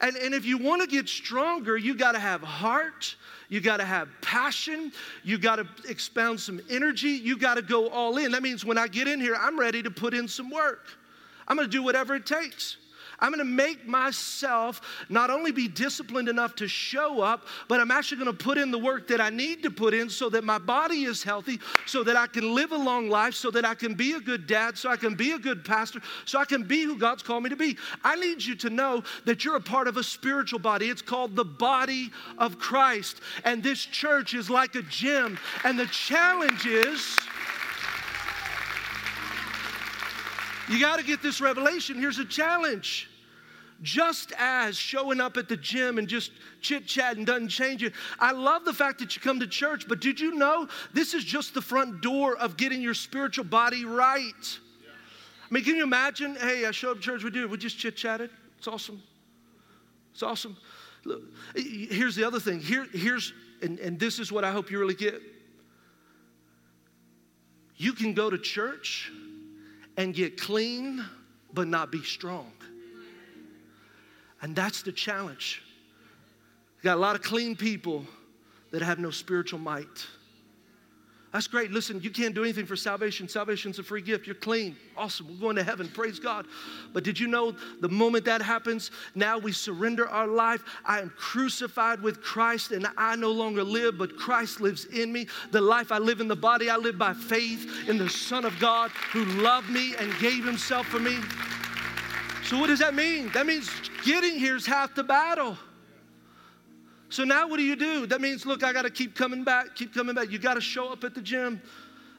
And, 0.00 0.16
and 0.16 0.34
if 0.34 0.44
you 0.44 0.58
want 0.58 0.82
to 0.82 0.88
get 0.88 1.08
stronger, 1.08 1.76
you 1.76 1.94
got 1.94 2.12
to 2.12 2.18
have 2.18 2.42
heart. 2.42 3.14
You 3.48 3.60
got 3.60 3.76
to 3.76 3.84
have 3.84 4.08
passion. 4.20 4.90
You 5.22 5.38
got 5.38 5.56
to 5.56 5.66
expound 5.88 6.40
some 6.40 6.60
energy. 6.68 7.10
You 7.10 7.38
got 7.38 7.54
to 7.54 7.62
go 7.62 7.88
all 7.88 8.18
in. 8.18 8.32
That 8.32 8.42
means 8.42 8.64
when 8.64 8.78
I 8.78 8.88
get 8.88 9.06
in 9.06 9.20
here, 9.20 9.36
I'm 9.38 9.56
ready 9.56 9.80
to 9.80 9.90
put 9.92 10.12
in 10.12 10.26
some 10.26 10.50
work. 10.50 10.88
I'm 11.46 11.56
going 11.56 11.68
to 11.68 11.72
do 11.72 11.84
whatever 11.84 12.16
it 12.16 12.26
takes. 12.26 12.78
I'm 13.22 13.30
going 13.30 13.38
to 13.38 13.44
make 13.44 13.86
myself 13.86 14.80
not 15.08 15.30
only 15.30 15.52
be 15.52 15.68
disciplined 15.68 16.28
enough 16.28 16.56
to 16.56 16.66
show 16.66 17.20
up, 17.20 17.46
but 17.68 17.78
I'm 17.78 17.92
actually 17.92 18.22
going 18.24 18.36
to 18.36 18.44
put 18.44 18.58
in 18.58 18.72
the 18.72 18.78
work 18.78 19.06
that 19.08 19.20
I 19.20 19.30
need 19.30 19.62
to 19.62 19.70
put 19.70 19.94
in 19.94 20.10
so 20.10 20.28
that 20.30 20.42
my 20.42 20.58
body 20.58 21.04
is 21.04 21.22
healthy, 21.22 21.60
so 21.86 22.02
that 22.02 22.16
I 22.16 22.26
can 22.26 22.52
live 22.52 22.72
a 22.72 22.76
long 22.76 23.08
life, 23.08 23.34
so 23.34 23.52
that 23.52 23.64
I 23.64 23.76
can 23.76 23.94
be 23.94 24.14
a 24.14 24.20
good 24.20 24.48
dad, 24.48 24.76
so 24.76 24.90
I 24.90 24.96
can 24.96 25.14
be 25.14 25.30
a 25.32 25.38
good 25.38 25.64
pastor, 25.64 26.00
so 26.24 26.40
I 26.40 26.44
can 26.44 26.64
be 26.64 26.82
who 26.82 26.98
God's 26.98 27.22
called 27.22 27.44
me 27.44 27.50
to 27.50 27.56
be. 27.56 27.78
I 28.02 28.16
need 28.16 28.44
you 28.44 28.56
to 28.56 28.70
know 28.70 29.04
that 29.24 29.44
you're 29.44 29.56
a 29.56 29.60
part 29.60 29.86
of 29.86 29.96
a 29.96 30.02
spiritual 30.02 30.58
body. 30.58 30.90
It's 30.90 31.00
called 31.00 31.36
the 31.36 31.44
body 31.44 32.10
of 32.38 32.58
Christ. 32.58 33.20
And 33.44 33.62
this 33.62 33.84
church 33.84 34.34
is 34.34 34.50
like 34.50 34.74
a 34.74 34.82
gym. 34.82 35.38
And 35.62 35.78
the 35.78 35.86
challenge 35.86 36.66
is, 36.66 37.16
You 40.68 40.80
got 40.80 40.98
to 40.98 41.04
get 41.04 41.22
this 41.22 41.40
revelation. 41.40 41.98
Here's 41.98 42.18
a 42.18 42.24
challenge 42.24 43.11
just 43.82 44.32
as 44.38 44.76
showing 44.76 45.20
up 45.20 45.36
at 45.36 45.48
the 45.48 45.56
gym 45.56 45.98
and 45.98 46.06
just 46.06 46.30
chit 46.60 46.86
chatting 46.86 47.24
doesn't 47.24 47.48
change 47.48 47.82
it. 47.82 47.92
I 48.18 48.32
love 48.32 48.64
the 48.64 48.72
fact 48.72 49.00
that 49.00 49.14
you 49.14 49.20
come 49.20 49.40
to 49.40 49.46
church, 49.46 49.86
but 49.88 50.00
did 50.00 50.20
you 50.20 50.34
know 50.34 50.68
this 50.94 51.14
is 51.14 51.24
just 51.24 51.52
the 51.52 51.60
front 51.60 52.00
door 52.00 52.36
of 52.36 52.56
getting 52.56 52.80
your 52.80 52.94
spiritual 52.94 53.44
body 53.44 53.84
right? 53.84 54.58
I 55.52 55.54
mean, 55.54 55.64
can 55.64 55.76
you 55.76 55.82
imagine? 55.82 56.36
Hey, 56.36 56.64
I 56.64 56.70
show 56.70 56.92
up 56.92 56.98
to 56.98 57.02
church, 57.02 57.24
we 57.24 57.30
do, 57.30 57.46
we 57.48 57.58
just 57.58 57.76
chit 57.76 57.96
chatted. 57.96 58.30
It's 58.56 58.68
awesome. 58.68 59.02
It's 60.12 60.22
awesome. 60.22 60.56
Look, 61.04 61.22
here's 61.56 62.14
the 62.14 62.24
other 62.24 62.38
thing. 62.38 62.60
Here, 62.60 62.86
here's, 62.92 63.32
and, 63.60 63.78
and 63.80 63.98
this 63.98 64.20
is 64.20 64.30
what 64.30 64.44
I 64.44 64.52
hope 64.52 64.70
you 64.70 64.78
really 64.78 64.94
get. 64.94 65.20
You 67.76 67.92
can 67.92 68.14
go 68.14 68.30
to 68.30 68.38
church 68.38 69.10
and 69.96 70.14
get 70.14 70.40
clean, 70.40 71.04
but 71.52 71.66
not 71.66 71.90
be 71.90 72.02
strong. 72.02 72.52
And 74.42 74.54
that's 74.54 74.82
the 74.82 74.92
challenge. 74.92 75.62
You 76.78 76.84
got 76.84 76.96
a 76.96 77.00
lot 77.00 77.14
of 77.14 77.22
clean 77.22 77.56
people 77.56 78.04
that 78.72 78.82
have 78.82 78.98
no 78.98 79.10
spiritual 79.10 79.60
might. 79.60 80.06
That's 81.32 81.46
great. 81.46 81.70
Listen, 81.70 81.98
you 82.02 82.10
can't 82.10 82.34
do 82.34 82.42
anything 82.42 82.66
for 82.66 82.76
salvation. 82.76 83.26
Salvation's 83.26 83.78
a 83.78 83.82
free 83.82 84.02
gift. 84.02 84.26
You're 84.26 84.34
clean. 84.34 84.76
Awesome. 84.98 85.28
We're 85.28 85.40
going 85.40 85.56
to 85.56 85.62
heaven. 85.62 85.88
Praise 85.88 86.18
God. 86.18 86.46
But 86.92 87.04
did 87.04 87.18
you 87.18 87.26
know 87.26 87.56
the 87.80 87.88
moment 87.88 88.26
that 88.26 88.42
happens, 88.42 88.90
now 89.14 89.38
we 89.38 89.50
surrender 89.50 90.06
our 90.08 90.26
life. 90.26 90.62
I 90.84 91.00
am 91.00 91.10
crucified 91.16 92.02
with 92.02 92.20
Christ, 92.20 92.72
and 92.72 92.86
I 92.98 93.16
no 93.16 93.30
longer 93.30 93.64
live, 93.64 93.96
but 93.96 94.18
Christ 94.18 94.60
lives 94.60 94.84
in 94.86 95.10
me. 95.10 95.26
The 95.52 95.60
life 95.60 95.90
I 95.90 95.96
live 95.96 96.20
in 96.20 96.28
the 96.28 96.36
body, 96.36 96.68
I 96.68 96.76
live 96.76 96.98
by 96.98 97.14
faith 97.14 97.88
in 97.88 97.96
the 97.96 98.10
Son 98.10 98.44
of 98.44 98.58
God 98.58 98.90
who 99.12 99.24
loved 99.24 99.70
me 99.70 99.94
and 99.98 100.12
gave 100.18 100.44
himself 100.44 100.86
for 100.88 100.98
me. 100.98 101.16
So, 102.44 102.60
what 102.60 102.66
does 102.66 102.80
that 102.80 102.94
mean? 102.94 103.30
That 103.32 103.46
means 103.46 103.70
getting 104.02 104.38
here 104.38 104.56
is 104.56 104.66
half 104.66 104.94
the 104.94 105.04
battle. 105.04 105.56
So 107.08 107.24
now 107.24 107.46
what 107.46 107.58
do 107.58 107.62
you 107.62 107.76
do? 107.76 108.06
That 108.06 108.20
means, 108.20 108.46
look, 108.46 108.64
I 108.64 108.72
got 108.72 108.82
to 108.82 108.90
keep 108.90 109.14
coming 109.14 109.44
back, 109.44 109.74
keep 109.74 109.94
coming 109.94 110.14
back. 110.14 110.30
You 110.30 110.38
got 110.38 110.54
to 110.54 110.60
show 110.60 110.88
up 110.90 111.04
at 111.04 111.14
the 111.14 111.20
gym. 111.20 111.60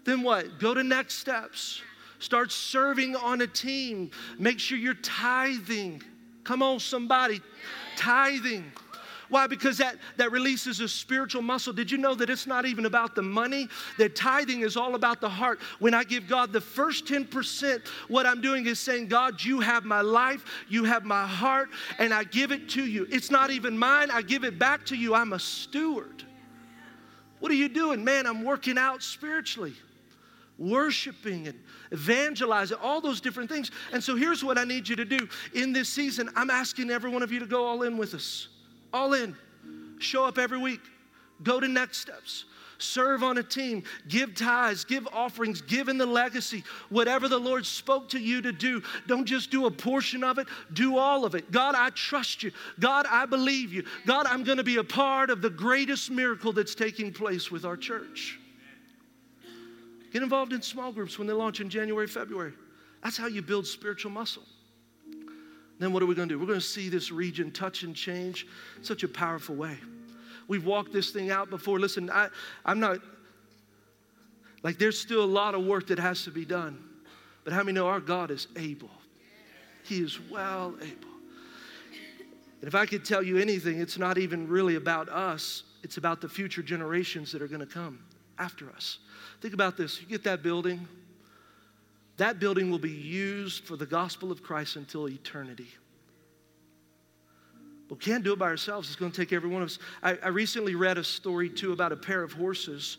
Then 0.04 0.22
what? 0.22 0.60
Go 0.60 0.74
to 0.74 0.84
next 0.84 1.16
steps. 1.16 1.82
Start 2.20 2.52
serving 2.52 3.16
on 3.16 3.42
a 3.42 3.48
team. 3.48 4.12
Make 4.38 4.60
sure 4.60 4.78
you're 4.78 4.94
tithing. 4.94 6.02
Come 6.44 6.62
on, 6.62 6.80
somebody. 6.80 7.42
Tithing. 7.98 8.72
Why? 9.30 9.48
Because 9.48 9.78
that, 9.78 9.98
that 10.18 10.32
releases 10.32 10.80
a 10.80 10.88
spiritual 10.88 11.42
muscle. 11.42 11.74
Did 11.74 11.92
you 11.92 11.98
know 11.98 12.16
that 12.16 12.30
it's 12.30 12.48
not 12.48 12.66
even 12.66 12.86
about 12.86 13.16
the 13.16 13.22
money? 13.22 13.68
That 13.98 14.16
tithing 14.16 14.62
is 14.62 14.78
all 14.78 14.96
about 14.96 15.22
the 15.22 15.30
heart. 15.30 15.60
When 15.80 15.94
I 15.94 16.04
give 16.04 16.28
God 16.28 16.54
the 16.54 16.62
first 16.62 17.06
10%, 17.06 17.88
what 18.08 18.26
I'm 18.26 18.42
doing 18.42 18.66
is 18.66 18.80
saying, 18.80 19.08
God, 19.08 19.44
you 19.44 19.60
have 19.60 19.86
my 19.86 20.02
life, 20.02 20.46
you 20.70 20.84
have 20.84 21.04
my 21.04 21.26
heart, 21.26 21.70
and 22.00 22.14
I 22.14 22.24
give 22.24 22.52
it 22.52 22.70
to 22.70 22.86
you. 22.86 23.08
It's 23.10 23.32
not 23.32 23.52
even 23.52 23.78
mine, 23.78 24.12
I 24.12 24.22
give 24.22 24.44
it 24.44 24.60
back 24.60 24.86
to 24.88 24.96
you. 24.96 25.16
I'm 25.16 25.34
a 25.34 25.40
steward. 25.40 26.24
What 27.40 27.52
are 27.52 27.56
you 27.56 27.70
doing? 27.70 28.04
Man, 28.04 28.26
I'm 28.26 28.44
working 28.44 28.78
out 28.78 29.04
spiritually 29.04 29.74
worshiping 30.60 31.48
and 31.48 31.60
evangelizing, 31.92 32.78
all 32.82 33.02
those 33.02 33.20
different 33.20 33.50
things. 33.50 33.72
And 33.92 34.04
so 34.04 34.16
here's 34.16 34.44
what 34.44 34.58
I 34.58 34.64
need 34.64 34.88
you 34.88 34.96
to 34.96 35.06
do. 35.06 35.28
In 35.54 35.74
this 35.74 35.90
season, 35.90 36.30
I'm 36.36 36.50
asking 36.50 36.92
every 36.92 37.10
one 37.10 37.24
of 37.24 37.32
you 37.32 37.40
to 37.40 37.46
go 37.48 37.66
all 37.66 37.84
in 37.84 37.98
with 37.98 38.14
us 38.14 38.50
all 38.94 39.14
in. 39.14 39.36
Show 40.00 40.26
up 40.26 40.38
every 40.38 40.58
week. 40.58 40.82
Go 41.42 41.60
to 41.60 41.68
next 41.68 41.98
steps. 41.98 42.46
Serve 42.78 43.24
on 43.24 43.38
a 43.38 43.44
team. 43.44 43.84
Give 44.10 44.36
tithes. 44.36 44.84
Give 44.84 45.08
offerings. 45.14 45.62
Give 45.62 45.88
in 45.88 45.98
the 45.98 46.06
legacy. 46.06 46.64
Whatever 46.90 47.28
the 47.28 47.40
Lord 47.40 47.66
spoke 47.66 48.10
to 48.10 48.20
you 48.20 48.42
to 48.42 48.52
do, 48.52 48.84
don't 49.08 49.26
just 49.26 49.52
do 49.52 49.66
a 49.66 49.72
portion 49.72 50.24
of 50.24 50.38
it, 50.38 50.48
do 50.74 50.98
all 50.98 51.24
of 51.24 51.34
it. 51.34 51.52
God, 51.52 51.76
I 51.76 51.90
trust 51.92 52.44
you. 52.44 52.52
God, 52.80 53.06
I 53.10 53.26
believe 53.26 53.74
you. 53.74 53.86
God, 54.06 54.26
I'm 54.26 54.44
going 54.44 54.58
to 54.58 54.64
be 54.64 54.78
a 54.78 54.84
part 54.84 55.30
of 55.30 55.42
the 55.42 55.50
greatest 55.50 56.12
miracle 56.12 56.52
that's 56.52 56.76
taking 56.76 57.14
place 57.14 57.50
with 57.50 57.64
our 57.64 57.78
church. 57.78 58.40
Get 60.12 60.22
involved 60.22 60.54
in 60.54 60.62
small 60.62 60.92
groups 60.92 61.18
when 61.18 61.28
they 61.28 61.34
launch 61.34 61.60
in 61.60 61.70
January, 61.70 62.08
February. 62.08 62.54
That's 63.02 63.18
how 63.18 63.28
you 63.28 63.42
build 63.42 63.66
spiritual 63.66 64.12
muscle. 64.12 64.44
Then 65.84 65.92
what 65.92 66.02
are 66.02 66.06
we 66.06 66.16
going 66.16 66.30
to 66.30 66.36
do? 66.36 66.40
We're 66.40 66.48
going 66.48 66.62
to 66.62 66.66
see 66.66 66.88
this 66.88 67.12
region 67.12 67.52
touch 67.52 67.84
and 67.84 67.94
change 67.94 68.48
such 68.82 69.04
a 69.04 69.08
powerful 69.08 69.54
way. 69.54 69.78
We've 70.48 70.66
walked 70.66 70.94
this 70.94 71.10
thing 71.10 71.30
out 71.30 71.50
before. 71.50 71.78
Listen, 71.78 72.10
I, 72.10 72.30
I'm 72.64 72.80
not, 72.80 73.00
like, 74.64 74.78
there's 74.78 74.98
still 74.98 75.22
a 75.22 75.26
lot 75.26 75.56
of 75.56 75.66
work 75.66 75.88
that 75.88 76.00
has 76.00 76.24
to 76.24 76.32
be 76.32 76.46
done. 76.46 76.82
But 77.44 77.52
how 77.52 77.64
many 77.64 77.74
know 77.74 77.88
our 77.88 78.00
God 78.00 78.32
is 78.32 78.48
able? 78.56 78.92
He 79.84 80.00
is 80.00 80.22
well 80.32 80.74
able. 80.82 81.10
And 82.62 82.68
if 82.70 82.76
I 82.76 82.86
could 82.86 83.04
tell 83.04 83.22
you 83.22 83.38
anything, 83.38 83.82
it's 83.82 83.98
not 83.98 84.18
even 84.18 84.48
really 84.48 84.76
about 84.76 85.10
us, 85.10 85.64
it's 85.84 85.98
about 85.98 86.22
the 86.22 86.30
future 86.30 86.64
generations 86.64 87.30
that 87.34 87.42
are 87.42 87.48
going 87.50 87.60
to 87.60 87.66
come 87.66 88.00
after 88.40 88.70
us. 88.70 89.00
Think 89.42 89.54
about 89.54 89.76
this 89.76 90.00
you 90.00 90.08
get 90.08 90.24
that 90.24 90.44
building, 90.44 90.88
that 92.18 92.40
building 92.40 92.70
will 92.70 92.80
be 92.80 92.92
used 92.92 93.64
for 93.64 93.76
the 93.76 93.86
gospel 93.86 94.32
of 94.32 94.44
Christ 94.44 94.76
until 94.76 95.10
eternity. 95.10 95.68
But 97.90 98.00
we 98.00 98.06
can't 98.06 98.24
do 98.24 98.34
it 98.34 98.40
by 98.40 98.48
ourselves. 98.48 98.88
It's 98.88 98.96
going 98.96 99.12
to 99.12 99.18
take 99.18 99.34
every 99.34 99.50
one 99.50 99.62
of 99.62 99.68
us. 99.68 99.80
I, 100.02 100.18
I 100.24 100.28
recently 100.30 100.76
read 100.76 100.98
a 100.98 101.04
story, 101.04 101.50
too, 101.50 101.74
about 101.74 101.92
a 101.92 101.98
pair 101.98 102.24
of 102.24 102.32
horses 102.32 102.98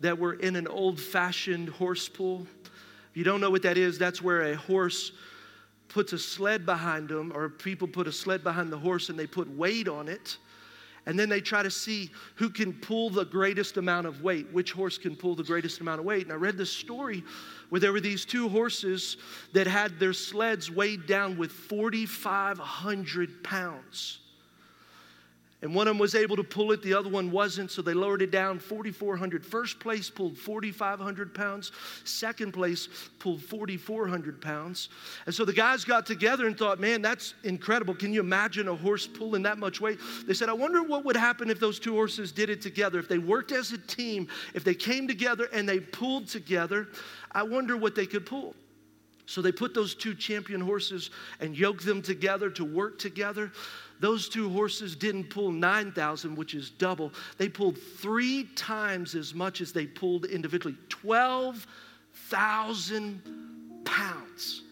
that 0.00 0.18
were 0.18 0.34
in 0.34 0.56
an 0.56 0.66
old 0.68 1.00
fashioned 1.00 1.68
horse 1.68 2.08
pool. 2.08 2.46
If 2.64 3.16
you 3.16 3.24
don't 3.24 3.40
know 3.40 3.50
what 3.50 3.62
that 3.62 3.78
is, 3.78 3.98
that's 3.98 4.22
where 4.22 4.52
a 4.52 4.56
horse 4.56 5.12
puts 5.88 6.12
a 6.12 6.18
sled 6.18 6.66
behind 6.66 7.08
them, 7.08 7.32
or 7.34 7.48
people 7.48 7.88
put 7.88 8.06
a 8.06 8.12
sled 8.12 8.44
behind 8.44 8.70
the 8.70 8.78
horse 8.78 9.08
and 9.08 9.18
they 9.18 9.26
put 9.26 9.48
weight 9.48 9.88
on 9.88 10.08
it. 10.08 10.36
And 11.08 11.18
then 11.18 11.30
they 11.30 11.40
try 11.40 11.62
to 11.62 11.70
see 11.70 12.10
who 12.34 12.50
can 12.50 12.74
pull 12.74 13.08
the 13.08 13.24
greatest 13.24 13.78
amount 13.78 14.06
of 14.06 14.20
weight, 14.22 14.52
which 14.52 14.72
horse 14.72 14.98
can 14.98 15.16
pull 15.16 15.34
the 15.34 15.42
greatest 15.42 15.80
amount 15.80 16.00
of 16.00 16.04
weight. 16.04 16.24
And 16.24 16.32
I 16.32 16.34
read 16.34 16.58
this 16.58 16.70
story 16.70 17.24
where 17.70 17.80
there 17.80 17.94
were 17.94 18.00
these 18.00 18.26
two 18.26 18.46
horses 18.46 19.16
that 19.54 19.66
had 19.66 19.98
their 19.98 20.12
sleds 20.12 20.70
weighed 20.70 21.06
down 21.06 21.38
with 21.38 21.50
4,500 21.50 23.42
pounds. 23.42 24.18
And 25.60 25.74
one 25.74 25.88
of 25.88 25.94
them 25.94 25.98
was 25.98 26.14
able 26.14 26.36
to 26.36 26.44
pull 26.44 26.70
it, 26.70 26.82
the 26.82 26.94
other 26.94 27.08
one 27.08 27.32
wasn't, 27.32 27.72
so 27.72 27.82
they 27.82 27.92
lowered 27.92 28.22
it 28.22 28.30
down 28.30 28.60
4,400. 28.60 29.44
First 29.44 29.80
place 29.80 30.08
pulled 30.08 30.38
4,500 30.38 31.34
pounds, 31.34 31.72
second 32.04 32.52
place 32.52 32.88
pulled 33.18 33.42
4,400 33.42 34.40
pounds. 34.40 34.88
And 35.26 35.34
so 35.34 35.44
the 35.44 35.52
guys 35.52 35.84
got 35.84 36.06
together 36.06 36.46
and 36.46 36.56
thought, 36.56 36.78
man, 36.78 37.02
that's 37.02 37.34
incredible. 37.42 37.92
Can 37.92 38.12
you 38.12 38.20
imagine 38.20 38.68
a 38.68 38.74
horse 38.76 39.08
pulling 39.08 39.42
that 39.42 39.58
much 39.58 39.80
weight? 39.80 39.98
They 40.28 40.34
said, 40.34 40.48
I 40.48 40.52
wonder 40.52 40.84
what 40.84 41.04
would 41.04 41.16
happen 41.16 41.50
if 41.50 41.58
those 41.58 41.80
two 41.80 41.94
horses 41.94 42.30
did 42.30 42.50
it 42.50 42.62
together, 42.62 43.00
if 43.00 43.08
they 43.08 43.18
worked 43.18 43.50
as 43.50 43.72
a 43.72 43.78
team, 43.78 44.28
if 44.54 44.62
they 44.62 44.74
came 44.74 45.08
together 45.08 45.48
and 45.52 45.68
they 45.68 45.80
pulled 45.80 46.28
together. 46.28 46.86
I 47.32 47.42
wonder 47.42 47.76
what 47.76 47.96
they 47.96 48.06
could 48.06 48.26
pull. 48.26 48.54
So 49.26 49.42
they 49.42 49.52
put 49.52 49.74
those 49.74 49.94
two 49.94 50.14
champion 50.14 50.60
horses 50.60 51.10
and 51.40 51.56
yoked 51.56 51.84
them 51.84 52.00
together 52.00 52.48
to 52.50 52.64
work 52.64 52.98
together. 52.98 53.52
Those 54.00 54.28
two 54.28 54.50
horses 54.50 54.94
didn't 54.94 55.30
pull 55.30 55.50
9,000, 55.50 56.36
which 56.36 56.54
is 56.54 56.70
double. 56.70 57.12
They 57.36 57.48
pulled 57.48 57.78
three 57.78 58.44
times 58.54 59.14
as 59.14 59.34
much 59.34 59.60
as 59.60 59.72
they 59.72 59.86
pulled 59.86 60.24
individually 60.24 60.76
12,000 60.88 63.82
pounds. 63.84 64.62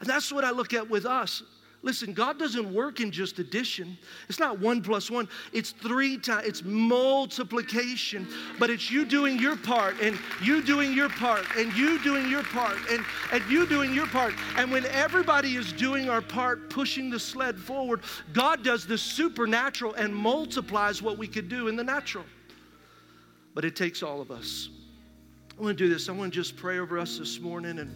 And 0.00 0.08
that's 0.08 0.32
what 0.32 0.44
I 0.44 0.50
look 0.50 0.72
at 0.72 0.88
with 0.88 1.04
us. 1.06 1.42
Listen, 1.84 2.12
God 2.12 2.38
doesn't 2.38 2.72
work 2.72 3.00
in 3.00 3.10
just 3.10 3.40
addition. 3.40 3.98
It's 4.28 4.38
not 4.38 4.60
one 4.60 4.82
plus 4.82 5.10
one, 5.10 5.28
it's 5.52 5.72
three 5.72 6.16
times, 6.16 6.46
it's 6.46 6.62
multiplication. 6.62 8.28
But 8.60 8.70
it's 8.70 8.88
you 8.88 9.04
doing 9.04 9.36
your 9.36 9.56
part, 9.56 10.00
and 10.00 10.16
you 10.40 10.62
doing 10.62 10.92
your 10.92 11.08
part, 11.08 11.44
and 11.56 11.72
you 11.76 12.00
doing 12.04 12.30
your 12.30 12.44
part, 12.44 12.78
and, 12.88 13.04
and 13.32 13.42
you 13.50 13.66
doing 13.66 13.92
your 13.92 14.06
part. 14.06 14.32
And 14.56 14.70
when 14.70 14.86
everybody 14.86 15.56
is 15.56 15.72
doing 15.72 16.08
our 16.08 16.22
part, 16.22 16.70
pushing 16.70 17.10
the 17.10 17.18
sled 17.18 17.58
forward, 17.58 18.02
God 18.32 18.62
does 18.62 18.86
the 18.86 18.96
supernatural 18.96 19.94
and 19.94 20.14
multiplies 20.14 21.02
what 21.02 21.18
we 21.18 21.26
could 21.26 21.48
do 21.48 21.66
in 21.66 21.74
the 21.74 21.84
natural. 21.84 22.24
But 23.54 23.64
it 23.64 23.74
takes 23.74 24.04
all 24.04 24.20
of 24.20 24.30
us. 24.30 24.68
I 25.58 25.62
want 25.62 25.76
to 25.76 25.84
do 25.84 25.92
this. 25.92 26.08
I 26.08 26.12
want 26.12 26.32
to 26.32 26.40
just 26.40 26.56
pray 26.56 26.78
over 26.78 26.96
us 26.96 27.18
this 27.18 27.40
morning 27.40 27.80
and 27.80 27.92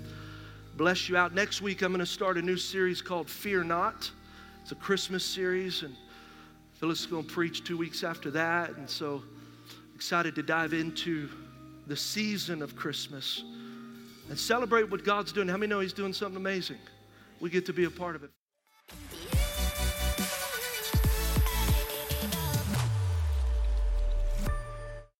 bless 0.77 1.09
you 1.09 1.17
out. 1.17 1.35
Next 1.35 1.63
week, 1.63 1.81
I'm 1.81 1.91
going 1.91 2.01
to 2.01 2.07
start 2.07 2.37
a 2.37 2.43
new 2.43 2.59
series 2.59 3.01
called 3.01 3.31
Fear 3.31 3.65
Not. 3.65 4.11
It's 4.63 4.73
a 4.73 4.75
Christmas 4.75 5.25
series, 5.25 5.83
and 5.83 5.97
Phyllis 6.75 7.01
is 7.01 7.07
going 7.07 7.25
to 7.25 7.33
preach 7.33 7.65
two 7.65 7.79
weeks 7.79 8.05
after 8.05 8.31
that. 8.33 8.77
And 8.77 8.89
so 8.89 9.23
excited 9.95 10.35
to 10.35 10.43
dive 10.43 10.75
into 10.75 11.31
the 11.87 11.97
season 11.97 12.61
of 12.61 12.77
Christmas 12.77 13.43
and 14.29 14.39
celebrate 14.39 14.91
what 14.91 15.03
God's 15.03 15.33
doing. 15.33 15.49
How 15.49 15.57
many 15.57 15.71
know 15.71 15.81
He's 15.81 15.95
doing 15.95 16.13
something 16.13 16.37
amazing? 16.37 16.79
We 17.41 17.49
get 17.49 17.65
to 17.67 17.73
be 17.73 17.85
a 17.85 17.91
part 17.91 18.15
of 18.15 18.25
it. 18.25 19.36